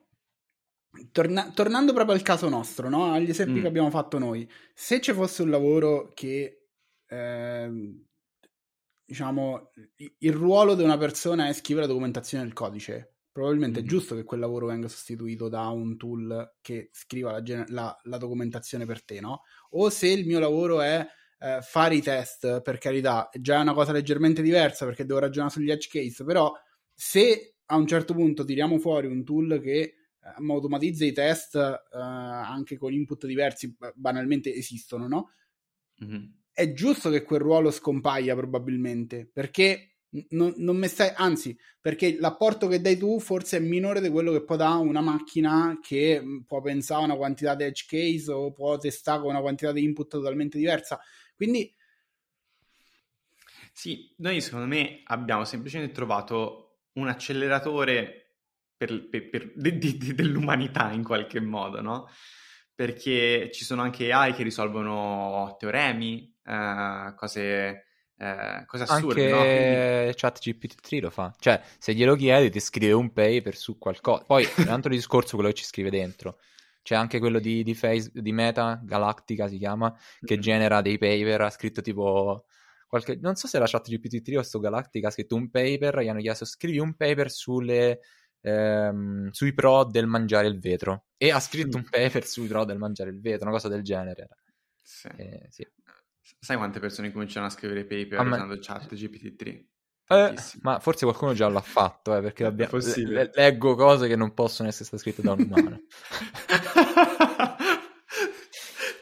torna- 1.13 1.51
tornando 1.51 1.93
proprio 1.93 2.15
al 2.15 2.23
caso 2.23 2.49
nostro, 2.49 2.89
no? 2.89 3.13
agli 3.13 3.31
esempi 3.31 3.59
mm. 3.59 3.63
che 3.63 3.69
abbiamo 3.69 3.91
fatto 3.91 4.19
noi, 4.19 4.49
se 4.75 5.01
ci 5.01 5.13
fosse 5.13 5.43
un 5.43 5.51
lavoro 5.51 6.11
che 6.15 6.69
eh, 7.07 8.05
diciamo, 9.05 9.71
il 10.19 10.33
ruolo 10.33 10.75
di 10.75 10.83
una 10.83 10.97
persona 10.97 11.49
è 11.49 11.53
scrivere 11.53 11.87
la 11.87 11.93
documentazione 11.93 12.45
del 12.45 12.53
codice. 12.53 13.15
Probabilmente 13.33 13.81
mm. 13.81 13.85
è 13.85 13.87
giusto 13.87 14.15
che 14.17 14.25
quel 14.25 14.41
lavoro 14.41 14.67
venga 14.67 14.89
sostituito 14.89 15.49
da 15.49 15.69
un 15.69 15.97
tool 15.97 16.57
che 16.61 16.91
scriva 16.93 17.33
la, 17.33 17.65
la, 17.69 18.01
la 18.05 18.17
documentazione 18.17 18.87
per 18.87 19.05
te, 19.05 19.21
no? 19.21 19.43
O 19.71 19.89
se 19.89 20.09
il 20.09 20.27
mio 20.27 20.41
lavoro 20.41 20.81
è 20.81 21.07
eh, 21.39 21.59
fare 21.63 21.95
i 21.95 22.03
test, 22.03 22.61
per 22.63 22.79
carità, 22.79 23.29
è 23.31 23.41
già 23.41 23.61
una 23.61 23.73
cosa 23.73 23.93
leggermente 23.93 24.43
diversa 24.43 24.85
perché 24.85 25.07
devo 25.07 25.21
ragionare 25.21 25.53
sugli 25.53 25.71
edge 25.71 25.89
case, 25.91 26.25
però 26.25 26.53
se 26.93 27.55
a 27.67 27.77
un 27.77 27.87
certo 27.87 28.15
punto 28.15 28.45
tiriamo 28.45 28.79
fuori 28.79 29.07
un 29.07 29.25
tool 29.25 29.61
che 29.63 29.95
eh, 30.23 30.53
automatizza 30.53 31.05
i 31.05 31.13
test 31.13 31.55
eh, 31.55 31.79
anche 31.93 32.77
con 32.77 32.93
input 32.93 33.27
diversi, 33.27 33.77
banalmente 33.95 34.55
esistono, 34.55 35.09
no? 35.09 35.31
Mm-hmm 36.05 36.39
è 36.61 36.73
giusto 36.75 37.09
che 37.09 37.23
quel 37.23 37.41
ruolo 37.41 37.71
scompaia 37.71 38.35
probabilmente, 38.35 39.27
perché 39.33 39.95
non, 40.31 40.53
non 40.59 40.77
mi 40.77 40.89
stai, 40.89 41.11
anzi, 41.15 41.57
perché 41.81 42.19
l'apporto 42.19 42.67
che 42.67 42.83
dai 42.83 42.99
tu 42.99 43.19
forse 43.19 43.57
è 43.57 43.61
minore 43.61 44.03
di 44.03 44.11
quello 44.11 44.31
che 44.33 44.45
può 44.45 44.57
dare 44.57 44.81
una 44.81 45.01
macchina 45.01 45.79
che 45.81 46.21
mm, 46.21 46.41
può 46.41 46.61
pensare 46.61 47.01
a 47.01 47.05
una 47.05 47.17
quantità 47.17 47.55
di 47.55 47.65
edge 47.65 47.85
case 47.89 48.31
o 48.31 48.53
può 48.53 48.77
testare 48.77 49.21
con 49.21 49.31
una 49.31 49.41
quantità 49.41 49.73
di 49.73 49.83
input 49.83 50.09
totalmente 50.09 50.59
diversa. 50.59 51.01
Quindi 51.35 51.75
sì, 53.73 54.13
noi 54.19 54.43
secondo 54.43 54.67
me 54.67 55.01
abbiamo 55.05 55.45
semplicemente 55.45 55.95
trovato 55.95 56.81
un 56.95 57.09
acceleratore 57.09 58.20
per, 58.81 59.09
per, 59.11 59.29
per, 59.29 59.53
di, 59.55 59.99
di, 59.99 60.15
dell'umanità 60.15 60.91
in 60.93 61.05
qualche 61.05 61.39
modo, 61.39 61.83
no? 61.83 62.09
Perché 62.75 63.51
ci 63.53 63.63
sono 63.63 63.83
anche 63.83 64.11
AI 64.11 64.33
che 64.33 64.43
risolvono 64.43 65.55
teoremi, 65.59 66.35
uh, 66.45 67.15
cose, 67.15 67.85
uh, 68.17 68.65
cose 68.65 68.85
assurde. 68.85 69.33
Anche 69.33 70.05
no? 70.07 70.13
chat 70.17 70.39
GPT-3 70.41 71.01
lo 71.01 71.11
fa. 71.11 71.31
Cioè, 71.39 71.61
se 71.79 71.93
glielo 71.93 72.17
chiedi 72.17 72.49
ti 72.49 72.59
scrive 72.59 72.93
un 72.93 73.13
paper 73.13 73.55
su 73.55 73.77
qualcosa. 73.77 74.25
Poi, 74.25 74.45
è 74.45 74.63
un 74.63 74.69
altro 74.69 74.91
discorso 74.91 75.35
quello 75.35 75.51
che 75.51 75.57
ci 75.57 75.65
scrive 75.65 75.91
dentro. 75.91 76.39
C'è 76.81 76.95
anche 76.95 77.19
quello 77.19 77.39
di, 77.39 77.63
di, 77.63 77.75
face, 77.75 78.11
di 78.15 78.33
Meta, 78.33 78.81
Galactica 78.83 79.47
si 79.47 79.59
chiama, 79.59 79.95
che 80.25 80.33
mm-hmm. 80.33 80.43
genera 80.43 80.81
dei 80.81 80.97
paper, 80.97 81.43
ha 81.43 81.51
scritto 81.51 81.83
tipo... 81.83 82.47
Qualche... 82.89 83.19
Non 83.21 83.35
so 83.35 83.47
se 83.47 83.59
era 83.59 83.67
chat 83.67 83.91
GPT-3 83.91 84.39
o 84.39 84.43
sto 84.43 84.59
Galactica, 84.59 85.09
ha 85.09 85.11
scritto 85.11 85.35
un 85.35 85.51
paper, 85.51 86.01
gli 86.01 86.09
hanno 86.09 86.21
chiesto 86.21 86.47
scrivi 86.47 86.79
un 86.79 86.95
paper 86.95 87.31
sulle... 87.31 88.01
Ehm, 88.43 89.31
sui 89.31 89.53
pro 89.53 89.85
del 89.85 90.07
mangiare 90.07 90.47
il 90.47 90.59
vetro 90.59 91.09
e 91.19 91.31
ha 91.31 91.41
scritto 91.41 91.77
un 91.77 91.85
paper 91.89 92.25
sui 92.25 92.47
pro 92.47 92.65
del 92.65 92.79
mangiare 92.79 93.11
il 93.11 93.21
vetro, 93.21 93.45
una 93.45 93.55
cosa 93.55 93.69
del 93.69 93.83
genere. 93.83 94.29
Sì. 94.83 95.09
Eh, 95.17 95.47
sì. 95.51 95.67
Sai 96.39 96.57
quante 96.57 96.81
persone 96.81 97.13
cominciano 97.13 97.47
a 97.47 97.51
scrivere 97.51 97.85
paper 97.85 98.23
me... 98.23 98.31
usando 98.31 98.57
chat 98.59 98.95
GPT-3? 98.95 99.65
Eh, 100.07 100.35
ma 100.63 100.81
forse 100.81 101.05
qualcuno 101.05 101.35
già 101.35 101.49
l'ha 101.49 101.61
fatto, 101.61 102.17
eh, 102.17 102.21
perché 102.21 102.45
abbiamo... 102.45 102.79
le- 102.79 103.31
leggo 103.33 103.77
cose 103.77 104.09
che 104.09 104.17
non 104.17 104.35
possono 104.35 104.69
essere 104.69 104.85
state 104.85 105.03
scritte 105.03 105.23
da 105.23 105.33
un 105.33 105.43
umano. 105.43 105.81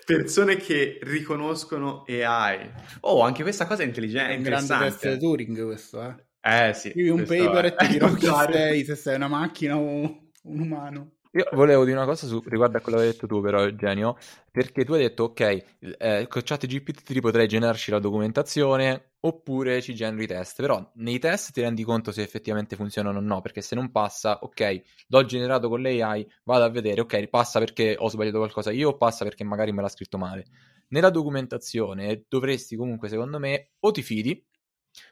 persone 0.04 0.56
che 0.56 0.98
riconoscono 1.02 2.04
AI. 2.06 2.70
Oh, 3.00 3.20
anche 3.20 3.42
questa 3.42 3.66
cosa 3.66 3.82
è 3.82 3.86
intelligente. 3.86 4.32
È 4.32 4.36
un 4.36 4.42
grande 4.42 4.78
test 4.78 5.18
Turing 5.18 5.64
questo, 5.64 6.02
eh. 6.02 6.26
Eh 6.48 6.72
sì. 6.72 6.90
Scrivi 6.90 7.10
un 7.10 7.24
paper 7.24 7.64
è. 7.64 7.66
e 7.66 7.74
ti 7.74 7.86
dirò 7.88 8.12
chi 8.14 8.26
sei, 8.26 8.84
se 8.84 8.94
sei 8.94 9.16
una 9.16 9.28
macchina 9.28 9.76
o 9.76 10.30
un 10.44 10.60
umano. 10.60 11.12
Io 11.32 11.46
volevo 11.52 11.84
dire 11.84 11.94
una 11.94 12.06
cosa 12.06 12.26
su, 12.26 12.42
riguardo 12.46 12.78
a 12.78 12.80
quello 12.80 12.96
che 12.96 13.04
hai 13.04 13.10
detto 13.10 13.26
tu, 13.26 13.42
però, 13.42 13.60
Eugenio, 13.60 14.16
perché 14.50 14.82
tu 14.82 14.94
hai 14.94 15.00
detto, 15.00 15.24
ok, 15.24 15.64
eh, 15.98 16.26
con 16.26 16.42
chat 16.42 16.66
GPT 16.66 17.20
potrei 17.20 17.46
generarci 17.46 17.90
la 17.90 17.98
documentazione 17.98 19.12
oppure 19.20 19.82
ci 19.82 19.94
genero 19.94 20.22
i 20.22 20.26
test, 20.26 20.62
però 20.62 20.90
nei 20.94 21.18
test 21.18 21.52
ti 21.52 21.60
rendi 21.60 21.84
conto 21.84 22.12
se 22.12 22.22
effettivamente 22.22 22.76
funzionano 22.76 23.18
o 23.18 23.20
no, 23.20 23.42
perché 23.42 23.60
se 23.60 23.74
non 23.74 23.90
passa, 23.90 24.38
ok, 24.40 24.82
l'ho 25.08 25.24
generato 25.26 25.68
con 25.68 25.82
l'AI, 25.82 26.26
vado 26.44 26.64
a 26.64 26.70
vedere, 26.70 27.02
ok, 27.02 27.26
passa 27.26 27.58
perché 27.58 27.94
ho 27.98 28.08
sbagliato 28.08 28.38
qualcosa 28.38 28.72
io 28.72 28.88
o 28.88 28.96
passa 28.96 29.24
perché 29.24 29.44
magari 29.44 29.70
me 29.72 29.82
l'ha 29.82 29.88
scritto 29.88 30.16
male. 30.16 30.46
Nella 30.88 31.10
documentazione 31.10 32.24
dovresti 32.26 32.74
comunque, 32.74 33.10
secondo 33.10 33.38
me, 33.38 33.72
o 33.80 33.90
ti 33.90 34.02
fidi, 34.02 34.42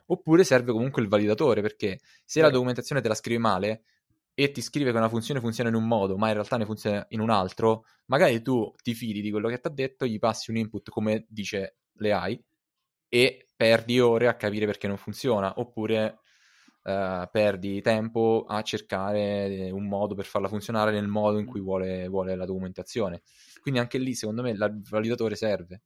oppure 0.07 0.45
serve 0.45 0.73
comunque 0.73 1.03
il 1.03 1.09
validatore, 1.09 1.61
perché 1.61 2.01
se 2.25 2.41
la 2.41 2.51
documentazione 2.51 3.01
te 3.01 3.09
la 3.09 3.15
scrivi 3.15 3.41
male 3.41 3.83
e 4.35 4.51
ti 4.51 4.61
scrive 4.61 4.91
che 4.91 4.99
una 4.99 5.09
funzione 5.09 5.41
funziona 5.41 5.71
in 5.71 5.75
un 5.75 5.87
modo, 5.87 6.17
ma 6.17 6.29
in 6.29 6.35
realtà 6.35 6.57
ne 6.57 6.67
funziona 6.67 7.05
in 7.11 7.21
un 7.21 7.31
altro, 7.31 7.87
magari 8.07 8.43
tu 8.43 8.73
ti 8.83 8.95
fidi 8.95 9.23
di 9.23 9.31
quello 9.31 9.49
che 9.49 9.59
ti 9.59 9.67
ha 9.67 9.71
detto, 9.71 10.07
gli 10.07 10.19
passi 10.19 10.51
un 10.51 10.59
input 10.59 10.91
come 10.91 11.25
dice 11.29 11.77
le 11.95 12.13
AI 12.13 12.45
e 13.09 13.49
perdi 13.57 13.99
ore 13.99 14.29
a 14.29 14.35
capire 14.35 14.67
perché 14.67 14.87
non 14.89 14.99
funziona, 14.99 15.55
oppure 15.57 16.19
uh, 16.83 17.29
perdi 17.31 17.81
tempo 17.81 18.45
a 18.47 18.61
cercare 18.63 19.71
un 19.71 19.87
modo 19.87 20.15
per 20.15 20.27
farla 20.27 20.49
funzionare 20.49 20.93
nel 20.93 21.09
modo 21.09 21.39
in 21.39 21.47
cui 21.47 21.61
vuole, 21.61 22.07
vuole 22.09 22.37
la 22.37 22.45
documentazione. 22.45 23.23
Quindi 23.61 23.81
anche 23.81 23.99
lì, 23.99 24.15
secondo 24.15 24.43
me, 24.43 24.51
il 24.51 24.83
validatore 24.89 25.35
serve. 25.35 25.83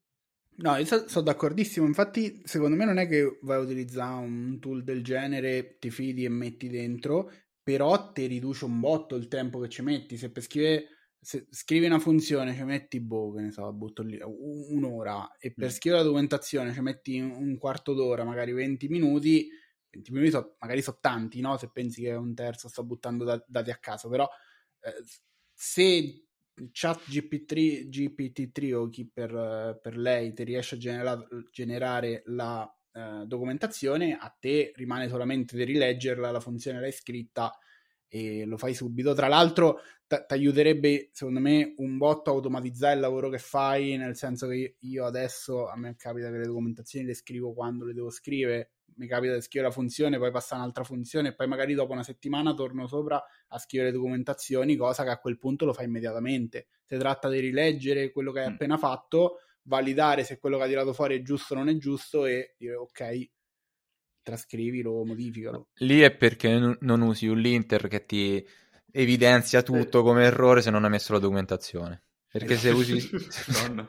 No, 0.63 0.77
io 0.77 0.85
sono 0.85 1.09
so 1.09 1.21
d'accordissimo. 1.21 1.87
Infatti, 1.87 2.43
secondo 2.45 2.77
me 2.77 2.85
non 2.85 2.99
è 2.99 3.09
che 3.09 3.39
vai 3.43 3.57
a 3.57 3.61
utilizzare 3.61 4.25
un 4.25 4.59
tool 4.61 4.83
del 4.85 5.03
genere, 5.03 5.79
ti 5.79 5.91
fidi 5.91 6.25
e 6.25 6.29
metti 6.29 6.69
dentro, 6.69 7.31
però 7.63 8.13
ti 8.13 8.27
riduce 8.27 8.67
un 8.67 8.79
botto 8.79 9.17
il 9.17 9.29
tempo 9.29 9.59
che 9.61 9.69
ci 9.69 9.83
metti. 9.83 10.17
Se 10.17 10.31
per 10.31 10.43
scrivere 10.43 10.87
se 11.23 11.47
scrivi 11.51 11.85
una 11.85 11.99
funzione 11.99 12.55
ci 12.55 12.63
metti 12.65 12.99
boh, 12.99 13.33
che 13.33 13.43
ne 13.43 13.53
so, 13.53 13.71
butto 13.75 14.03
lì 14.03 14.19
un'ora 14.23 15.37
e 15.39 15.53
per 15.53 15.69
mm. 15.69 15.71
scrivere 15.71 16.03
la 16.03 16.09
documentazione 16.09 16.73
ci 16.73 16.81
metti 16.81 17.21
un 17.21 17.59
quarto 17.59 17.93
d'ora, 17.93 18.25
magari 18.25 18.53
20 18.53 18.89
minuti. 18.89 19.49
20 19.91 20.13
minuti 20.13 20.31
so, 20.31 20.57
magari 20.61 20.83
sono 20.83 20.99
tanti, 21.01 21.41
no? 21.41 21.57
Se 21.59 21.71
pensi 21.71 22.03
che 22.03 22.11
è 22.11 22.17
un 22.17 22.35
terzo 22.35 22.69
sto 22.69 22.85
buttando 22.85 23.25
da, 23.25 23.43
dati 23.47 23.71
a 23.71 23.77
caso, 23.77 24.09
però 24.09 24.27
eh, 24.81 24.95
se 25.53 26.29
chat 26.73 27.01
GPT-3, 27.09 27.89
GPT-3 27.89 28.75
o 28.75 28.89
chi 28.89 29.09
per, 29.09 29.79
per, 29.81 29.97
lei 29.97 30.33
ti 30.33 30.45
riesce 30.45 30.75
a 30.75 30.79
genera, 30.79 31.27
generare 31.51 32.23
la 32.27 32.71
eh, 32.93 33.25
documentazione, 33.27 34.17
a 34.17 34.35
te 34.39 34.73
rimane 34.75 35.09
solamente 35.09 35.57
di 35.57 35.65
rileggerla, 35.65 36.31
la 36.31 36.41
funzione 36.41 36.81
l'hai 36.81 36.93
scritta 36.93 37.53
e 38.09 38.45
lo 38.45 38.57
fai 38.57 38.75
subito. 38.75 39.15
Tra 39.15 39.29
l'altro 39.29 39.81
ti 40.07 40.17
aiuterebbe, 40.29 41.11
secondo 41.13 41.39
me, 41.39 41.75
un 41.77 41.97
botto 41.97 42.31
a 42.31 42.35
automatizzare 42.35 42.95
il 42.95 43.01
lavoro 43.01 43.29
che 43.29 43.39
fai, 43.39 43.97
nel 43.97 44.17
senso 44.17 44.49
che 44.49 44.77
io 44.81 45.05
adesso, 45.05 45.69
a 45.69 45.77
me 45.77 45.95
capita 45.97 46.31
che 46.31 46.39
le 46.39 46.47
documentazioni 46.47 47.07
le 47.07 47.15
scrivo 47.15 47.55
quando 47.55 47.85
le 47.85 47.95
devo 47.95 48.11
scrivere, 48.11 48.73
mi 48.97 49.07
capita 49.07 49.35
di 49.35 49.41
scrivere 49.41 49.69
la 49.69 49.75
funzione, 49.75 50.19
poi 50.19 50.31
passa 50.31 50.57
un'altra 50.57 50.85
funzione 50.85 51.29
e 51.29 51.35
poi 51.35 51.47
magari 51.47 51.75
dopo 51.75 51.93
una 51.93 52.03
settimana 52.03 52.55
torno 52.55 52.87
sopra 52.87 53.23
a 53.49 53.59
scrivere 53.59 53.93
documentazioni, 53.93 54.77
cosa 54.77 55.05
che 55.05 55.11
a 55.11 55.19
quel 55.19 55.39
punto 55.39 55.65
lo 55.65 55.73
fa 55.73 55.83
immediatamente. 55.83 56.69
Si 56.85 56.97
tratta 56.99 57.29
di 57.29 57.39
rileggere 57.41 58.11
quello 58.13 58.33
che 58.33 58.41
hai 58.41 58.51
mm. 58.51 58.53
appena 58.53 58.77
fatto 58.77 59.41
validare 59.65 60.25
se 60.25 60.39
quello 60.39 60.57
che 60.57 60.65
ha 60.65 60.69
tirato 60.69 60.93
fuori 60.93 61.17
è 61.17 61.23
giusto 61.23 61.55
o 61.55 61.57
non 61.59 61.69
è 61.69 61.77
giusto 61.77 62.27
e 62.27 62.55
dire 62.59 62.75
ok, 62.75 63.31
trascrivilo, 64.23 65.05
modificalo. 65.05 65.69
Lì 65.75 66.01
è 66.01 66.15
perché 66.15 66.77
non 66.79 67.01
usi 67.01 67.27
un 67.27 67.39
linter 67.39 67.89
che 67.89 68.05
ti 68.05 68.47
evidenzia 68.93 69.63
tutto 69.63 70.03
come 70.03 70.25
errore 70.25 70.63
se 70.63 70.71
non 70.71 70.85
hai 70.85 70.91
messo 70.91 71.13
la 71.13 71.19
documentazione. 71.19 72.03
Perché 72.33 72.57
se 72.57 72.71
usi... 72.71 73.11
Madonna. 73.49 73.89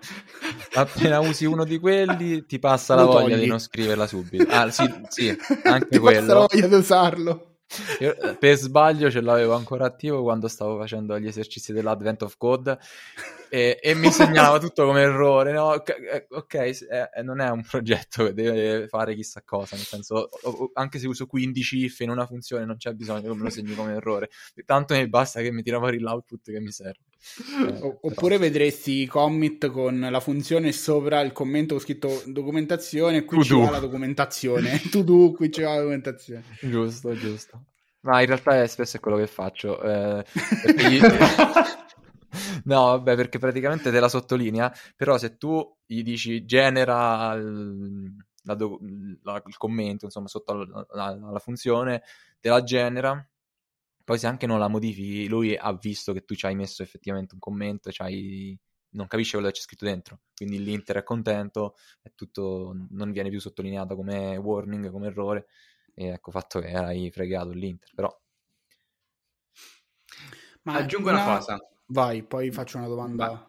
appena 0.74 1.20
usi 1.20 1.46
uno 1.46 1.64
di 1.64 1.78
quelli 1.78 2.46
ti 2.46 2.58
passa 2.60 2.96
Lo 2.96 3.02
la 3.02 3.06
voglia 3.08 3.36
togli. 3.36 3.44
di 3.44 3.48
non 3.50 3.60
scriverla 3.60 4.08
subito. 4.08 4.46
Ah, 4.50 4.70
sì, 4.72 4.84
sì, 5.10 5.30
anche 5.64 5.88
Ti 5.89 6.00
passa 6.00 6.20
la 6.22 6.24
quello. 6.24 6.48
voglia 6.50 6.68
di 6.68 6.74
usarlo. 6.74 7.46
Io, 8.00 8.14
eh, 8.20 8.36
per 8.36 8.58
sbaglio 8.58 9.10
ce 9.10 9.22
l'avevo 9.22 9.54
ancora 9.54 9.86
attivo 9.86 10.24
quando 10.24 10.50
stavo 10.50 10.78
facendo 10.78 11.18
gli 11.20 11.28
esercizi 11.28 11.72
dell'Advent 11.72 12.22
of 12.24 12.36
Code 12.36 12.78
e, 13.50 13.80
e 13.82 13.94
mi 13.96 14.12
segnalava 14.12 14.60
tutto 14.60 14.86
come 14.86 15.02
errore. 15.02 15.54
No? 15.54 15.68
Ok, 15.68 15.89
eh, 15.89 16.26
ok, 16.32 16.76
s- 16.76 16.82
eh, 16.89 17.22
non 17.22 17.39
è 17.39 17.50
un 17.50 17.64
progetto 17.64 18.26
che 18.26 18.34
deve 18.34 18.88
fare 18.89 19.16
chissà 19.16 19.42
cosa, 19.46 19.78
nel 19.78 19.86
senso, 19.86 20.28
anche 20.74 21.00
se 21.00 21.08
uso 21.08 21.28
15 21.28 21.84
if 21.86 22.00
in 22.02 22.10
una 22.10 22.26
funzione 22.26 22.66
non 22.66 22.76
c'è 22.76 22.92
bisogno 22.92 23.22
che 23.32 23.36
me 23.38 23.44
lo 23.44 23.50
segni 23.50 23.74
come 23.74 23.94
errore. 23.94 24.30
Tanto 24.66 24.94
mi 24.96 25.08
basta 25.08 25.39
che 25.42 25.52
mi 25.52 25.62
tira 25.62 25.78
fuori 25.78 26.00
l'output 26.00 26.52
che 26.52 26.60
mi 26.60 26.72
serve. 26.72 27.06
Eh, 27.67 27.82
O- 27.82 27.99
Oppure 28.01 28.38
vedresti 28.38 29.01
i 29.01 29.05
commit 29.05 29.67
con 29.67 29.99
la 30.09 30.19
funzione 30.19 30.72
sopra 30.72 31.22
il 31.22 31.32
commento 31.32 31.76
con 31.76 31.84
scritto 31.84 32.24
documentazione 32.26 33.17
e 33.17 33.26
qui 33.26 33.47
va 33.47 33.69
la 33.69 33.80
documentazione. 33.80 34.82
to 34.91 35.03
do, 35.03 35.32
qui 35.32 35.51
ci 35.51 35.61
va 35.61 35.69
la 35.76 35.78
documentazione. 35.80 36.43
Giusto, 36.61 37.13
giusto. 37.15 37.63
Ma 38.01 38.19
in 38.22 38.28
realtà 38.28 38.61
è 38.61 38.67
spesso 38.67 38.97
è 38.97 38.99
quello 38.99 39.17
che 39.17 39.28
faccio. 39.28 39.80
eh, 39.82 40.26
gli- 40.76 40.99
No, 42.63 42.84
vabbè, 42.86 43.15
perché 43.15 43.39
praticamente 43.39 43.91
te 43.91 43.99
la 43.99 44.07
sottolinea, 44.07 44.74
però 44.95 45.17
se 45.17 45.38
tu 45.38 45.78
gli 45.86 46.01
dici 46.01 46.45
genera 46.45 47.34
il, 47.34 48.15
la 48.43 48.55
do- 48.55 48.80
la- 49.24 49.41
il 49.45 49.57
commento, 49.57 50.05
insomma, 50.05 50.28
sotto 50.30 50.53
la, 50.53 50.86
la- 50.93 51.30
la 51.32 51.39
funzione, 51.39 52.01
te 52.39 52.47
la 52.49 52.63
genera, 52.63 53.24
poi 54.12 54.20
se 54.20 54.28
anche 54.28 54.45
non 54.45 54.59
la 54.59 54.68
modifichi, 54.68 55.30
lui 55.30 55.55
ha 55.55 55.72
visto 55.72 56.12
che 56.12 56.26
tu 56.26 56.36
ci 56.36 56.45
hai 56.45 56.53
messo 56.53 56.84
effettivamente 56.84 57.34
un 57.34 57.39
commento, 57.39 57.89
c'hai- 57.93 58.59
non 58.89 59.07
capisce 59.07 59.38
quello 59.38 59.47
che 59.47 59.53
c'è 59.53 59.62
scritto 59.62 59.86
dentro, 59.86 60.20
quindi 60.36 60.62
l'Inter 60.62 60.97
è 60.97 61.03
contento, 61.03 61.76
è 62.01 62.12
tutto, 62.14 62.76
non 62.89 63.14
viene 63.14 63.30
più 63.30 63.39
sottolineato 63.39 63.95
come 63.95 64.36
warning, 64.36 64.91
come 64.91 65.07
errore, 65.07 65.47
e 65.93 66.07
ecco 66.07 66.30
fatto 66.30 66.59
che 66.59 66.74
hai 66.74 67.09
fregato 67.09 67.51
l'Inter, 67.51 67.89
però 67.95 68.22
Ma 70.64 70.74
Aggiungo 70.74 71.09
una 71.09 71.24
cosa. 71.24 71.57
Vai, 71.86 72.24
poi 72.24 72.51
faccio 72.51 72.80
una 72.80 72.88
domanda. 72.88 73.47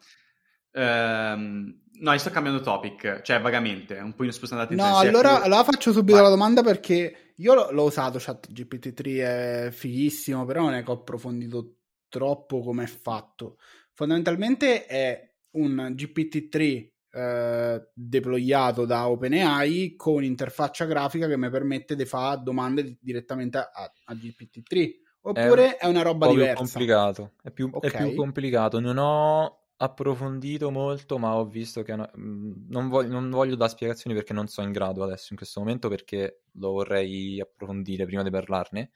Ehm, 0.71 1.82
no, 2.03 2.13
io 2.13 2.19
sto 2.19 2.31
cambiando 2.31 2.61
topic, 2.61 3.23
cioè 3.23 3.41
vagamente, 3.41 3.97
un 3.99 4.15
po' 4.15 4.31
spostando 4.31 4.65
No, 4.65 4.71
l'attenzione. 4.83 5.01
sia 5.01 5.09
allora, 5.09 5.35
più- 5.37 5.45
allora 5.47 5.65
faccio 5.65 5.93
subito 5.93 6.15
Vai. 6.15 6.23
la 6.25 6.31
domanda 6.31 6.63
perché 6.63 7.33
io 7.37 7.55
l'ho, 7.55 7.71
l'ho 7.71 7.85
usato, 7.85 8.19
ChatGPT3 8.19 9.67
è 9.67 9.69
fighissimo, 9.71 10.45
però 10.45 10.63
non 10.63 10.75
è 10.75 10.83
che 10.83 10.91
ho 10.91 10.95
approfondito 10.95 11.77
troppo 12.09 12.63
come 12.63 12.85
è 12.85 12.87
fatto. 12.87 13.57
Fondamentalmente 13.93 14.87
è 14.87 15.33
un 15.53 15.95
GPT-3 15.95 16.91
eh, 17.15 17.91
deployato 17.95 18.85
da 18.87 19.09
OpenAI 19.09 19.95
con 19.97 20.25
interfaccia 20.25 20.85
grafica 20.87 21.27
che 21.29 21.37
mi 21.37 21.51
permette 21.51 21.95
di 21.95 22.05
fare 22.07 22.43
domande 22.43 22.83
di- 22.85 22.99
direttamente 23.01 23.59
a, 23.59 23.71
a 23.73 24.15
GPT-3. 24.15 24.91
Oppure 25.25 25.77
è, 25.77 25.87
una 25.87 26.03
roba 26.03 26.27
po' 26.27 26.33
più 26.33 26.41
diversa. 26.41 26.63
complicato. 26.63 27.33
È 27.43 27.51
più, 27.51 27.71
è 27.71 27.77
Ok. 27.77 27.97
più 27.97 28.15
complicato. 28.15 28.81
Non 28.81 28.97
ho 28.99 29.62
approfondito 29.85 30.71
molto, 30.71 31.19
ma 31.19 31.37
ho 31.37 31.45
visto 31.47 31.83
che 31.83 31.93
una- 31.93 32.11
mm, 32.17 32.69
non, 32.69 32.89
voglio, 32.89 33.11
non 33.11 33.31
voglio 33.31 33.57
dare 33.57 33.71
spiegazioni 33.71 34.15
perché 34.17 34.33
non 34.33 34.47
sono 34.49 34.67
in 34.67 34.73
grado 34.73 35.03
adesso 35.03 35.29
in 35.31 35.37
questo 35.37 35.61
momento 35.61 35.89
perché 35.89 36.43
lo 36.55 36.71
vorrei 36.71 37.41
approfondire 37.41 38.05
prima 38.07 38.23
di 38.23 38.31
parlarne. 38.31 38.91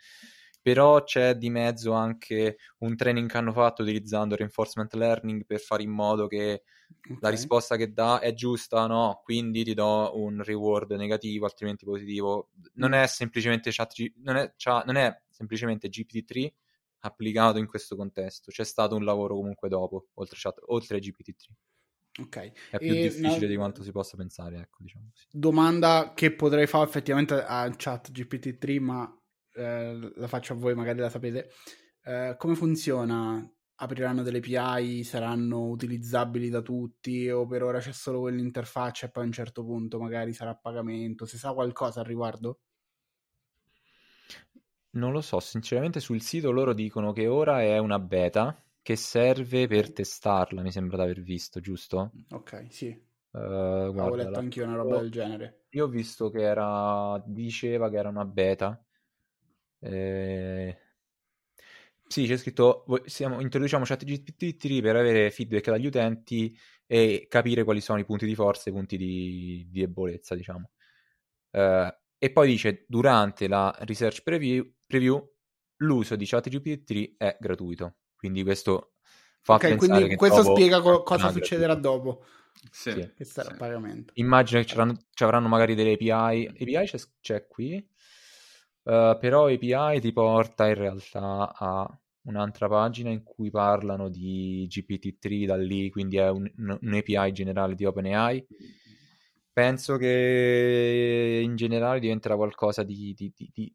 Però 0.63 1.03
c'è 1.05 1.35
di 1.37 1.49
mezzo 1.51 1.93
anche 1.93 2.59
un 2.79 2.97
training 2.97 3.29
che 3.31 3.37
hanno 3.37 3.53
fatto 3.53 3.83
utilizzando 3.83 4.35
reinforcement 4.35 4.93
learning 4.95 5.45
per 5.47 5.61
fare 5.61 5.83
in 5.83 5.91
modo 5.91 6.27
che 6.27 6.63
la 7.19 7.29
Ok. 7.29 7.31
risposta 7.31 7.77
che 7.77 7.93
dà 7.93 8.19
è 8.21 8.35
giusta, 8.35 8.87
no? 8.87 9.21
Quindi 9.25 9.65
ti 9.65 9.75
do 9.75 10.13
un 10.19 10.43
reward 10.43 10.93
negativo, 10.93 11.47
altrimenti 11.47 11.85
positivo. 11.85 12.51
Non 12.75 12.91
Mm. 12.91 12.95
è 12.95 13.07
semplicemente 13.07 13.71
chat, 13.73 13.93
non 14.23 14.37
è, 14.37 14.53
cioè, 14.57 14.83
non 14.85 14.97
è 14.97 15.23
semplicemente 15.31 15.89
GPT-3 15.89 16.55
applicato 17.01 17.59
in 17.59 17.67
questo 17.67 17.97
contesto. 17.97 18.51
C'è 18.51 18.65
stato 18.65 18.97
un 18.97 19.05
lavoro 19.05 19.35
comunque 19.37 19.69
dopo, 19.69 20.09
oltre, 20.15 20.37
chat, 20.41 20.59
oltre 20.67 20.97
a 20.97 21.01
GPT-3. 21.01 21.55
Ok. 22.21 22.37
È 22.69 22.81
più 22.81 22.95
E 22.95 22.95
difficile 22.95 23.49
una- 23.49 23.49
di 23.49 23.57
quanto 23.57 23.83
si 23.83 23.91
possa 23.91 24.17
pensare, 24.17 24.59
ecco, 24.61 24.79
diciamo 24.85 25.09
così. 25.11 25.27
domanda 25.31 26.13
che 26.15 26.35
potrei 26.35 26.67
fare 26.67 26.85
effettivamente 26.85 27.35
a 27.43 27.71
chat 27.77 28.11
GPT-3, 28.11 28.81
ma 28.81 29.11
eh, 29.53 30.13
la 30.17 30.27
faccio 30.29 30.53
a 30.55 30.57
voi, 30.57 30.75
magari 30.75 30.99
la 30.99 31.11
sapete. 31.11 31.51
Eh, 32.05 32.35
come 32.39 32.55
funziona? 32.55 33.49
Apriranno 33.79 34.23
delle 34.23 34.39
API, 34.39 35.05
saranno 35.05 35.69
utilizzabili 35.69 36.49
da 36.49 36.63
tutti 36.63 37.29
o 37.29 37.47
per 37.47 37.63
ora 37.63 37.79
c'è 37.79 37.93
solo 37.93 38.21
quell'interfaccia 38.21 39.07
e 39.07 39.11
poi 39.11 39.25
a 39.25 39.27
un 39.27 39.33
certo 39.33 39.65
punto 39.65 39.99
magari 40.01 40.33
sarà 40.33 40.51
a 40.53 40.57
pagamento? 40.59 41.27
Si 41.27 41.37
sa 41.37 41.53
qualcosa 41.53 42.01
al 42.01 42.07
riguardo? 42.07 42.61
Non 44.97 45.13
lo 45.13 45.21
so, 45.21 45.39
sinceramente 45.39 46.01
sul 46.01 46.21
sito 46.21 46.51
loro 46.51 46.73
dicono 46.73 47.13
che 47.13 47.29
ora 47.29 47.63
è 47.63 47.79
una 47.79 48.01
beta 48.01 48.61
che 48.83 48.97
serve 48.97 49.69
per 49.69 49.93
testarla, 49.93 50.61
mi 50.61 50.73
sembra 50.73 50.97
di 50.97 51.03
aver 51.05 51.23
visto, 51.23 51.61
giusto? 51.61 52.17
Ok, 52.31 52.67
sì, 52.71 52.87
Eh, 53.33 53.91
avevo 53.97 54.15
guarda, 54.15 54.17
letto 54.17 54.39
la- 54.39 54.41
anch'io 54.41 54.65
una 54.65 54.77
roba 54.77 54.97
del 54.97 55.11
genere. 55.11 55.67
Io 55.77 55.85
ho 55.85 55.89
visto 55.89 56.29
che 56.31 56.41
era, 56.43 57.23
diceva 57.25 57.89
che 57.91 57.97
era 57.99 58.09
una 58.09 58.25
beta. 58.25 58.85
Eh, 59.81 60.77
Sì, 62.09 62.27
c'è 62.27 62.37
scritto, 62.37 62.85
siamo- 63.07 63.41
introduciamo 63.41 63.85
ChatGPT 63.85 64.81
per 64.81 64.95
avere 64.97 65.31
feedback 65.31 65.71
dagli 65.71 65.87
utenti 65.87 66.57
e 66.87 67.27
capire 67.29 67.65
quali 67.65 67.81
sono 67.81 67.99
i 67.99 68.05
punti 68.05 68.27
di 68.27 68.35
forza 68.37 68.69
e 68.69 68.71
i 68.73 68.75
punti 68.75 68.97
di, 68.97 69.67
di 69.71 69.81
debolezza, 69.81 70.35
diciamo. 70.37 70.71
Eh, 71.51 71.99
e 72.19 72.33
poi 72.33 72.49
dice, 72.49 72.85
durante 72.89 73.49
la 73.49 73.75
research 73.81 74.23
preview, 74.23 74.65
preview, 74.87 75.23
l'uso 75.79 76.17
di 76.17 76.27
ChatGPT 76.27 77.15
è 77.17 77.37
gratuito. 77.41 77.97
Quindi 78.17 78.43
questo 78.43 78.95
fa 79.41 79.55
Ok, 79.55 79.61
pensare 79.61 80.01
quindi 80.01 80.09
che 80.09 80.17
questo 80.17 80.43
spiega 80.43 80.81
co- 80.81 81.03
cosa 81.03 81.31
succederà 81.31 81.75
gratuito. 81.75 81.81
dopo, 81.99 82.25
Sì. 82.71 82.91
Sì. 82.93 83.13
che 83.15 83.25
sarà 83.25 83.51
Sì. 83.51 83.57
pagamento. 83.57 84.13
Immagino 84.17 84.61
che 84.61 84.67
ci 84.67 85.25
avranno, 85.25 85.49
magari 85.49 85.75
delle 85.75 85.93
API. 85.93 86.47
API 86.47 86.87
c'è, 86.87 86.99
c'è 87.21 87.47
qui, 87.47 87.75
eh, 87.77 89.17
però 89.21 89.49
API 89.49 90.01
ti 90.01 90.13
porta 90.13 90.67
in 90.69 90.75
realtà 90.75 91.53
a 91.55 92.01
un'altra 92.23 92.69
pagina 92.69 93.11
in 93.11 93.23
cui 93.23 93.51
parlano 93.51 94.09
di 94.09 94.67
GPT-3 94.69 95.47
da 95.47 95.57
lì, 95.57 95.91
quindi 95.91 96.17
è 96.17 96.29
un, 96.31 96.51
un- 96.57 96.95
API 96.95 97.33
generale 97.33 97.75
di 97.75 97.85
OpenAI. 97.85 98.47
Penso 99.53 99.97
che 99.97 101.41
in 101.43 101.57
generale 101.57 101.99
diventerà 101.99 102.37
qualcosa 102.37 102.83
di- 102.83 103.15
di- 103.17 103.33
di 103.35 103.73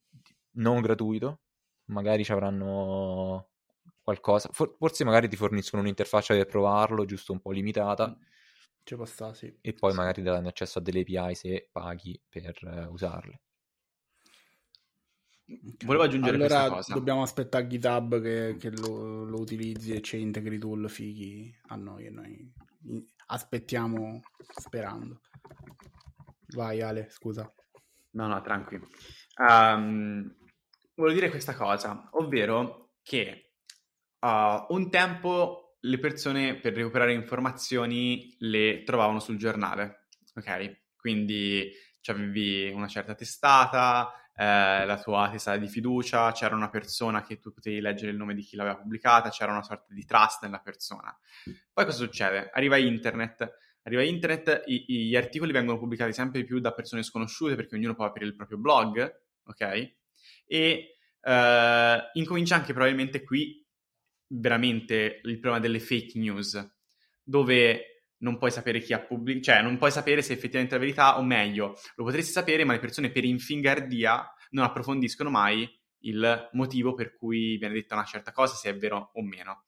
non 0.53 0.81
gratuito, 0.81 1.41
magari 1.85 2.23
ci 2.23 2.31
avranno 2.31 3.49
qualcosa, 4.01 4.49
for- 4.51 4.75
forse 4.77 5.03
magari 5.03 5.27
ti 5.27 5.35
forniscono 5.35 5.81
un'interfaccia 5.81 6.33
per 6.35 6.47
provarlo, 6.47 7.05
giusto 7.05 7.31
un 7.31 7.39
po' 7.39 7.51
limitata 7.51 8.17
Ci 8.83 8.95
può 8.95 9.05
stare, 9.05 9.33
sì. 9.35 9.57
e 9.61 9.73
poi 9.73 9.93
magari 9.93 10.21
daranno 10.21 10.47
accesso 10.47 10.79
a 10.79 10.81
delle 10.81 11.01
API 11.01 11.35
se 11.35 11.69
paghi 11.71 12.19
per 12.27 12.57
eh, 12.63 12.85
usarle. 12.85 13.41
Volevo 15.83 16.03
aggiungere 16.03 16.35
allora 16.35 16.59
questa 16.59 16.75
cosa. 16.75 16.93
dobbiamo 16.93 17.21
aspettare 17.23 17.67
GitHub 17.67 18.21
che, 18.21 18.55
che 18.57 18.69
lo, 18.69 19.25
lo 19.25 19.39
utilizzi 19.39 19.93
e 19.93 20.01
ci 20.01 20.19
integri 20.19 20.57
tool 20.57 20.89
fighi 20.89 21.53
a 21.67 21.75
noi 21.75 22.05
e 22.05 22.09
noi 22.09 22.53
aspettiamo 23.27 24.21
sperando. 24.39 25.19
Vai 26.53 26.81
Ale, 26.81 27.07
scusa. 27.09 27.51
No, 28.11 28.27
no, 28.27 28.41
tranquillo. 28.41 28.87
Ehm, 29.37 30.35
volevo 30.95 31.15
dire 31.15 31.29
questa 31.29 31.55
cosa, 31.55 32.09
ovvero 32.13 32.93
che 33.03 33.53
uh, 34.19 34.65
un 34.69 34.89
tempo 34.89 35.77
le 35.81 35.99
persone 35.99 36.59
per 36.59 36.73
recuperare 36.73 37.13
informazioni 37.13 38.35
le 38.39 38.83
trovavano 38.83 39.19
sul 39.19 39.37
giornale, 39.37 40.07
ok? 40.35 40.79
Quindi 40.95 41.71
avevi 42.05 42.69
una 42.71 42.87
certa 42.87 43.15
testata, 43.15 44.11
eh, 44.35 44.85
la 44.85 44.99
tua 45.01 45.29
testata 45.31 45.57
di 45.57 45.67
fiducia, 45.67 46.31
c'era 46.31 46.55
una 46.55 46.69
persona 46.69 47.23
che 47.23 47.39
tu 47.39 47.51
potevi 47.51 47.79
leggere 47.79 48.11
il 48.11 48.17
nome 48.17 48.33
di 48.35 48.41
chi 48.41 48.55
l'aveva 48.55 48.77
pubblicata, 48.77 49.29
c'era 49.29 49.51
una 49.51 49.63
sorta 49.63 49.93
di 49.93 50.05
trust 50.05 50.43
nella 50.43 50.59
persona. 50.59 51.15
Poi 51.73 51.85
cosa 51.85 51.97
succede? 51.97 52.49
Arriva 52.53 52.77
internet, 52.77 53.57
arriva 53.83 54.03
internet, 54.03 54.63
i- 54.67 54.85
gli 55.07 55.15
articoli 55.15 55.51
vengono 55.51 55.79
pubblicati 55.79 56.13
sempre 56.13 56.43
più 56.43 56.59
da 56.59 56.73
persone 56.73 57.03
sconosciute 57.03 57.55
perché 57.55 57.75
ognuno 57.75 57.95
può 57.95 58.05
aprire 58.05 58.27
il 58.29 58.35
proprio 58.35 58.57
blog, 58.57 59.21
ok? 59.45 59.93
E 60.51 60.97
eh, 61.21 62.09
incomincia 62.13 62.55
anche 62.55 62.73
probabilmente 62.73 63.23
qui 63.23 63.65
veramente 64.27 65.21
il 65.23 65.39
problema 65.39 65.59
delle 65.59 65.79
fake 65.79 66.19
news, 66.19 66.77
dove 67.23 68.07
non 68.17 68.37
puoi 68.37 68.51
sapere 68.51 68.81
chi 68.81 68.91
ha 68.91 68.99
pubblicato, 68.99 69.45
cioè 69.45 69.61
non 69.63 69.77
puoi 69.77 69.91
sapere 69.91 70.21
se 70.21 70.33
effettivamente 70.33 70.75
è 70.75 70.77
la 70.77 70.83
verità 70.83 71.17
o 71.17 71.23
meglio, 71.23 71.77
lo 71.95 72.03
potresti 72.03 72.31
sapere, 72.33 72.65
ma 72.65 72.73
le 72.73 72.79
persone 72.79 73.11
per 73.11 73.23
infingardia 73.23 74.29
non 74.49 74.65
approfondiscono 74.65 75.29
mai 75.29 75.69
il 76.03 76.49
motivo 76.53 76.93
per 76.93 77.15
cui 77.15 77.57
viene 77.57 77.73
detta 77.73 77.95
una 77.95 78.03
certa 78.03 78.33
cosa, 78.33 78.55
se 78.55 78.69
è 78.71 78.77
vero 78.77 79.11
o 79.13 79.23
meno. 79.23 79.63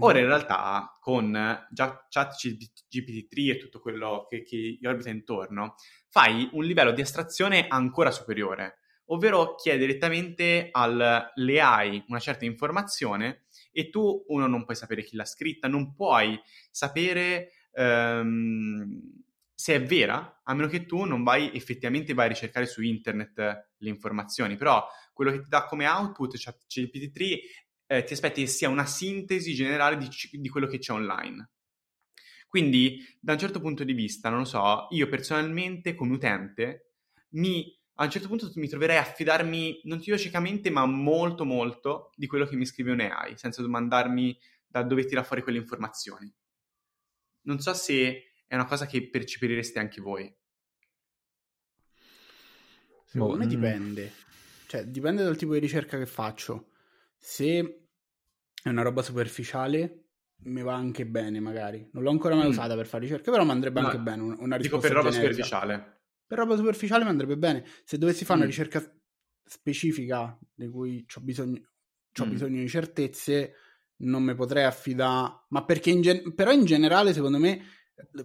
Ora 0.00 0.18
in 0.18 0.26
realtà 0.26 0.96
con 1.00 1.32
già 1.70 2.06
chat 2.08 2.34
GPT-3 2.36 3.50
e 3.50 3.58
tutto 3.58 3.80
quello 3.80 4.26
che, 4.28 4.42
che 4.42 4.78
orbita 4.84 5.08
intorno, 5.08 5.74
fai 6.08 6.48
un 6.52 6.64
livello 6.64 6.92
di 6.92 7.00
astrazione 7.00 7.66
ancora 7.68 8.10
superiore, 8.10 8.77
ovvero 9.10 9.54
chiedi 9.54 9.80
direttamente 9.80 10.68
alle 10.72 11.60
AI 11.60 12.04
una 12.08 12.18
certa 12.18 12.44
informazione 12.44 13.44
e 13.70 13.90
tu, 13.90 14.24
uno, 14.28 14.46
non 14.46 14.64
puoi 14.64 14.76
sapere 14.76 15.02
chi 15.02 15.16
l'ha 15.16 15.24
scritta, 15.24 15.68
non 15.68 15.94
puoi 15.94 16.40
sapere 16.70 17.52
ehm, 17.72 19.24
se 19.54 19.74
è 19.74 19.82
vera, 19.82 20.40
a 20.44 20.54
meno 20.54 20.68
che 20.68 20.86
tu 20.86 21.04
non 21.04 21.22
vai 21.22 21.54
effettivamente 21.54 22.14
vai 22.14 22.26
a 22.26 22.28
ricercare 22.28 22.66
su 22.66 22.82
internet 22.82 23.38
le 23.76 23.88
informazioni, 23.88 24.56
però 24.56 24.86
quello 25.12 25.32
che 25.32 25.42
ti 25.42 25.48
dà 25.48 25.64
come 25.64 25.86
output 25.86 26.36
chat 26.36 26.64
GPT-3 26.66 27.38
eh, 27.86 28.04
ti 28.04 28.12
aspetti 28.12 28.42
che 28.42 28.46
sia 28.46 28.68
una 28.68 28.86
sintesi 28.86 29.54
generale 29.54 29.96
di, 29.96 30.08
di 30.32 30.48
quello 30.48 30.66
che 30.66 30.78
c'è 30.78 30.92
online. 30.92 31.50
Quindi, 32.46 33.04
da 33.20 33.32
un 33.32 33.38
certo 33.38 33.60
punto 33.60 33.84
di 33.84 33.92
vista, 33.92 34.30
non 34.30 34.40
lo 34.40 34.44
so, 34.44 34.86
io 34.90 35.08
personalmente 35.08 35.94
come 35.94 36.14
utente 36.14 36.92
mi, 37.30 37.77
a 38.00 38.04
un 38.04 38.10
certo 38.10 38.28
punto 38.28 38.50
mi 38.54 38.68
troverei 38.68 38.96
a 38.96 39.02
fidarmi, 39.02 39.80
non 39.84 40.00
ciecamente, 40.00 40.70
ma 40.70 40.86
molto 40.86 41.44
molto 41.44 42.12
di 42.14 42.28
quello 42.28 42.46
che 42.46 42.54
mi 42.54 42.64
scrive 42.64 42.92
un 42.92 43.00
AI, 43.00 43.36
senza 43.36 43.60
domandarmi 43.60 44.38
da 44.68 44.84
dove 44.84 45.04
tira 45.04 45.24
fuori 45.24 45.42
quelle 45.42 45.58
informazioni. 45.58 46.32
Non 47.42 47.58
so 47.58 47.74
se 47.74 48.30
è 48.46 48.54
una 48.54 48.66
cosa 48.66 48.86
che 48.86 49.08
percepireste 49.08 49.80
anche 49.80 50.00
voi. 50.00 50.32
Secondo 53.04 53.36
me 53.36 53.40
boh, 53.40 53.46
mm. 53.46 53.48
dipende. 53.48 54.12
Cioè, 54.68 54.84
dipende 54.84 55.24
dal 55.24 55.36
tipo 55.36 55.54
di 55.54 55.58
ricerca 55.58 55.98
che 55.98 56.06
faccio. 56.06 56.70
Se 57.16 57.88
è 58.62 58.68
una 58.68 58.82
roba 58.82 59.02
superficiale, 59.02 60.10
mi 60.44 60.62
va 60.62 60.74
anche 60.74 61.04
bene, 61.04 61.40
magari. 61.40 61.88
Non 61.94 62.04
l'ho 62.04 62.10
ancora 62.10 62.36
mai 62.36 62.46
mm. 62.46 62.50
usata 62.50 62.76
per 62.76 62.86
fare 62.86 63.02
ricerche, 63.04 63.32
però 63.32 63.42
mi 63.42 63.50
andrebbe 63.50 63.80
no, 63.80 63.86
anche 63.86 63.98
bene 63.98 64.22
una, 64.22 64.56
risposta 64.56 64.56
Dico 64.58 64.78
per 64.78 64.92
roba 64.92 65.10
generica. 65.10 65.42
superficiale. 65.42 65.96
Per 66.28 66.36
roba 66.36 66.56
superficiale 66.56 67.04
mi 67.04 67.10
andrebbe 67.10 67.38
bene. 67.38 67.64
Se 67.84 67.96
dovessi 67.96 68.26
fare 68.26 68.38
mm. 68.38 68.42
una 68.42 68.50
ricerca 68.50 68.94
specifica 69.42 70.38
di 70.54 70.68
cui 70.68 71.06
ho 71.16 71.20
bisogno, 71.20 71.60
ho 72.20 72.26
mm. 72.26 72.30
bisogno 72.30 72.60
di 72.60 72.68
certezze, 72.68 73.54
non 74.00 74.22
mi 74.22 74.34
potrei 74.34 74.64
affidare. 74.64 75.46
Ma 75.48 75.64
perché 75.64 75.88
in 75.88 76.02
gen- 76.02 76.34
però 76.34 76.52
in 76.52 76.66
generale, 76.66 77.14
secondo 77.14 77.38
me, 77.38 77.62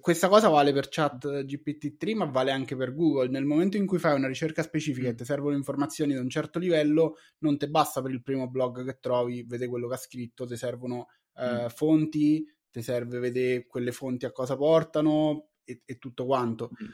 questa 0.01 0.27
cosa 0.27 0.49
vale 0.49 0.73
per 0.73 0.89
chat 0.89 1.45
GPT-3, 1.45 2.15
ma 2.15 2.25
vale 2.25 2.51
anche 2.51 2.75
per 2.75 2.93
Google. 2.93 3.29
Nel 3.29 3.45
momento 3.45 3.77
in 3.77 3.85
cui 3.85 3.99
fai 3.99 4.15
una 4.15 4.27
ricerca 4.27 4.61
specifica 4.61 5.07
e 5.07 5.15
ti 5.15 5.25
servono 5.25 5.55
informazioni 5.55 6.13
di 6.13 6.19
un 6.19 6.29
certo 6.29 6.59
livello, 6.59 7.15
non 7.39 7.57
ti 7.57 7.69
basta 7.69 8.01
per 8.01 8.11
il 8.11 8.21
primo 8.21 8.49
blog 8.49 8.85
che 8.85 8.97
trovi, 8.99 9.43
vede 9.47 9.67
quello 9.67 9.87
che 9.87 9.93
ha 9.93 9.97
scritto, 9.97 10.45
ti 10.45 10.57
servono 10.57 11.07
eh, 11.35 11.63
mm. 11.63 11.67
fonti, 11.67 12.45
ti 12.69 12.81
serve 12.81 13.19
vedere 13.19 13.65
quelle 13.65 13.91
fonti 13.91 14.25
a 14.25 14.31
cosa 14.31 14.55
portano 14.55 15.49
e, 15.63 15.81
e 15.85 15.97
tutto 15.97 16.25
quanto. 16.25 16.71
Mm. 16.71 16.87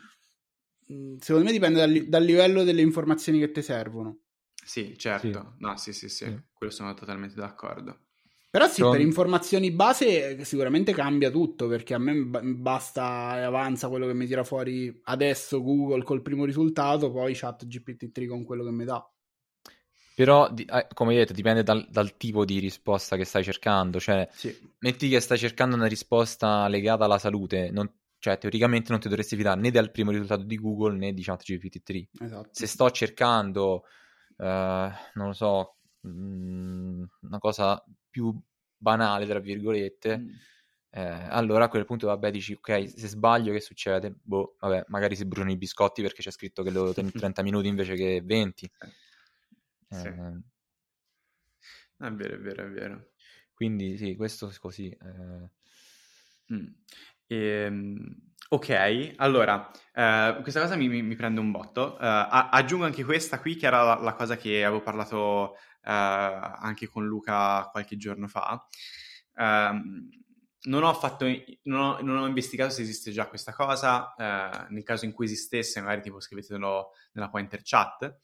Mm 0.91 1.17
secondo 1.19 1.47
me 1.47 1.51
dipende 1.51 1.79
dal, 1.79 2.07
dal, 2.07 2.23
livello 2.23 2.63
delle 2.63 2.81
informazioni 2.81 3.39
che 3.39 3.51
ti 3.51 3.61
servono. 3.61 4.19
Sì, 4.63 4.97
certo. 4.97 5.53
Sì. 5.57 5.63
No, 5.63 5.77
sì, 5.77 5.93
sì, 5.93 6.09
sì, 6.09 6.25
sì. 6.25 6.41
Quello 6.53 6.71
sono 6.71 6.93
totalmente 6.93 7.35
d'accordo. 7.35 8.07
Però 8.51 8.67
sì, 8.67 8.81
Sono... 8.81 8.91
per 8.91 9.01
informazioni 9.01 9.69
base 9.69 10.43
sicuramente 10.43 10.91
cambia 10.91 11.29
tutto, 11.29 11.67
perché 11.67 11.93
a 11.93 11.99
me 11.99 12.15
basta 12.55 13.37
e 13.37 13.41
avanza 13.43 13.89
quello 13.89 14.07
che 14.07 14.15
mi 14.15 14.25
tira 14.25 14.43
fuori 14.43 15.01
adesso 15.03 15.61
Google 15.61 16.03
col 16.03 16.23
primo 16.23 16.45
risultato, 16.45 17.11
poi 17.11 17.35
chat 17.35 17.67
GPT-3 17.67 18.27
con 18.27 18.43
quello 18.43 18.63
che 18.63 18.71
mi 18.71 18.85
dà. 18.85 19.07
Però, 20.15 20.51
eh, 20.53 20.87
come 20.93 21.15
detto, 21.15 21.31
dipende 21.31 21.61
dal, 21.63 21.87
dal, 21.89 22.17
tipo 22.17 22.43
di 22.43 22.57
risposta 22.59 23.15
che 23.15 23.23
stai 23.23 23.43
cercando. 23.43 23.99
Cioè, 23.99 24.27
sì. 24.31 24.53
metti 24.79 25.07
che 25.09 25.19
stai 25.19 25.37
cercando 25.37 25.75
una 25.75 25.85
risposta 25.85 26.67
legata 26.67 27.05
alla 27.05 27.19
salute, 27.19 27.69
non, 27.71 27.89
cioè 28.19 28.37
teoricamente 28.37 28.91
non 28.91 28.99
ti 28.99 29.07
dovresti 29.07 29.35
fidare 29.35 29.59
né 29.59 29.71
dal 29.71 29.91
primo 29.91 30.11
risultato 30.11 30.43
di 30.43 30.57
Google 30.57 30.97
né 30.97 31.13
di 31.13 31.23
chat 31.23 31.41
GPT-3. 31.43 32.07
Esatto. 32.19 32.49
Se 32.51 32.67
sto 32.67 32.91
cercando, 32.91 33.85
uh, 34.37 34.43
non 34.43 35.27
lo 35.27 35.33
so, 35.33 35.77
mh, 36.01 36.09
mm, 36.09 37.03
una 37.21 37.37
cosa 37.39 37.83
più 38.09 38.37
banale, 38.75 39.25
tra 39.25 39.39
virgolette, 39.39 40.17
mm. 40.17 40.27
eh, 40.91 41.27
allora 41.29 41.65
a 41.65 41.69
quel 41.69 41.85
punto, 41.85 42.07
vabbè, 42.07 42.29
dici, 42.29 42.53
ok, 42.53 42.89
se 42.89 43.07
sbaglio 43.07 43.53
che 43.53 43.61
succede? 43.61 44.13
Boh, 44.21 44.57
vabbè, 44.59 44.85
magari 44.87 45.15
si 45.15 45.25
bruciano 45.25 45.51
i 45.51 45.57
biscotti 45.57 46.01
perché 46.01 46.21
c'è 46.21 46.31
scritto 46.31 46.61
che 46.61 46.71
devo 46.71 46.93
tenere 46.93 47.17
30 47.17 47.41
minuti 47.41 47.67
invece 47.69 47.95
che 47.95 48.21
20. 48.23 48.71
Eh, 49.91 49.95
sì. 49.95 50.07
Eh, 50.07 50.41
è 52.05 52.11
vero, 52.11 52.35
è 52.35 52.39
vero, 52.39 52.65
è 52.65 52.69
vero. 52.69 53.11
Quindi 53.53 53.97
sì, 53.97 54.15
questo 54.15 54.49
è 54.49 54.53
così. 54.57 54.89
Eh... 54.89 55.49
Mm. 56.53 56.67
Ehm, 57.31 57.95
ok, 58.49 59.13
allora, 59.17 59.69
eh, 59.93 60.39
questa 60.41 60.61
cosa 60.61 60.75
mi, 60.75 60.87
mi, 60.87 61.03
mi, 61.03 61.15
prende 61.15 61.39
un 61.39 61.51
botto. 61.51 61.95
Uh, 61.99 62.47
aggiungo 62.51 62.85
anche 62.85 63.03
questa 63.03 63.39
qui, 63.39 63.55
che 63.55 63.67
era 63.67 63.83
la, 63.83 63.95
la 63.99 64.13
cosa 64.13 64.35
che 64.35 64.65
avevo 64.65 64.81
parlato 64.81 65.51
uh, 65.53 65.55
anche 65.83 66.87
con 66.87 67.05
Luca 67.05 67.69
qualche 67.71 67.97
giorno 67.97 68.27
fa. 68.27 68.65
Uh, 69.35 70.17
non 70.61 70.83
ho, 70.83 70.93
fatto, 70.93 71.25
non, 71.63 71.79
ho, 71.79 72.01
non 72.01 72.17
ho, 72.17 72.25
investigato 72.25 72.71
se 72.71 72.81
esiste 72.81 73.11
già 73.11 73.27
questa 73.27 73.53
cosa, 73.53 74.13
nel 74.69 74.83
caso 74.83 75.05
in 75.05 75.13
cui 75.13 75.25
esistesse 75.25 75.79
magari 75.79 76.01
tipo 76.01 76.19
scrivetelo 76.19 76.91
nella 77.13 77.29
pointer 77.29 77.61
chat. 77.63 78.17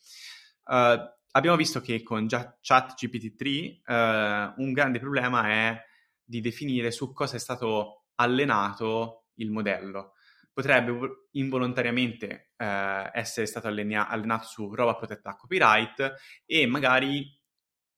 abbiamo 0.64 1.56
visto 1.56 1.80
che 1.80 2.04
con 2.04 2.28
chat 2.28 2.60
GPT-3 2.62 4.54
un 4.58 4.74
grande 4.74 5.00
problema 5.00 5.48
è 5.48 5.82
di 6.22 6.42
definire 6.42 6.92
su 6.92 7.14
cosa 7.14 7.38
è 7.38 7.40
stato 7.40 8.05
allenato 8.16 9.28
il 9.36 9.52
modello. 9.52 10.14
Potrebbe 10.54 11.28
involontariamente 11.32 12.52
eh, 12.56 13.10
essere 13.14 13.46
stato 13.46 13.68
allena- 13.68 14.08
allenato 14.08 14.48
su 14.48 14.74
roba 14.74 14.96
protetta 14.96 15.32
da 15.32 15.36
copyright 15.36 16.14
e 16.46 16.66
magari 16.66 17.38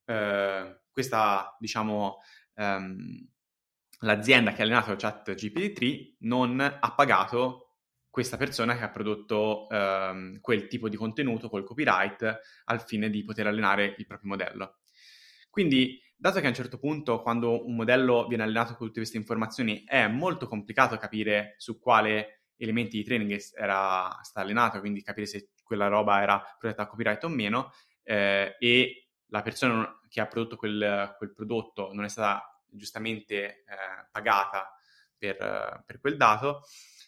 eh, 0.05 0.81
questa, 0.91 1.55
diciamo, 1.59 2.17
ehm, 2.55 3.27
l'azienda 4.01 4.53
che 4.53 4.61
ha 4.61 4.65
allenato 4.65 4.95
chat 4.95 5.33
GPT-3 5.33 6.15
non 6.19 6.59
ha 6.59 6.93
pagato 6.93 7.67
questa 8.09 8.37
persona 8.37 8.75
che 8.75 8.83
ha 8.83 8.89
prodotto 8.89 9.69
ehm, 9.69 10.39
quel 10.41 10.67
tipo 10.67 10.89
di 10.89 10.95
contenuto 10.95 11.49
col 11.49 11.63
copyright 11.63 12.39
al 12.65 12.81
fine 12.81 13.09
di 13.11 13.23
poter 13.23 13.45
allenare 13.47 13.93
il 13.97 14.07
proprio 14.07 14.29
modello. 14.29 14.77
Quindi 15.51 16.01
dato 16.17 16.39
che 16.39 16.45
a 16.47 16.49
un 16.49 16.55
certo 16.55 16.79
punto, 16.79 17.21
quando 17.21 17.65
un 17.65 17.75
modello 17.75 18.27
viene 18.27 18.43
allenato 18.43 18.75
con 18.75 18.87
tutte 18.87 18.99
queste 18.99 19.17
informazioni, 19.17 19.83
è 19.85 20.07
molto 20.07 20.47
complicato 20.47 20.97
capire 20.97 21.55
su 21.57 21.79
quale 21.79 22.41
elementi 22.57 22.97
di 22.97 23.03
training 23.03 23.39
era 23.55 24.19
stato 24.23 24.45
allenato, 24.45 24.79
quindi 24.79 25.03
capire 25.03 25.27
se 25.27 25.51
quella 25.63 25.87
roba 25.87 26.21
era 26.21 26.43
protetta 26.57 26.83
a 26.83 26.87
copyright 26.87 27.23
o 27.23 27.29
meno, 27.29 27.71
eh, 28.03 28.55
e 28.59 29.09
la 29.27 29.41
persona 29.41 29.99
che 30.09 30.21
ha 30.21 30.25
prodotto 30.25 30.55
quel, 30.55 31.13
quel 31.17 31.33
prodotto 31.33 31.91
non 31.93 32.05
è 32.05 32.09
stata 32.09 32.61
giustamente 32.69 33.35
eh, 33.35 33.63
pagata 34.11 34.73
per, 35.17 35.83
per, 35.85 35.99
quel 35.99 36.17
dato, 36.17 36.61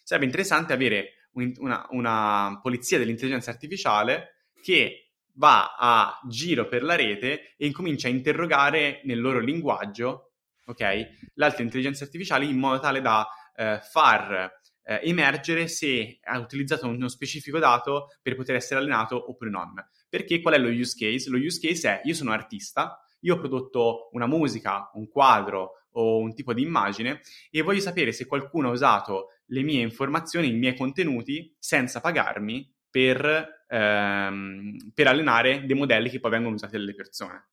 sarebbe 0.04 0.26
interessante 0.26 0.72
avere 0.72 1.28
un, 1.32 1.52
una, 1.58 1.86
una 1.90 2.58
polizia 2.62 2.98
dell'intelligenza 2.98 3.50
artificiale 3.50 4.46
che 4.62 5.09
va 5.34 5.76
a 5.78 6.20
giro 6.28 6.68
per 6.68 6.82
la 6.82 6.96
rete 6.96 7.54
e 7.56 7.66
incomincia 7.66 8.08
a 8.08 8.10
interrogare 8.10 9.00
nel 9.04 9.20
loro 9.20 9.40
linguaggio, 9.40 10.32
ok, 10.66 10.80
le 10.80 11.44
altre 11.44 11.62
intelligenze 11.62 12.04
artificiali 12.04 12.48
in 12.48 12.58
modo 12.58 12.80
tale 12.80 13.00
da 13.00 13.26
eh, 13.56 13.80
far 13.80 14.58
eh, 14.82 15.00
emergere 15.02 15.68
se 15.68 16.18
ha 16.22 16.38
utilizzato 16.38 16.86
uno 16.86 17.08
specifico 17.08 17.58
dato 17.58 18.08
per 18.22 18.34
poter 18.34 18.56
essere 18.56 18.80
allenato 18.80 19.30
oppure 19.30 19.50
non. 19.50 19.74
Perché 20.08 20.40
qual 20.40 20.54
è 20.54 20.58
lo 20.58 20.68
use 20.68 20.96
case? 20.98 21.30
Lo 21.30 21.38
use 21.38 21.60
case 21.60 21.88
è 21.88 22.00
io 22.04 22.14
sono 22.14 22.32
artista, 22.32 22.98
io 23.20 23.34
ho 23.34 23.38
prodotto 23.38 24.08
una 24.12 24.26
musica, 24.26 24.90
un 24.94 25.08
quadro 25.08 25.72
o 25.92 26.18
un 26.18 26.34
tipo 26.34 26.52
di 26.52 26.62
immagine 26.62 27.20
e 27.50 27.62
voglio 27.62 27.80
sapere 27.80 28.12
se 28.12 28.26
qualcuno 28.26 28.68
ha 28.68 28.72
usato 28.72 29.28
le 29.46 29.62
mie 29.62 29.82
informazioni, 29.82 30.48
i 30.48 30.56
miei 30.56 30.76
contenuti 30.76 31.54
senza 31.58 32.00
pagarmi 32.00 32.72
per, 32.88 33.59
ehm, 33.70 34.90
per 34.92 35.06
allenare 35.06 35.64
dei 35.64 35.76
modelli 35.76 36.10
che 36.10 36.18
poi 36.18 36.32
vengono 36.32 36.56
usati 36.56 36.76
dalle 36.76 36.94
persone. 36.94 37.50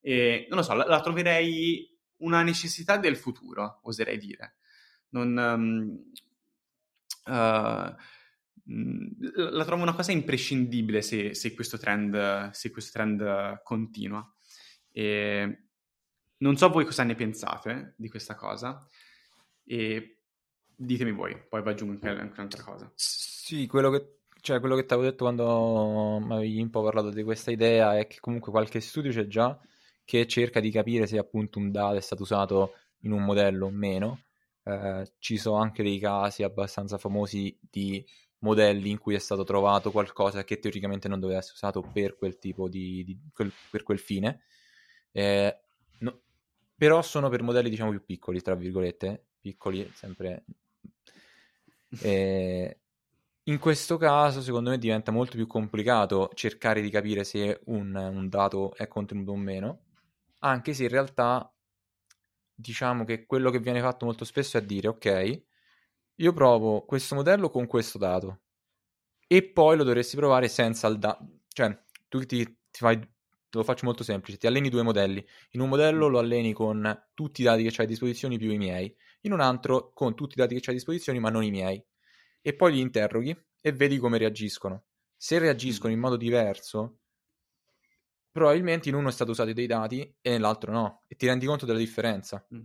E, 0.00 0.46
non 0.48 0.58
lo 0.58 0.64
so, 0.64 0.72
la, 0.74 0.86
la 0.86 1.00
troverei 1.00 1.86
una 2.18 2.42
necessità 2.42 2.96
del 2.96 3.16
futuro, 3.16 3.80
oserei 3.82 4.18
dire. 4.18 4.56
Non, 5.10 5.36
um, 5.36 6.02
uh, 7.26 7.94
la 9.34 9.64
trovo 9.64 9.82
una 9.82 9.94
cosa 9.94 10.12
imprescindibile 10.12 11.02
se, 11.02 11.34
se, 11.34 11.54
questo, 11.54 11.76
trend, 11.76 12.50
se 12.50 12.70
questo 12.70 12.92
trend 12.92 13.62
continua. 13.62 14.26
E 14.92 15.64
non 16.38 16.56
so 16.56 16.68
voi 16.68 16.84
cosa 16.84 17.02
ne 17.02 17.14
pensate 17.14 17.94
di 17.96 18.08
questa 18.08 18.34
cosa 18.34 18.86
e 19.64 20.22
ditemi 20.74 21.12
voi, 21.12 21.36
poi 21.48 21.62
vi 21.62 21.68
aggiungo 21.68 22.06
anche 22.06 22.40
un'altra 22.40 22.62
cosa. 22.62 22.90
Sì, 22.94 23.66
quello 23.66 23.90
che 23.90 24.19
cioè, 24.40 24.60
quello 24.60 24.76
che 24.76 24.86
ti 24.86 24.92
avevo 24.92 25.10
detto 25.10 25.24
quando 25.24 26.18
mi 26.20 26.34
avevi 26.34 26.60
un 26.60 26.70
po' 26.70 26.82
parlato 26.82 27.10
di 27.10 27.22
questa 27.22 27.50
idea 27.50 27.98
è 27.98 28.06
che 28.06 28.18
comunque 28.20 28.50
qualche 28.50 28.80
studio 28.80 29.10
c'è 29.10 29.26
già 29.26 29.58
che 30.04 30.26
cerca 30.26 30.60
di 30.60 30.70
capire 30.70 31.06
se 31.06 31.18
appunto 31.18 31.58
un 31.58 31.70
dato 31.70 31.96
è 31.96 32.00
stato 32.00 32.22
usato 32.22 32.74
in 33.00 33.12
un 33.12 33.22
modello 33.24 33.66
o 33.66 33.70
meno. 33.70 34.22
Eh, 34.64 35.12
ci 35.18 35.36
sono 35.36 35.56
anche 35.56 35.82
dei 35.82 35.98
casi 35.98 36.42
abbastanza 36.42 36.98
famosi 36.98 37.56
di 37.60 38.04
modelli 38.38 38.90
in 38.90 38.98
cui 38.98 39.14
è 39.14 39.18
stato 39.18 39.44
trovato 39.44 39.90
qualcosa 39.90 40.44
che 40.44 40.58
teoricamente 40.58 41.08
non 41.08 41.20
doveva 41.20 41.38
essere 41.38 41.54
usato 41.54 41.82
per 41.82 42.16
quel 42.16 42.38
tipo 42.38 42.68
di, 42.68 43.04
di 43.04 43.18
quel, 43.32 43.52
per 43.70 43.82
quel 43.82 43.98
fine. 43.98 44.42
Eh, 45.12 45.60
no, 45.98 46.20
però 46.76 47.02
sono 47.02 47.28
per 47.28 47.42
modelli 47.42 47.70
diciamo 47.70 47.90
più 47.90 48.04
piccoli, 48.04 48.40
tra 48.40 48.54
virgolette, 48.54 49.26
piccoli, 49.40 49.90
sempre... 49.94 50.44
Eh, 52.02 52.78
in 53.44 53.58
questo 53.58 53.96
caso, 53.96 54.42
secondo 54.42 54.70
me, 54.70 54.78
diventa 54.78 55.12
molto 55.12 55.36
più 55.36 55.46
complicato 55.46 56.30
cercare 56.34 56.80
di 56.80 56.90
capire 56.90 57.24
se 57.24 57.60
un, 57.66 57.94
un 57.94 58.28
dato 58.28 58.74
è 58.74 58.86
contenuto 58.86 59.32
o 59.32 59.36
meno, 59.36 59.80
anche 60.40 60.74
se 60.74 60.84
in 60.84 60.88
realtà 60.90 61.52
diciamo 62.54 63.04
che 63.04 63.24
quello 63.26 63.50
che 63.50 63.58
viene 63.58 63.80
fatto 63.80 64.04
molto 64.04 64.24
spesso 64.24 64.58
è 64.58 64.62
dire 64.62 64.88
ok, 64.88 65.42
io 66.16 66.32
provo 66.32 66.84
questo 66.84 67.14
modello 67.14 67.50
con 67.50 67.66
questo 67.66 67.98
dato 67.98 68.40
e 69.26 69.42
poi 69.44 69.76
lo 69.76 69.84
dovresti 69.84 70.16
provare 70.16 70.48
senza 70.48 70.86
il 70.88 70.98
dato, 70.98 71.26
cioè 71.48 71.76
tu 72.08 72.20
ti, 72.26 72.44
ti 72.44 72.78
fai 72.78 73.00
lo 73.52 73.64
faccio 73.64 73.84
molto 73.86 74.04
semplice, 74.04 74.38
ti 74.38 74.46
alleni 74.46 74.68
due 74.68 74.82
modelli. 74.82 75.24
In 75.50 75.60
un 75.60 75.68
modello 75.68 76.06
lo 76.06 76.18
alleni 76.18 76.52
con 76.52 77.08
tutti 77.14 77.40
i 77.40 77.44
dati 77.44 77.62
che 77.62 77.74
hai 77.78 77.84
a 77.84 77.88
disposizione 77.88 78.36
più 78.38 78.50
i 78.52 78.58
miei, 78.58 78.94
in 79.22 79.32
un 79.32 79.40
altro 79.40 79.92
con 79.92 80.14
tutti 80.14 80.34
i 80.38 80.40
dati 80.40 80.54
che 80.54 80.62
hai 80.66 80.74
a 80.74 80.76
disposizione 80.76 81.18
ma 81.18 81.30
non 81.30 81.42
i 81.42 81.50
miei. 81.50 81.84
E 82.42 82.54
poi 82.54 82.72
li 82.74 82.80
interroghi 82.80 83.34
e 83.62 83.72
vedi 83.72 83.96
come 83.98 84.18
reagiscono. 84.18 84.84
Se 85.16 85.38
reagiscono 85.38 85.92
in 85.92 86.00
modo 86.00 86.16
diverso, 86.16 87.00
probabilmente 88.32 88.88
in 88.88 88.94
uno 88.94 89.08
è 89.08 89.12
stato 89.12 89.30
usato 89.30 89.52
dei 89.52 89.66
dati 89.66 90.00
e 90.20 90.30
nell'altro 90.30 90.72
no, 90.72 91.04
e 91.06 91.14
ti 91.16 91.26
rendi 91.26 91.46
conto 91.46 91.66
della 91.66 91.78
differenza. 91.78 92.46
Mm, 92.54 92.62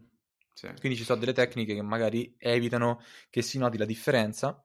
sì. 0.56 0.70
Quindi 0.80 0.98
ci 0.98 1.04
sono 1.04 1.20
delle 1.20 1.34
tecniche 1.34 1.74
che 1.74 1.82
magari 1.82 2.36
evitano 2.38 3.00
che 3.30 3.42
si 3.42 3.58
noti 3.58 3.78
la 3.78 3.86
differenza 3.86 4.64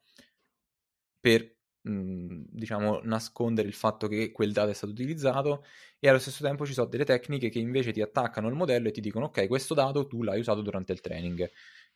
per 1.19 1.59
Mhmm, 1.83 2.45
diciamo, 2.51 3.01
nascondere 3.05 3.67
il 3.67 3.73
fatto 3.73 4.07
che 4.07 4.33
quel 4.33 4.53
dato 4.53 4.69
è 4.69 4.75
stato 4.75 4.93
utilizzato 4.93 5.65
e 5.99 6.11
allo 6.11 6.19
stesso 6.19 6.45
tempo 6.45 6.67
ci 6.67 6.75
sono 6.75 6.89
delle 6.89 7.07
tecniche 7.07 7.49
che 7.49 7.59
invece 7.59 7.91
ti 7.93 8.03
attaccano 8.03 8.49
il 8.49 8.55
modello 8.55 8.89
e 8.89 8.91
ti 8.91 9.01
dicono 9.01 9.25
ok, 9.27 9.47
questo 9.49 9.73
dato 9.73 10.07
tu 10.07 10.23
l'hai 10.23 10.41
usato 10.41 10.61
durante 10.61 10.93
il 10.93 11.01
training. 11.01 11.51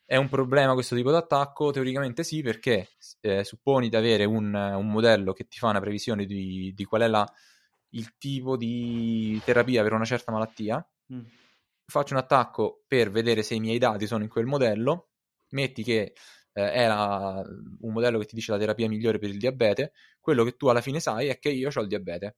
È 0.07 0.17
un 0.17 0.29
problema 0.29 0.75
questo 0.75 0.95
tipo 0.95 1.11
di 1.11 1.17
attacco? 1.17 1.71
Teoricamente 1.71 2.25
sì, 2.25 2.43
perché 2.43 2.89
eh, 3.21 3.43
supponi 3.43 3.89
di 3.89 3.97
avere 3.97 4.27
un, 4.27 4.53
un, 4.55 4.91
modello 4.91 5.33
che 5.33 5.47
ti 5.49 5.59
fa 5.59 5.69
una 5.69 5.81
previsione 5.81 6.27
di, 6.27 6.73
di 6.75 6.85
qual 6.85 7.03
è 7.03 7.09
la, 7.09 7.27
il 7.91 8.17
tipo 8.19 8.57
di 8.59 9.41
terapia 9.45 9.83
per 9.83 9.95
una 9.95 10.05
certa 10.05 10.31
malattia. 10.31 10.87
Mm. 11.13 11.23
Faccio 11.87 12.15
un 12.15 12.21
attacco 12.21 12.85
per 12.87 13.11
vedere 13.11 13.43
se 13.43 13.55
i 13.55 13.61
miei 13.61 13.79
dati 13.79 14.07
sono 14.07 14.23
in 14.23 14.29
quel 14.29 14.45
modello. 14.45 15.09
Metti 15.51 15.83
che 15.83 16.13
eh, 16.53 16.63
era 16.63 17.43
un 17.81 17.93
modello 17.93 18.19
che 18.19 18.27
ti 18.27 18.35
dice 18.35 18.53
la 18.53 18.59
terapia 18.59 18.89
migliore 18.89 19.19
per 19.19 19.31
il 19.31 19.39
diabete, 19.39 19.93
quello 20.21 20.45
che 20.45 20.57
tu 20.57 20.67
alla 20.69 20.83
fine 20.83 21.01
sai 21.01 21.29
è 21.29 21.39
che 21.39 21.49
io 21.49 21.71
ho 21.75 21.81
il 21.81 21.89
diabete. 21.89 22.37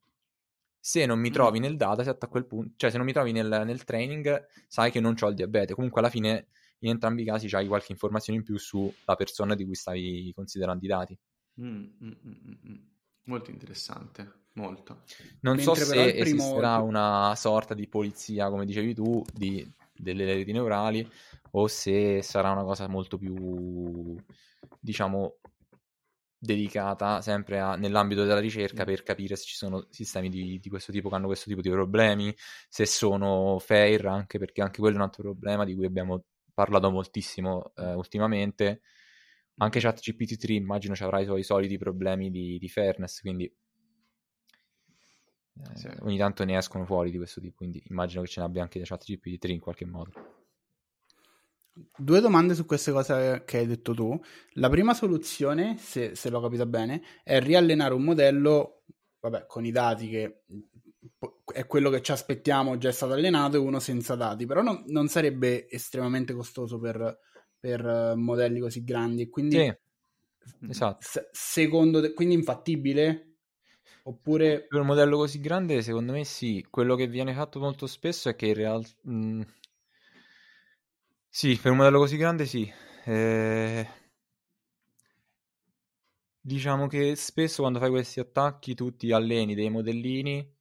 Se 0.78 1.04
non 1.04 1.18
mi 1.18 1.30
trovi 1.30 1.58
mm. 1.58 1.62
nel 1.62 1.76
dataset 1.76 2.22
a 2.22 2.28
quel 2.28 2.46
punto, 2.46 2.74
cioè 2.76 2.90
se 2.90 2.96
non 2.96 3.06
mi 3.06 3.12
trovi 3.12 3.32
nel, 3.32 3.62
nel 3.66 3.82
training, 3.82 4.46
sai 4.68 4.92
che 4.92 5.00
non 5.00 5.16
ho 5.20 5.28
il 5.28 5.34
diabete. 5.34 5.74
Comunque 5.74 6.00
alla 6.00 6.10
fine 6.10 6.46
in 6.80 6.90
entrambi 6.90 7.22
i 7.22 7.24
casi 7.24 7.54
hai 7.54 7.66
qualche 7.66 7.92
informazione 7.92 8.38
in 8.38 8.44
più 8.44 8.58
sulla 8.58 9.16
persona 9.16 9.54
di 9.54 9.64
cui 9.64 9.74
stavi 9.74 10.32
considerando 10.34 10.84
i 10.84 10.88
dati. 10.88 11.18
Mm, 11.60 11.84
mm, 12.02 12.12
mm, 12.24 12.52
mm 12.68 12.76
molto 13.26 13.50
interessante, 13.50 14.48
molto. 14.54 15.02
Non 15.40 15.56
Mentre 15.56 15.62
so 15.62 15.74
se 15.74 16.12
primo... 16.12 16.42
esisterà 16.42 16.78
una 16.78 17.34
sorta 17.36 17.74
di 17.74 17.88
polizia, 17.88 18.48
come 18.48 18.64
dicevi 18.64 18.94
tu, 18.94 19.24
di, 19.32 19.66
delle 19.92 20.24
reti 20.24 20.52
neurali 20.52 21.08
o 21.52 21.68
se 21.68 22.22
sarà 22.22 22.50
una 22.50 22.64
cosa 22.64 22.88
molto 22.88 23.18
più, 23.18 24.16
diciamo, 24.80 25.38
dedicata 26.38 27.20
sempre 27.22 27.58
a, 27.58 27.76
nell'ambito 27.76 28.24
della 28.24 28.38
ricerca 28.38 28.84
per 28.84 29.02
capire 29.02 29.36
se 29.36 29.44
ci 29.44 29.56
sono 29.56 29.86
sistemi 29.90 30.28
di, 30.28 30.58
di, 30.60 30.68
questo 30.68 30.92
tipo 30.92 31.08
che 31.08 31.14
hanno 31.14 31.26
questo 31.26 31.48
tipo 31.48 31.60
di 31.60 31.70
problemi, 31.70 32.34
se 32.68 32.86
sono 32.86 33.58
fair, 33.58 34.06
anche 34.06 34.38
perché 34.38 34.62
anche 34.62 34.80
quello 34.80 34.96
è 34.96 34.98
un 34.98 35.04
altro 35.04 35.22
problema 35.22 35.64
di 35.64 35.74
cui 35.74 35.86
abbiamo 35.86 36.24
parlato 36.56 36.90
moltissimo 36.90 37.72
eh, 37.76 37.92
ultimamente. 37.92 38.80
Anche 39.58 39.78
ChatGPT3 39.78 40.52
immagino 40.52 40.94
ci 40.94 41.02
avrà 41.02 41.20
i 41.20 41.26
suoi 41.26 41.42
soliti 41.42 41.76
problemi 41.76 42.30
di, 42.30 42.58
di 42.58 42.68
fairness, 42.68 43.20
quindi 43.20 43.44
eh, 43.44 45.76
sì. 45.76 45.88
ogni 46.00 46.16
tanto 46.16 46.44
ne 46.44 46.56
escono 46.56 46.86
fuori 46.86 47.10
di 47.10 47.18
questo 47.18 47.40
tipo, 47.40 47.56
quindi 47.56 47.82
immagino 47.88 48.22
che 48.22 48.28
ce 48.28 48.40
ne 48.40 48.46
abbia 48.46 48.62
anche 48.62 48.78
da 48.78 48.86
ChatGPT3 48.86 49.50
in 49.50 49.60
qualche 49.60 49.84
modo. 49.84 50.12
Due 51.94 52.20
domande 52.20 52.54
su 52.54 52.64
queste 52.64 52.90
cose 52.90 53.42
che 53.44 53.58
hai 53.58 53.66
detto 53.66 53.92
tu. 53.92 54.18
La 54.54 54.70
prima 54.70 54.94
soluzione, 54.94 55.76
se, 55.76 56.14
se 56.14 56.30
l'ho 56.30 56.40
capito 56.40 56.64
bene, 56.64 57.02
è 57.22 57.38
riallenare 57.38 57.92
un 57.92 58.02
modello, 58.02 58.84
vabbè, 59.20 59.44
con 59.46 59.66
i 59.66 59.70
dati 59.70 60.08
che 60.08 60.44
è 61.56 61.66
quello 61.66 61.88
che 61.88 62.02
ci 62.02 62.12
aspettiamo, 62.12 62.76
già 62.76 62.90
è 62.90 62.92
stato 62.92 63.14
allenato, 63.14 63.56
e 63.56 63.60
uno 63.60 63.78
senza 63.78 64.14
dati, 64.14 64.44
però 64.44 64.60
non, 64.60 64.84
non 64.88 65.08
sarebbe 65.08 65.66
estremamente 65.70 66.34
costoso 66.34 66.78
per, 66.78 67.18
per 67.58 68.12
modelli 68.14 68.60
così 68.60 68.84
grandi. 68.84 69.30
Quindi, 69.30 69.56
sì, 69.56 69.74
esatto. 70.68 70.98
Se, 71.00 71.30
secondo 71.32 72.02
te, 72.02 72.12
quindi 72.12 72.34
infattibile? 72.34 73.36
Oppure... 74.02 74.66
Per 74.66 74.80
un 74.80 74.86
modello 74.86 75.16
così 75.16 75.40
grande, 75.40 75.80
secondo 75.80 76.12
me 76.12 76.24
sì. 76.24 76.62
Quello 76.68 76.94
che 76.94 77.06
viene 77.06 77.32
fatto 77.32 77.58
molto 77.58 77.86
spesso 77.86 78.28
è 78.28 78.36
che 78.36 78.48
in 78.48 78.54
realtà 78.54 78.90
sì, 81.30 81.56
per 81.56 81.70
un 81.70 81.78
modello 81.78 81.98
così 82.00 82.18
grande 82.18 82.44
sì. 82.44 82.70
Eh... 83.06 83.88
Diciamo 86.38 86.86
che 86.86 87.16
spesso 87.16 87.62
quando 87.62 87.78
fai 87.78 87.88
questi 87.88 88.20
attacchi 88.20 88.74
tu 88.74 88.94
ti 88.94 89.10
alleni 89.10 89.54
dei 89.54 89.70
modellini 89.70 90.54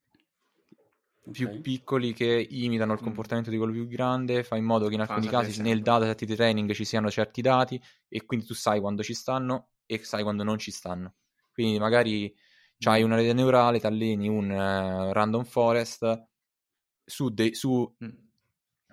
okay. 1.27 1.31
più 1.31 1.61
piccoli 1.61 2.13
che 2.13 2.47
imitano 2.49 2.93
il 2.93 2.99
mm. 3.01 3.03
comportamento 3.03 3.49
mm. 3.49 3.53
di 3.53 3.57
quello 3.57 3.73
più 3.73 3.87
grande, 3.87 4.43
fai 4.43 4.59
in 4.59 4.65
modo 4.65 4.87
che 4.87 4.93
in 4.95 5.01
alcuni 5.01 5.27
casi 5.27 5.49
esempio. 5.49 5.73
nel 5.73 5.81
dataset 5.81 6.25
di 6.25 6.35
training 6.35 6.71
ci 6.71 6.85
siano 6.85 7.09
certi 7.09 7.41
dati 7.41 7.81
e 8.07 8.25
quindi 8.25 8.45
tu 8.45 8.53
sai 8.53 8.79
quando 8.79 9.03
ci 9.03 9.13
stanno 9.13 9.69
e 9.85 10.03
sai 10.03 10.23
quando 10.23 10.43
non 10.43 10.57
ci 10.57 10.71
stanno. 10.71 11.15
Quindi 11.51 11.79
magari 11.79 12.33
hai 12.85 13.03
una 13.03 13.15
rete 13.15 13.33
neurale, 13.33 13.79
ti 13.79 13.85
alleni 13.85 14.27
un 14.27 14.49
uh, 14.49 15.11
random 15.13 15.43
forest 15.45 16.27
su, 17.05 17.29
de- 17.29 17.53
su 17.53 17.95
mm 18.03 18.23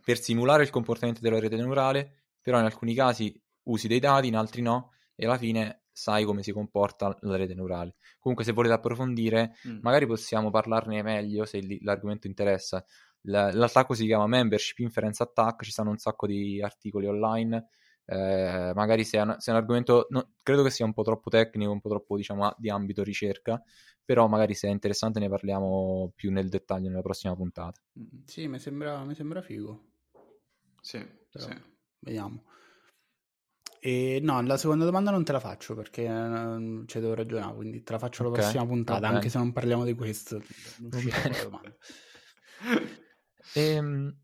per 0.02 0.20
simulare 0.20 0.64
il 0.64 0.70
comportamento 0.70 1.20
della 1.20 1.38
rete 1.38 1.56
neurale, 1.56 2.24
però 2.40 2.58
in 2.58 2.64
alcuni 2.64 2.94
casi 2.94 3.40
usi 3.64 3.86
dei 3.86 4.00
dati, 4.00 4.26
in 4.26 4.36
altri 4.36 4.60
no, 4.60 4.92
e 5.14 5.26
alla 5.26 5.38
fine 5.38 5.81
sai 5.92 6.24
come 6.24 6.42
si 6.42 6.52
comporta 6.52 7.16
la 7.20 7.36
rete 7.36 7.54
neurale. 7.54 7.94
Comunque, 8.18 8.44
se 8.44 8.52
volete 8.52 8.74
approfondire, 8.74 9.54
mm. 9.68 9.78
magari 9.82 10.06
possiamo 10.06 10.50
parlarne 10.50 11.02
meglio 11.02 11.44
se 11.44 11.60
l'argomento 11.82 12.26
interessa. 12.26 12.84
L- 13.22 13.50
l'attacco 13.52 13.94
si 13.94 14.06
chiama 14.06 14.26
Membership 14.26 14.78
Inference 14.78 15.22
Attack, 15.22 15.64
ci 15.64 15.70
stanno 15.70 15.90
un 15.90 15.98
sacco 15.98 16.26
di 16.26 16.60
articoli 16.62 17.06
online. 17.06 17.68
Eh, 18.04 18.72
magari 18.74 19.04
se 19.04 19.18
è, 19.18 19.22
un, 19.22 19.36
se 19.38 19.50
è 19.50 19.54
un 19.54 19.60
argomento, 19.60 20.06
no, 20.10 20.32
credo 20.42 20.62
che 20.62 20.70
sia 20.70 20.84
un 20.84 20.92
po' 20.92 21.02
troppo 21.02 21.30
tecnico, 21.30 21.70
un 21.70 21.80
po' 21.80 21.88
troppo 21.88 22.16
diciamo 22.16 22.52
di 22.58 22.68
ambito 22.68 23.02
ricerca, 23.02 23.62
però 24.04 24.26
magari 24.26 24.54
se 24.54 24.68
è 24.68 24.70
interessante 24.70 25.20
ne 25.20 25.28
parliamo 25.28 26.12
più 26.14 26.32
nel 26.32 26.48
dettaglio 26.48 26.88
nella 26.88 27.02
prossima 27.02 27.36
puntata. 27.36 27.80
Mm, 27.98 28.24
sì, 28.24 28.48
mi 28.48 28.58
sembra, 28.58 29.04
mi 29.04 29.14
sembra 29.14 29.40
figo. 29.40 29.90
Sì, 30.80 30.98
Però, 31.30 31.46
sì. 31.46 31.56
Vediamo. 32.00 32.42
E 33.84 34.20
no, 34.22 34.40
la 34.42 34.56
seconda 34.56 34.84
domanda 34.84 35.10
non 35.10 35.24
te 35.24 35.32
la 35.32 35.40
faccio 35.40 35.74
perché 35.74 36.04
eh, 36.04 36.84
ci 36.86 37.00
devo 37.00 37.14
ragionare, 37.14 37.52
quindi 37.56 37.82
te 37.82 37.90
la 37.90 37.98
faccio 37.98 38.22
okay, 38.22 38.36
la 38.36 38.42
prossima 38.42 38.64
puntata, 38.64 39.08
anche 39.08 39.28
se 39.28 39.38
non 39.38 39.52
parliamo 39.52 39.84
di 39.84 39.94
questo. 39.94 40.40
Non 40.78 41.00
ehm, 43.54 44.16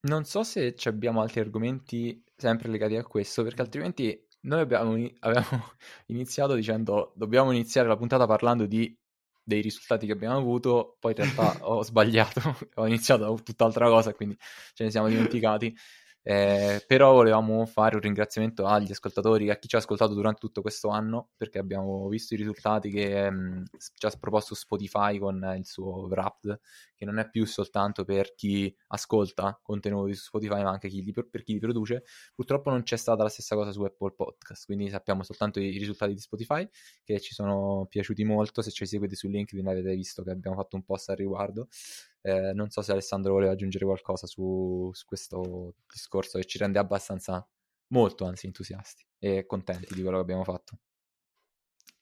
non 0.00 0.24
so 0.24 0.42
se 0.42 0.74
abbiamo 0.84 1.22
altri 1.22 1.40
argomenti 1.40 2.22
sempre 2.36 2.68
legati 2.68 2.96
a 2.96 3.04
questo, 3.04 3.42
perché 3.42 3.62
altrimenti 3.62 4.26
noi 4.40 4.60
abbiamo, 4.60 4.92
abbiamo 5.20 5.72
iniziato 6.08 6.54
dicendo 6.54 7.14
dobbiamo 7.16 7.52
iniziare 7.52 7.88
la 7.88 7.96
puntata 7.96 8.26
parlando 8.26 8.66
di 8.66 8.94
dei 9.42 9.62
risultati 9.62 10.04
che 10.04 10.12
abbiamo 10.12 10.36
avuto, 10.36 10.98
poi 11.00 11.14
in 11.16 11.24
realtà 11.24 11.56
ho 11.66 11.82
sbagliato, 11.82 12.58
ho 12.74 12.86
iniziato 12.86 13.40
tutt'altra 13.42 13.88
cosa, 13.88 14.12
quindi 14.12 14.36
ce 14.74 14.84
ne 14.84 14.90
siamo 14.90 15.08
dimenticati. 15.08 15.74
Eh, 16.30 16.84
però 16.86 17.14
volevamo 17.14 17.64
fare 17.64 17.94
un 17.94 18.02
ringraziamento 18.02 18.66
agli 18.66 18.90
ascoltatori, 18.90 19.48
a 19.48 19.56
chi 19.56 19.66
ci 19.66 19.76
ha 19.76 19.78
ascoltato 19.78 20.12
durante 20.12 20.40
tutto 20.40 20.60
questo 20.60 20.88
anno, 20.90 21.30
perché 21.38 21.58
abbiamo 21.58 22.06
visto 22.08 22.34
i 22.34 22.36
risultati 22.36 22.90
che 22.90 23.30
mh, 23.30 23.64
ci 23.94 24.04
ha 24.04 24.10
proposto 24.20 24.54
Spotify 24.54 25.18
con 25.18 25.54
il 25.56 25.64
suo 25.64 26.06
Wrapped, 26.06 26.60
che 26.94 27.06
non 27.06 27.18
è 27.18 27.30
più 27.30 27.46
soltanto 27.46 28.04
per 28.04 28.34
chi 28.34 28.74
ascolta 28.88 29.58
contenuti 29.62 30.12
su 30.12 30.24
Spotify, 30.24 30.62
ma 30.62 30.68
anche 30.68 30.88
chi 30.90 31.02
li, 31.02 31.12
per 31.12 31.42
chi 31.42 31.54
li 31.54 31.60
produce. 31.60 32.04
Purtroppo 32.34 32.68
non 32.68 32.82
c'è 32.82 32.98
stata 32.98 33.22
la 33.22 33.30
stessa 33.30 33.54
cosa 33.54 33.72
su 33.72 33.82
Apple 33.84 34.12
Podcast, 34.12 34.66
quindi 34.66 34.90
sappiamo 34.90 35.22
soltanto 35.22 35.60
i 35.60 35.78
risultati 35.78 36.12
di 36.12 36.20
Spotify, 36.20 36.68
che 37.04 37.20
ci 37.20 37.32
sono 37.32 37.86
piaciuti 37.88 38.22
molto. 38.24 38.60
Se 38.60 38.70
ci 38.70 38.84
seguite 38.84 39.16
su 39.16 39.28
LinkedIn 39.28 39.66
avete 39.66 39.94
visto 39.94 40.22
che 40.22 40.30
abbiamo 40.30 40.56
fatto 40.58 40.76
un 40.76 40.84
post 40.84 41.08
al 41.08 41.16
riguardo. 41.16 41.68
Eh, 42.20 42.52
non 42.52 42.70
so 42.70 42.82
se 42.82 42.92
Alessandro 42.92 43.32
voleva 43.32 43.52
aggiungere 43.52 43.84
qualcosa 43.84 44.26
su, 44.26 44.90
su 44.92 45.04
questo 45.06 45.74
discorso 45.90 46.38
che 46.38 46.44
ci 46.44 46.58
rende 46.58 46.78
abbastanza, 46.78 47.46
molto 47.88 48.24
anzi, 48.24 48.46
entusiasti 48.46 49.06
e 49.18 49.46
contenti 49.46 49.94
di 49.94 50.02
quello 50.02 50.16
che 50.16 50.22
abbiamo 50.22 50.44
fatto. 50.44 50.78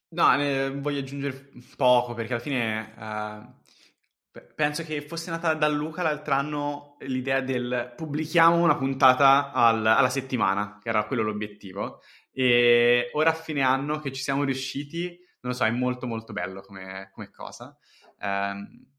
No, 0.09 0.35
ne 0.37 0.71
voglio 0.71 1.01
aggiungere 1.01 1.51
poco 1.77 2.14
perché 2.14 2.35
alla 2.35 2.43
fine 2.43 2.95
eh, 2.97 4.41
penso 4.55 4.83
che 4.83 5.03
fosse 5.03 5.31
nata 5.31 5.55
da 5.55 5.69
Luca 5.69 6.03
l'altro 6.03 6.35
anno 6.35 6.97
l'idea 7.01 7.41
del 7.41 7.93
pubblichiamo 7.97 8.62
una 8.62 8.77
puntata 8.77 9.53
al, 9.53 9.85
alla 9.85 10.09
settimana, 10.09 10.79
che 10.83 10.89
era 10.89 11.07
quello 11.07 11.23
l'obiettivo. 11.23 12.01
E 12.33 13.11
ora 13.14 13.31
a 13.31 13.35
fine 13.35 13.62
anno 13.62 13.99
che 13.99 14.12
ci 14.12 14.23
siamo 14.23 14.45
riusciti, 14.45 15.19
non 15.41 15.53
lo 15.53 15.53
so, 15.53 15.64
è 15.64 15.71
molto 15.71 16.07
molto 16.07 16.33
bello 16.33 16.61
come, 16.61 17.11
come 17.12 17.31
cosa. 17.31 17.77
Um, 18.21 18.95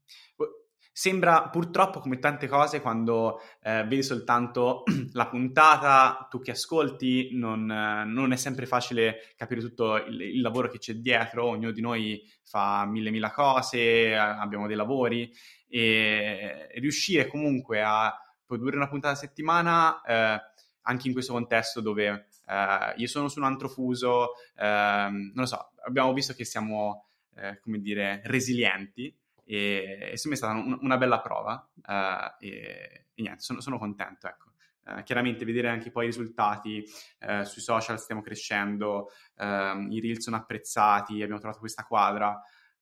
Sembra 0.98 1.48
purtroppo 1.48 2.00
come 2.00 2.18
tante 2.18 2.48
cose 2.48 2.80
quando 2.80 3.40
eh, 3.62 3.84
vedi 3.84 4.02
soltanto 4.02 4.82
la 5.14 5.28
puntata, 5.28 6.26
tu 6.28 6.40
che 6.40 6.50
ascolti, 6.50 7.28
non, 7.34 7.70
eh, 7.70 8.04
non, 8.04 8.32
è 8.32 8.36
sempre 8.36 8.66
facile 8.66 9.32
capire 9.36 9.60
tutto 9.60 9.94
il, 9.94 10.20
il, 10.20 10.40
lavoro 10.40 10.68
che 10.68 10.78
c'è 10.78 10.94
dietro, 10.94 11.44
ognuno 11.44 11.70
di 11.70 11.80
noi 11.80 12.28
fa 12.42 12.84
mille 12.84 13.12
mille 13.12 13.30
cose, 13.30 14.16
abbiamo 14.16 14.66
dei 14.66 14.74
lavori 14.74 15.32
e 15.68 16.66
riuscire 16.80 17.28
comunque 17.28 17.80
a 17.80 18.12
produrre 18.44 18.74
una 18.74 18.88
puntata 18.88 19.14
a 19.14 19.18
settimana, 19.18 20.02
eh, 20.02 20.40
anche 20.82 21.06
in 21.06 21.12
questo 21.12 21.32
contesto 21.32 21.80
dove 21.80 22.26
eh, 22.44 22.94
io 22.96 23.06
sono 23.06 23.28
su 23.28 23.38
un 23.38 23.44
altro 23.44 23.68
fuso, 23.68 24.32
ehm, 24.56 25.14
non 25.14 25.32
lo 25.32 25.46
so, 25.46 25.70
abbiamo 25.86 26.12
visto 26.12 26.34
che 26.34 26.44
siamo, 26.44 27.06
eh, 27.36 27.60
come 27.60 27.78
dire, 27.78 28.20
resilienti 28.24 29.16
e, 29.48 30.10
è 30.12 30.16
stata 30.16 30.52
un, 30.52 30.78
una 30.82 30.98
bella 30.98 31.20
prova 31.20 31.66
uh, 31.74 32.44
e, 32.44 33.06
e, 33.14 33.22
niente, 33.22 33.40
sono, 33.40 33.60
sono 33.60 33.78
contento, 33.78 34.26
ecco. 34.26 34.52
Uh, 34.84 35.02
chiaramente 35.02 35.44
vedere 35.44 35.68
anche 35.68 35.90
poi 35.90 36.04
i 36.04 36.08
risultati 36.08 36.84
uh, 37.20 37.42
sui 37.44 37.62
social 37.62 37.98
stiamo 37.98 38.20
crescendo, 38.20 39.10
uh, 39.36 39.90
i 39.90 40.00
reel 40.00 40.20
sono 40.20 40.36
apprezzati, 40.36 41.22
abbiamo 41.22 41.40
trovato 41.40 41.60
questa 41.60 41.84
quadra, 41.84 42.40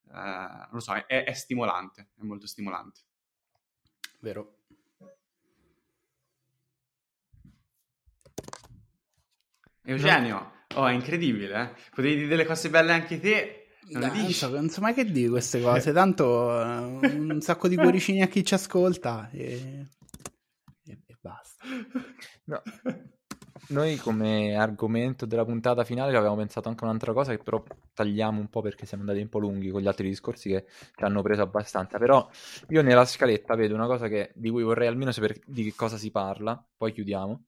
non 0.09 0.69
lo 0.71 0.81
so, 0.81 0.95
è, 0.95 1.05
è, 1.05 1.33
stimolante, 1.33 2.11
è 2.17 2.23
molto 2.23 2.47
stimolante. 2.47 3.01
Vero. 4.21 4.59
Eugenio, 9.83 10.53
oh, 10.77 10.87
è 10.87 10.93
incredibile, 10.93 11.61
eh? 11.61 11.91
potevi 11.91 12.15
dire 12.15 12.29
delle 12.29 12.45
cose 12.45 12.71
belle 12.71 12.93
anche 12.93 13.19
te, 13.19 13.66
non, 13.91 14.31
so, 14.31 14.49
non 14.49 14.69
so 14.69 14.81
mai 14.81 14.95
che 14.95 15.05
dire 15.05 15.31
queste 15.31 15.61
cose, 15.63 15.93
tanto 15.93 16.25
uh, 16.25 17.01
un 17.05 17.41
sacco 17.41 17.69
di 17.69 17.77
cuoricini 17.77 18.23
a 18.23 18.29
chi 18.29 18.45
ci 18.45 18.55
ascolta 18.55 19.29
e, 19.31 19.87
e, 20.85 20.99
e 21.07 21.17
basta. 21.21 21.65
No. 22.45 22.63
Noi 23.69 23.97
come 23.97 24.55
argomento 24.55 25.27
della 25.27 25.45
puntata 25.45 25.83
finale 25.83 26.17
avevamo 26.17 26.37
pensato 26.37 26.69
anche 26.69 26.85
un'altra 26.85 27.13
cosa 27.13 27.33
che 27.33 27.43
però 27.43 27.61
tagliamo 27.95 28.39
un 28.39 28.49
po' 28.49 28.61
perché 28.61 28.87
siamo 28.87 29.03
andati 29.03 29.21
un 29.21 29.29
po' 29.29 29.41
lunghi 29.41 29.71
con 29.71 29.81
gli 29.81 29.89
altri 29.89 30.09
discorsi 30.09 30.51
che 30.51 30.67
ci 30.95 31.03
hanno 31.03 31.23
preso 31.23 31.43
abbastanza, 31.43 31.99
però 31.99 32.29
io 32.69 32.83
nella 32.83 33.05
scaletta 33.05 33.57
vedo 33.57 33.75
una 33.75 33.87
cosa 33.87 34.07
che, 34.07 34.31
di 34.35 34.51
cui 34.51 34.63
vorrei 34.63 34.87
almeno 34.87 35.11
sapere 35.11 35.41
di 35.47 35.65
che 35.65 35.75
cosa 35.75 35.97
si 35.97 36.13
parla, 36.13 36.65
poi 36.77 36.93
chiudiamo 36.93 37.45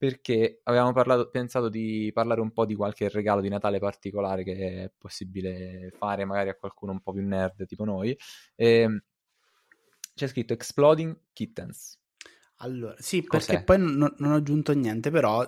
perché 0.00 0.60
avevamo 0.62 0.94
parlato, 0.94 1.28
pensato 1.28 1.68
di 1.68 2.10
parlare 2.14 2.40
un 2.40 2.52
po' 2.52 2.64
di 2.64 2.74
qualche 2.74 3.10
regalo 3.10 3.42
di 3.42 3.50
Natale 3.50 3.78
particolare 3.78 4.42
che 4.44 4.84
è 4.84 4.92
possibile 4.96 5.92
fare 5.94 6.24
magari 6.24 6.48
a 6.48 6.54
qualcuno 6.54 6.92
un 6.92 7.02
po' 7.02 7.12
più 7.12 7.22
nerd 7.22 7.66
tipo 7.66 7.84
noi. 7.84 8.16
E 8.54 8.66
ehm, 8.80 9.02
c'è 10.14 10.26
scritto 10.26 10.54
Exploding 10.54 11.24
Kittens. 11.34 12.00
Allora, 12.60 12.94
sì, 12.96 13.22
Cos'è? 13.22 13.46
perché 13.46 13.62
poi 13.62 13.78
non, 13.78 14.14
non 14.16 14.32
ho 14.32 14.36
aggiunto 14.36 14.72
niente, 14.72 15.10
però 15.10 15.46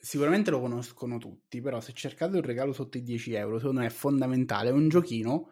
sicuramente 0.00 0.50
lo 0.50 0.60
conoscono 0.60 1.18
tutti, 1.18 1.60
però 1.60 1.82
se 1.82 1.92
cercate 1.92 2.36
un 2.36 2.42
regalo 2.42 2.72
sotto 2.72 2.96
i 2.96 3.02
10 3.02 3.34
euro, 3.34 3.58
secondo 3.58 3.80
me 3.80 3.88
è 3.88 3.90
fondamentale, 3.90 4.70
è 4.70 4.72
un 4.72 4.88
giochino 4.88 5.50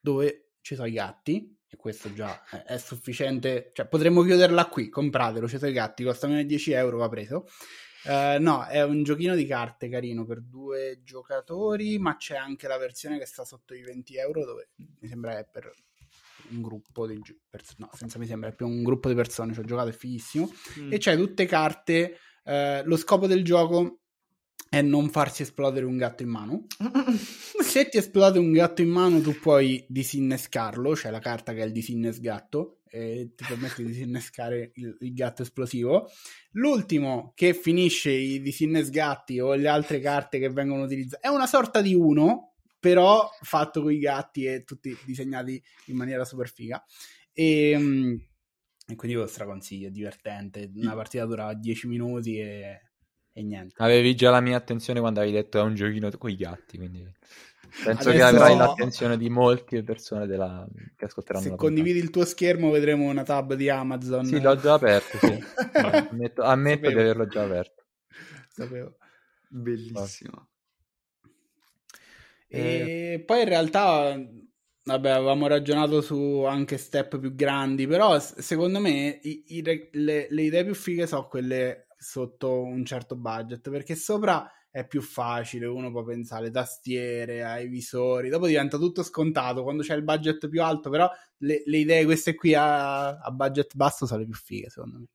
dove 0.00 0.54
ci 0.60 0.74
sono 0.74 0.88
i 0.88 0.92
gatti, 0.92 1.56
e 1.72 1.76
questo 1.78 2.12
già 2.12 2.44
è, 2.66 2.76
sufficiente, 2.76 3.70
cioè 3.72 3.88
potremmo 3.88 4.22
chiuderla 4.22 4.66
qui, 4.66 4.90
compratelo, 4.90 5.46
sono 5.48 5.68
i 5.68 5.72
gatti, 5.72 6.04
costa 6.04 6.26
meno 6.26 6.40
di 6.40 6.46
10 6.46 6.72
euro, 6.72 6.98
va 6.98 7.08
preso. 7.08 7.46
Uh, 8.04 8.42
no, 8.42 8.66
è 8.66 8.82
un 8.82 9.02
giochino 9.04 9.34
di 9.34 9.46
carte 9.46 9.88
carino 9.88 10.26
per 10.26 10.42
due 10.42 11.00
giocatori, 11.02 11.98
ma 11.98 12.16
c'è 12.16 12.36
anche 12.36 12.68
la 12.68 12.76
versione 12.76 13.18
che 13.18 13.24
sta 13.24 13.44
sotto 13.44 13.72
i 13.74 13.82
20 13.82 14.16
euro, 14.16 14.44
dove 14.44 14.70
mi 14.76 15.08
sembra 15.08 15.38
è 15.38 15.48
per 15.50 15.72
un 16.50 16.60
gruppo 16.60 17.06
di 17.06 17.18
persone, 17.48 17.78
no, 17.78 17.90
senza 17.94 18.18
mi 18.18 18.26
sembra, 18.26 18.50
è 18.50 18.54
più 18.54 18.66
un 18.66 18.82
gruppo 18.82 19.08
di 19.08 19.14
persone, 19.14 19.54
ci 19.54 19.60
ho 19.60 19.64
giocato, 19.64 19.88
è 19.88 19.92
fighissimo, 19.92 20.52
mm. 20.80 20.92
e 20.92 20.98
c'è 20.98 21.16
tutte 21.16 21.46
carte, 21.46 22.18
uh, 22.44 22.82
lo 22.84 22.96
scopo 22.96 23.26
del 23.26 23.44
gioco 23.44 24.01
è 24.72 24.80
non 24.80 25.10
farsi 25.10 25.42
esplodere 25.42 25.84
un 25.84 25.98
gatto 25.98 26.22
in 26.22 26.30
mano. 26.30 26.66
Se 27.62 27.90
ti 27.90 27.98
esplode 27.98 28.38
un 28.38 28.52
gatto 28.52 28.80
in 28.80 28.88
mano, 28.88 29.20
tu 29.20 29.38
puoi 29.38 29.84
disinnescarlo. 29.86 30.92
C'è 30.92 31.10
la 31.10 31.18
carta 31.18 31.52
che 31.52 31.60
è 31.60 31.66
il 31.66 31.72
disinnes 31.72 32.20
gatto 32.20 32.78
e 32.88 33.32
ti 33.36 33.44
permette 33.46 33.82
di 33.82 33.88
disinnescare 33.88 34.72
il, 34.76 34.96
il, 35.00 35.12
gatto 35.12 35.42
esplosivo. 35.42 36.10
L'ultimo 36.52 37.32
che 37.34 37.52
finisce 37.52 38.12
i 38.12 38.40
disinnes 38.40 38.88
gatti 38.88 39.40
o 39.40 39.52
le 39.52 39.68
altre 39.68 40.00
carte 40.00 40.38
che 40.38 40.48
vengono 40.48 40.84
utilizzate 40.84 41.26
è 41.26 41.28
una 41.28 41.46
sorta 41.46 41.82
di 41.82 41.94
uno, 41.94 42.54
però 42.80 43.28
fatto 43.42 43.82
con 43.82 43.92
i 43.92 43.98
gatti 43.98 44.46
e 44.46 44.64
tutti 44.64 44.96
disegnati 45.04 45.62
in 45.88 45.96
maniera 45.96 46.24
super 46.24 46.48
figa. 46.48 46.82
E, 47.34 47.70
ehm, 47.72 48.26
e 48.86 48.94
quindi 48.94 49.18
lo 49.18 49.26
straconsiglio, 49.26 49.88
è 49.88 49.90
divertente. 49.90 50.70
Una 50.76 50.94
partita 50.94 51.26
dura 51.26 51.52
10 51.52 51.88
minuti 51.88 52.38
e 52.38 52.91
e 53.32 53.42
niente. 53.42 53.74
Avevi 53.78 54.14
già 54.14 54.30
la 54.30 54.40
mia 54.40 54.56
attenzione 54.56 55.00
quando 55.00 55.20
avevi 55.20 55.34
detto 55.34 55.58
è 55.58 55.62
un 55.62 55.74
giochino 55.74 56.10
con 56.18 56.30
i 56.30 56.36
gatti, 56.36 56.76
quindi 56.76 57.02
penso 57.84 58.10
Adesso... 58.10 58.10
che 58.10 58.22
avrai 58.22 58.56
l'attenzione 58.56 59.16
di 59.16 59.30
molte 59.30 59.82
persone 59.82 60.26
della... 60.26 60.66
che 60.96 61.06
ascolteranno. 61.06 61.44
Se 61.44 61.54
condividi 61.56 61.98
il 61.98 62.10
tuo 62.10 62.24
schermo 62.24 62.70
vedremo 62.70 63.08
una 63.08 63.22
tab 63.22 63.54
di 63.54 63.68
Amazon. 63.70 64.24
Sì, 64.24 64.40
l'ho 64.40 64.56
già 64.56 64.74
aperto, 64.74 65.18
sì. 65.18 65.38
ammetto, 66.10 66.42
ammetto 66.42 66.88
di 66.88 66.94
averlo 66.94 67.26
già 67.26 67.42
aperto. 67.42 67.84
Sapevo. 68.48 68.96
Bellissimo. 69.48 70.48
E 72.48 73.14
eh... 73.14 73.22
poi 73.24 73.40
in 73.40 73.48
realtà 73.48 74.14
vabbè, 74.84 75.10
avevamo 75.10 75.46
ragionato 75.46 76.02
su 76.02 76.42
anche 76.46 76.76
step 76.76 77.18
più 77.18 77.34
grandi, 77.34 77.86
però 77.86 78.18
secondo 78.18 78.78
me 78.78 79.20
i, 79.22 79.44
i, 79.48 79.62
le, 79.62 80.26
le, 80.28 80.42
idee 80.42 80.64
più 80.64 80.74
fighe 80.74 81.06
sono 81.06 81.28
quelle 81.28 81.86
sotto 82.02 82.62
un 82.62 82.84
certo 82.84 83.16
budget, 83.16 83.70
perché 83.70 83.94
sopra 83.94 84.50
è 84.70 84.86
più 84.86 85.02
facile, 85.02 85.66
uno 85.66 85.90
può 85.90 86.02
pensare 86.02 86.42
alle 86.42 86.50
tastiere, 86.50 87.44
ai 87.44 87.68
visori, 87.68 88.28
dopo 88.28 88.46
diventa 88.46 88.78
tutto 88.78 89.02
scontato 89.02 89.62
quando 89.62 89.82
c'è 89.82 89.94
il 89.94 90.02
budget 90.02 90.48
più 90.48 90.62
alto, 90.62 90.90
però 90.90 91.08
le, 91.38 91.62
le 91.64 91.76
idee 91.76 92.04
queste 92.04 92.34
qui 92.34 92.54
a, 92.54 93.18
a, 93.18 93.30
budget 93.30 93.74
basso 93.76 94.06
sono 94.06 94.20
le 94.20 94.26
più 94.26 94.34
fighe 94.34 94.70
secondo 94.70 94.98
me. 94.98 95.06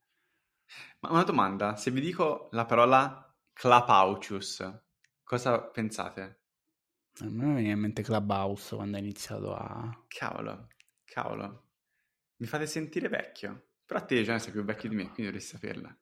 Ma 1.00 1.12
una 1.12 1.24
domanda, 1.24 1.76
se 1.76 1.92
vi 1.92 2.02
dico 2.02 2.50
la 2.52 2.66
parola 2.66 3.36
Clapaucius, 3.52 4.82
cosa 5.24 5.60
pensate? 5.62 6.42
A 7.20 7.26
me 7.30 7.56
viene 7.56 7.72
in 7.72 7.80
mente 7.80 8.04
Clubhouse 8.04 8.76
quando 8.76 8.98
ha 8.98 9.00
iniziato 9.00 9.56
a... 9.56 10.06
Cavolo, 10.08 10.68
cavolo, 11.04 11.64
mi 12.38 12.46
fate 12.46 12.68
sentire 12.68 13.10
vecchio, 13.10 13.70
però 13.84 14.06
te 14.06 14.22
già 14.24 14.38
sei 14.38 14.52
più 14.52 14.64
vecchio 14.64 14.90
di 14.90 14.96
me, 14.96 15.06
quindi 15.06 15.24
dovresti 15.24 15.56
saperla. 15.56 15.98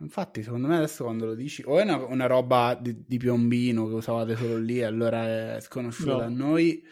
Infatti, 0.00 0.42
secondo 0.42 0.66
me 0.66 0.76
adesso 0.76 1.04
quando 1.04 1.26
lo 1.26 1.34
dici, 1.34 1.62
o 1.66 1.78
è 1.78 1.82
una, 1.82 1.96
una 1.96 2.26
roba 2.26 2.76
di, 2.80 3.04
di, 3.06 3.18
piombino 3.18 3.86
che 3.86 3.94
usavate 3.94 4.34
solo 4.34 4.56
lì, 4.56 4.82
allora 4.82 5.56
è 5.56 5.60
sconosciuta 5.60 6.16
no. 6.16 6.20
a 6.22 6.28
noi. 6.28 6.82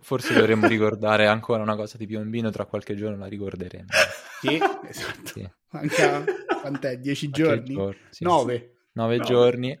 Forse 0.00 0.34
dovremmo 0.34 0.66
ricordare 0.66 1.26
ancora 1.26 1.62
una 1.62 1.76
cosa 1.76 1.96
di 1.96 2.06
piombino, 2.06 2.50
tra 2.50 2.66
qualche 2.66 2.94
giorno 2.96 3.18
la 3.18 3.26
ricorderemo. 3.26 3.86
Sì, 4.42 4.60
esatto. 4.88 5.26
Sì. 5.34 5.48
Manca, 5.70 6.24
quant'è? 6.60 6.98
Dieci 6.98 7.30
giorni? 7.30 7.74
giorni 7.74 8.00
sì, 8.10 8.24
Nove. 8.24 8.58
Sì. 8.58 8.88
Nove 8.94 9.16
no. 9.18 9.22
giorni. 9.22 9.78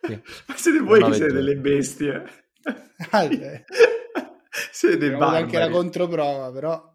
Sì. 0.00 0.22
Ma 0.46 0.56
siete 0.56 0.78
voi 0.78 1.02
che 1.02 1.12
siete 1.12 1.18
giorni. 1.18 1.34
delle 1.34 1.56
bestie. 1.56 2.24
Ah, 3.10 3.28
siete 4.72 4.96
dei 4.96 5.10
barbari. 5.10 5.42
anche 5.42 5.58
la 5.58 5.68
controprova, 5.68 6.50
però... 6.50 6.93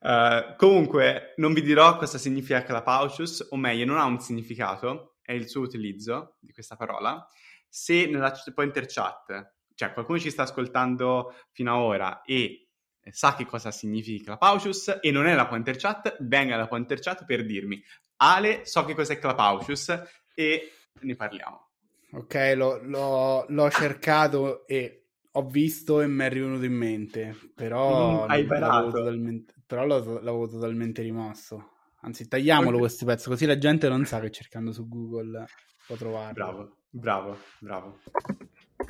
Uh, 0.00 0.56
comunque, 0.56 1.34
non 1.36 1.52
vi 1.52 1.62
dirò 1.62 1.96
cosa 1.96 2.18
significa 2.18 2.62
Clapaucius, 2.62 3.48
o 3.50 3.56
meglio, 3.56 3.84
non 3.84 3.98
ha 3.98 4.04
un 4.04 4.18
significato, 4.18 5.16
è 5.22 5.32
il 5.32 5.48
suo 5.48 5.62
utilizzo 5.62 6.36
di 6.40 6.52
questa 6.52 6.76
parola. 6.76 7.24
Se 7.68 8.06
nella 8.06 8.32
Pointer 8.54 8.86
Chat, 8.86 9.54
cioè 9.74 9.92
qualcuno 9.92 10.18
ci 10.18 10.30
sta 10.30 10.42
ascoltando 10.42 11.34
fino 11.52 11.72
ad 11.74 11.80
ora 11.82 12.22
e 12.22 12.68
sa 13.10 13.34
che 13.34 13.46
cosa 13.46 13.70
significa 13.70 14.36
Clapaucius 14.36 14.98
e 15.00 15.10
non 15.10 15.26
è 15.26 15.34
la 15.34 15.46
Pointer 15.46 15.76
Chat, 15.76 16.16
venga 16.20 16.54
alla 16.54 16.66
Pointer 16.66 16.98
Chat 17.00 17.24
per 17.24 17.44
dirmi 17.44 17.82
Ale, 18.16 18.66
so 18.66 18.84
che 18.84 18.94
cos'è 18.94 19.18
Clapaucius 19.18 20.02
e 20.34 20.72
ne 21.00 21.14
parliamo. 21.16 21.68
Ok, 22.12 22.52
l'ho, 22.56 22.80
l'ho, 22.82 23.44
l'ho 23.48 23.70
cercato 23.70 24.66
e 24.66 25.04
ho 25.30 25.46
visto 25.46 26.00
e 26.00 26.08
mi 26.08 26.24
è 26.24 26.28
rivenuto 26.28 26.64
in 26.64 26.74
mente, 26.74 27.36
però, 27.54 28.26
Mm, 28.26 28.30
hai 28.30 28.44
barato. 28.44 28.90
totalmente, 28.90 29.54
però 29.70 29.86
l'avevo, 29.86 30.14
l'avevo 30.20 30.48
totalmente 30.48 31.00
rimosso. 31.00 31.70
Anzi, 32.00 32.26
tagliamolo 32.26 32.72
Ok. 32.74 32.78
questo 32.80 33.04
pezzo, 33.04 33.30
così 33.30 33.46
la 33.46 33.56
gente 33.56 33.88
non 33.88 34.04
sa 34.04 34.18
che 34.18 34.30
cercando 34.32 34.72
su 34.72 34.88
Google 34.88 35.44
può 35.86 35.94
trovarlo. 35.94 36.32
Bravo, 36.32 36.76
bravo, 36.90 37.36
bravo. 37.60 37.98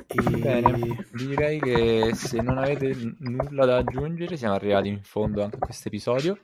E- 0.07 0.39
Bene, 0.39 1.05
direi 1.13 1.59
che 1.59 2.11
se 2.15 2.41
non 2.41 2.57
avete 2.57 2.95
n- 2.95 3.15
nulla 3.19 3.65
da 3.65 3.77
aggiungere, 3.77 4.37
siamo 4.37 4.55
arrivati 4.55 4.87
in 4.87 5.03
fondo 5.03 5.43
anche 5.43 5.57
a 5.57 5.59
questo 5.59 5.89
episodio. 5.89 6.39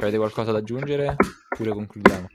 Avete 0.00 0.16
qualcosa 0.16 0.52
da 0.52 0.58
aggiungere? 0.58 1.16
Oppure 1.50 1.70
concludiamo? 1.72 2.26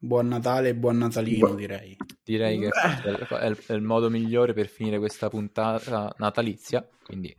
Buon 0.00 0.28
Natale 0.28 0.68
e 0.68 0.74
buon 0.76 0.96
Natalino, 0.98 1.54
direi. 1.54 1.96
Direi 2.22 2.60
che 2.60 2.68
Beh. 2.68 3.38
è 3.40 3.46
il, 3.46 3.56
è 3.66 3.72
il 3.72 3.82
modo 3.82 4.08
migliore 4.08 4.52
per 4.52 4.68
finire 4.68 4.98
questa 4.98 5.28
puntata 5.28 6.14
natalizia. 6.18 6.88
Quindi, 7.02 7.34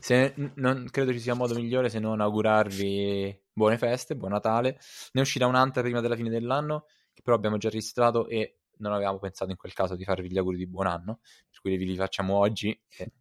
se, 0.00 0.34
non 0.56 0.86
credo 0.90 1.12
ci 1.12 1.18
sia 1.18 1.32
modo 1.32 1.54
migliore 1.54 1.88
se 1.88 2.00
non 2.00 2.20
augurarvi 2.20 3.42
buone 3.50 3.78
feste, 3.78 4.16
buon 4.16 4.32
Natale. 4.32 4.78
Ne 5.12 5.22
uscirà 5.22 5.46
un'altra 5.46 5.80
prima 5.80 6.00
della 6.00 6.14
fine 6.14 6.28
dell'anno, 6.28 6.84
che 7.14 7.22
però 7.22 7.36
abbiamo 7.36 7.56
già 7.56 7.70
registrato 7.70 8.28
e 8.28 8.58
non 8.78 8.92
avevamo 8.92 9.18
pensato 9.18 9.50
in 9.50 9.56
quel 9.56 9.72
caso 9.72 9.96
di 9.96 10.04
farvi 10.04 10.30
gli 10.30 10.36
auguri 10.36 10.58
di 10.58 10.66
buon 10.66 10.86
anno, 10.86 11.20
per 11.48 11.60
cui 11.62 11.74
vi 11.78 11.86
li 11.86 11.96
facciamo 11.96 12.36
oggi 12.36 12.78
e 12.86 13.12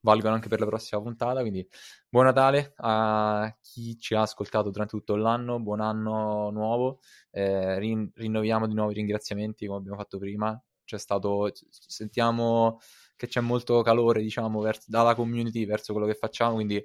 valgono 0.00 0.34
anche 0.34 0.48
per 0.48 0.60
la 0.60 0.66
prossima 0.66 1.00
puntata. 1.02 1.40
Quindi, 1.40 1.66
buon 2.08 2.24
Natale 2.26 2.72
a 2.76 3.54
chi 3.60 3.98
ci 3.98 4.14
ha 4.14 4.22
ascoltato 4.22 4.70
durante 4.70 4.96
tutto 4.96 5.16
l'anno, 5.16 5.60
buon 5.60 5.80
anno 5.80 6.50
nuovo. 6.50 7.00
Eh, 7.30 7.78
rin- 7.78 8.10
rinnoviamo 8.14 8.66
di 8.66 8.74
nuovo 8.74 8.90
i 8.90 8.94
ringraziamenti 8.94 9.66
come 9.66 9.78
abbiamo 9.78 9.96
fatto 9.98 10.18
prima. 10.18 10.60
C'è 10.84 10.98
stato, 10.98 11.50
sentiamo 11.70 12.78
che 13.16 13.26
c'è 13.26 13.40
molto 13.40 13.82
calore, 13.82 14.22
diciamo, 14.22 14.60
vers- 14.60 14.88
dalla 14.88 15.14
community 15.14 15.66
verso 15.66 15.92
quello 15.92 16.06
che 16.08 16.14
facciamo, 16.14 16.54
quindi 16.54 16.82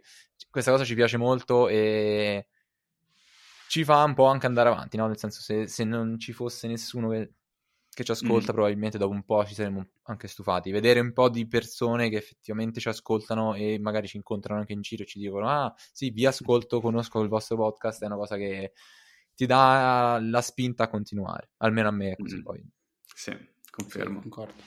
questa 0.49 0.71
cosa 0.71 0.83
ci 0.83 0.95
piace 0.95 1.17
molto 1.17 1.67
e 1.69 2.47
ci 3.67 3.83
fa 3.83 4.03
un 4.03 4.13
po' 4.13 4.25
anche 4.25 4.45
andare 4.45 4.69
avanti, 4.69 4.97
no? 4.97 5.07
Nel 5.07 5.17
senso, 5.17 5.41
se, 5.41 5.67
se 5.67 5.83
non 5.83 6.19
ci 6.19 6.31
fosse 6.33 6.67
nessuno 6.67 7.09
che, 7.09 7.33
che 7.95 8.03
ci 8.03 8.11
ascolta, 8.11 8.51
Mm. 8.51 8.55
probabilmente 8.55 8.97
dopo 8.97 9.11
un 9.13 9.23
po' 9.23 9.43
ci 9.45 9.53
saremmo 9.53 9.85
anche 10.03 10.27
stufati. 10.27 10.71
Vedere 10.71 10.99
un 10.99 11.13
po' 11.13 11.29
di 11.29 11.47
persone 11.47 12.09
che 12.09 12.17
effettivamente 12.17 12.79
ci 12.79 12.87
ascoltano 12.89 13.53
e 13.55 13.77
magari 13.79 14.07
ci 14.07 14.17
incontrano 14.17 14.59
anche 14.59 14.73
in 14.73 14.81
giro 14.81 15.03
e 15.03 15.05
ci 15.05 15.19
dicono: 15.19 15.47
Ah, 15.49 15.73
sì, 15.91 16.09
vi 16.11 16.25
ascolto, 16.25 16.81
conosco 16.81 17.21
il 17.21 17.29
vostro 17.29 17.55
podcast, 17.57 18.01
è 18.03 18.05
una 18.05 18.15
cosa 18.15 18.35
che 18.37 18.73
ti 19.35 19.45
dà 19.45 20.19
la 20.21 20.41
spinta 20.41 20.83
a 20.83 20.87
continuare. 20.89 21.51
Almeno 21.57 21.87
a 21.87 21.91
me 21.91 22.11
è 22.11 22.15
così 22.15 22.37
Mm. 22.37 22.41
poi. 22.43 22.63
Sì, 23.15 23.35
confermo. 23.71 24.19
Concordo. 24.21 24.61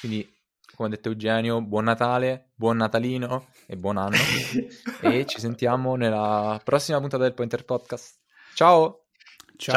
Quindi, 0.00 0.28
come 0.74 0.88
ha 0.88 0.90
detto 0.92 1.08
Eugenio, 1.08 1.62
buon 1.62 1.84
Natale, 1.84 2.50
buon 2.54 2.76
Natalino 2.78 3.46
e 3.66 3.76
buon 3.76 3.96
anno. 3.96 4.16
e 5.02 5.24
ci 5.26 5.38
sentiamo 5.40 5.94
nella 5.96 6.60
prossima 6.64 6.98
puntata 7.00 7.22
del 7.22 7.34
Pointer 7.34 7.64
Podcast. 7.64 8.20
Ciao! 8.54 9.06
Ciao. 9.56 9.74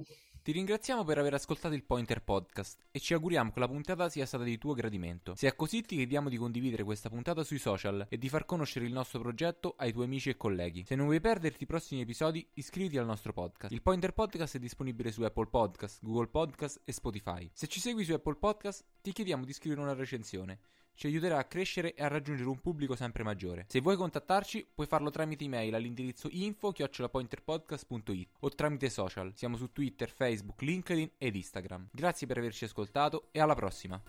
Ciao. 0.00 0.02
Ti 0.46 0.52
ringraziamo 0.52 1.02
per 1.02 1.18
aver 1.18 1.34
ascoltato 1.34 1.74
il 1.74 1.82
Pointer 1.82 2.22
Podcast 2.22 2.84
e 2.92 3.00
ci 3.00 3.14
auguriamo 3.14 3.50
che 3.50 3.58
la 3.58 3.66
puntata 3.66 4.08
sia 4.08 4.24
stata 4.26 4.44
di 4.44 4.58
tuo 4.58 4.74
gradimento. 4.74 5.34
Se 5.34 5.48
è 5.48 5.56
così 5.56 5.82
ti 5.82 5.96
chiediamo 5.96 6.28
di 6.28 6.36
condividere 6.36 6.84
questa 6.84 7.08
puntata 7.08 7.42
sui 7.42 7.58
social 7.58 8.06
e 8.08 8.16
di 8.16 8.28
far 8.28 8.44
conoscere 8.44 8.86
il 8.86 8.92
nostro 8.92 9.18
progetto 9.18 9.74
ai 9.76 9.90
tuoi 9.90 10.04
amici 10.04 10.30
e 10.30 10.36
colleghi. 10.36 10.84
Se 10.86 10.94
non 10.94 11.06
vuoi 11.06 11.20
perderti 11.20 11.64
i 11.64 11.66
prossimi 11.66 12.02
episodi, 12.02 12.48
iscriviti 12.54 12.96
al 12.96 13.06
nostro 13.06 13.32
podcast. 13.32 13.72
Il 13.72 13.82
Pointer 13.82 14.12
Podcast 14.12 14.54
è 14.54 14.60
disponibile 14.60 15.10
su 15.10 15.22
Apple 15.22 15.48
Podcast, 15.48 15.98
Google 16.00 16.28
Podcast 16.28 16.80
e 16.84 16.92
Spotify. 16.92 17.50
Se 17.52 17.66
ci 17.66 17.80
segui 17.80 18.04
su 18.04 18.12
Apple 18.12 18.36
Podcast, 18.36 18.84
ti 19.02 19.10
chiediamo 19.10 19.44
di 19.44 19.52
scrivere 19.52 19.80
una 19.80 19.94
recensione. 19.94 20.60
Ci 20.96 21.06
aiuterà 21.08 21.36
a 21.36 21.44
crescere 21.44 21.94
e 21.94 22.02
a 22.02 22.08
raggiungere 22.08 22.48
un 22.48 22.58
pubblico 22.58 22.96
sempre 22.96 23.22
maggiore. 23.22 23.66
Se 23.68 23.80
vuoi 23.80 23.96
contattarci, 23.96 24.66
puoi 24.74 24.86
farlo 24.86 25.10
tramite 25.10 25.44
email 25.44 25.74
all'indirizzo 25.74 26.28
info-pointerpodcast.it 26.30 28.28
o 28.40 28.48
tramite 28.48 28.88
social. 28.88 29.32
Siamo 29.34 29.58
su 29.58 29.70
Twitter, 29.72 30.08
Facebook, 30.08 30.62
LinkedIn 30.62 31.10
ed 31.18 31.36
Instagram. 31.36 31.90
Grazie 31.92 32.26
per 32.26 32.38
averci 32.38 32.64
ascoltato 32.64 33.28
e 33.30 33.40
alla 33.40 33.54
prossima. 33.54 34.00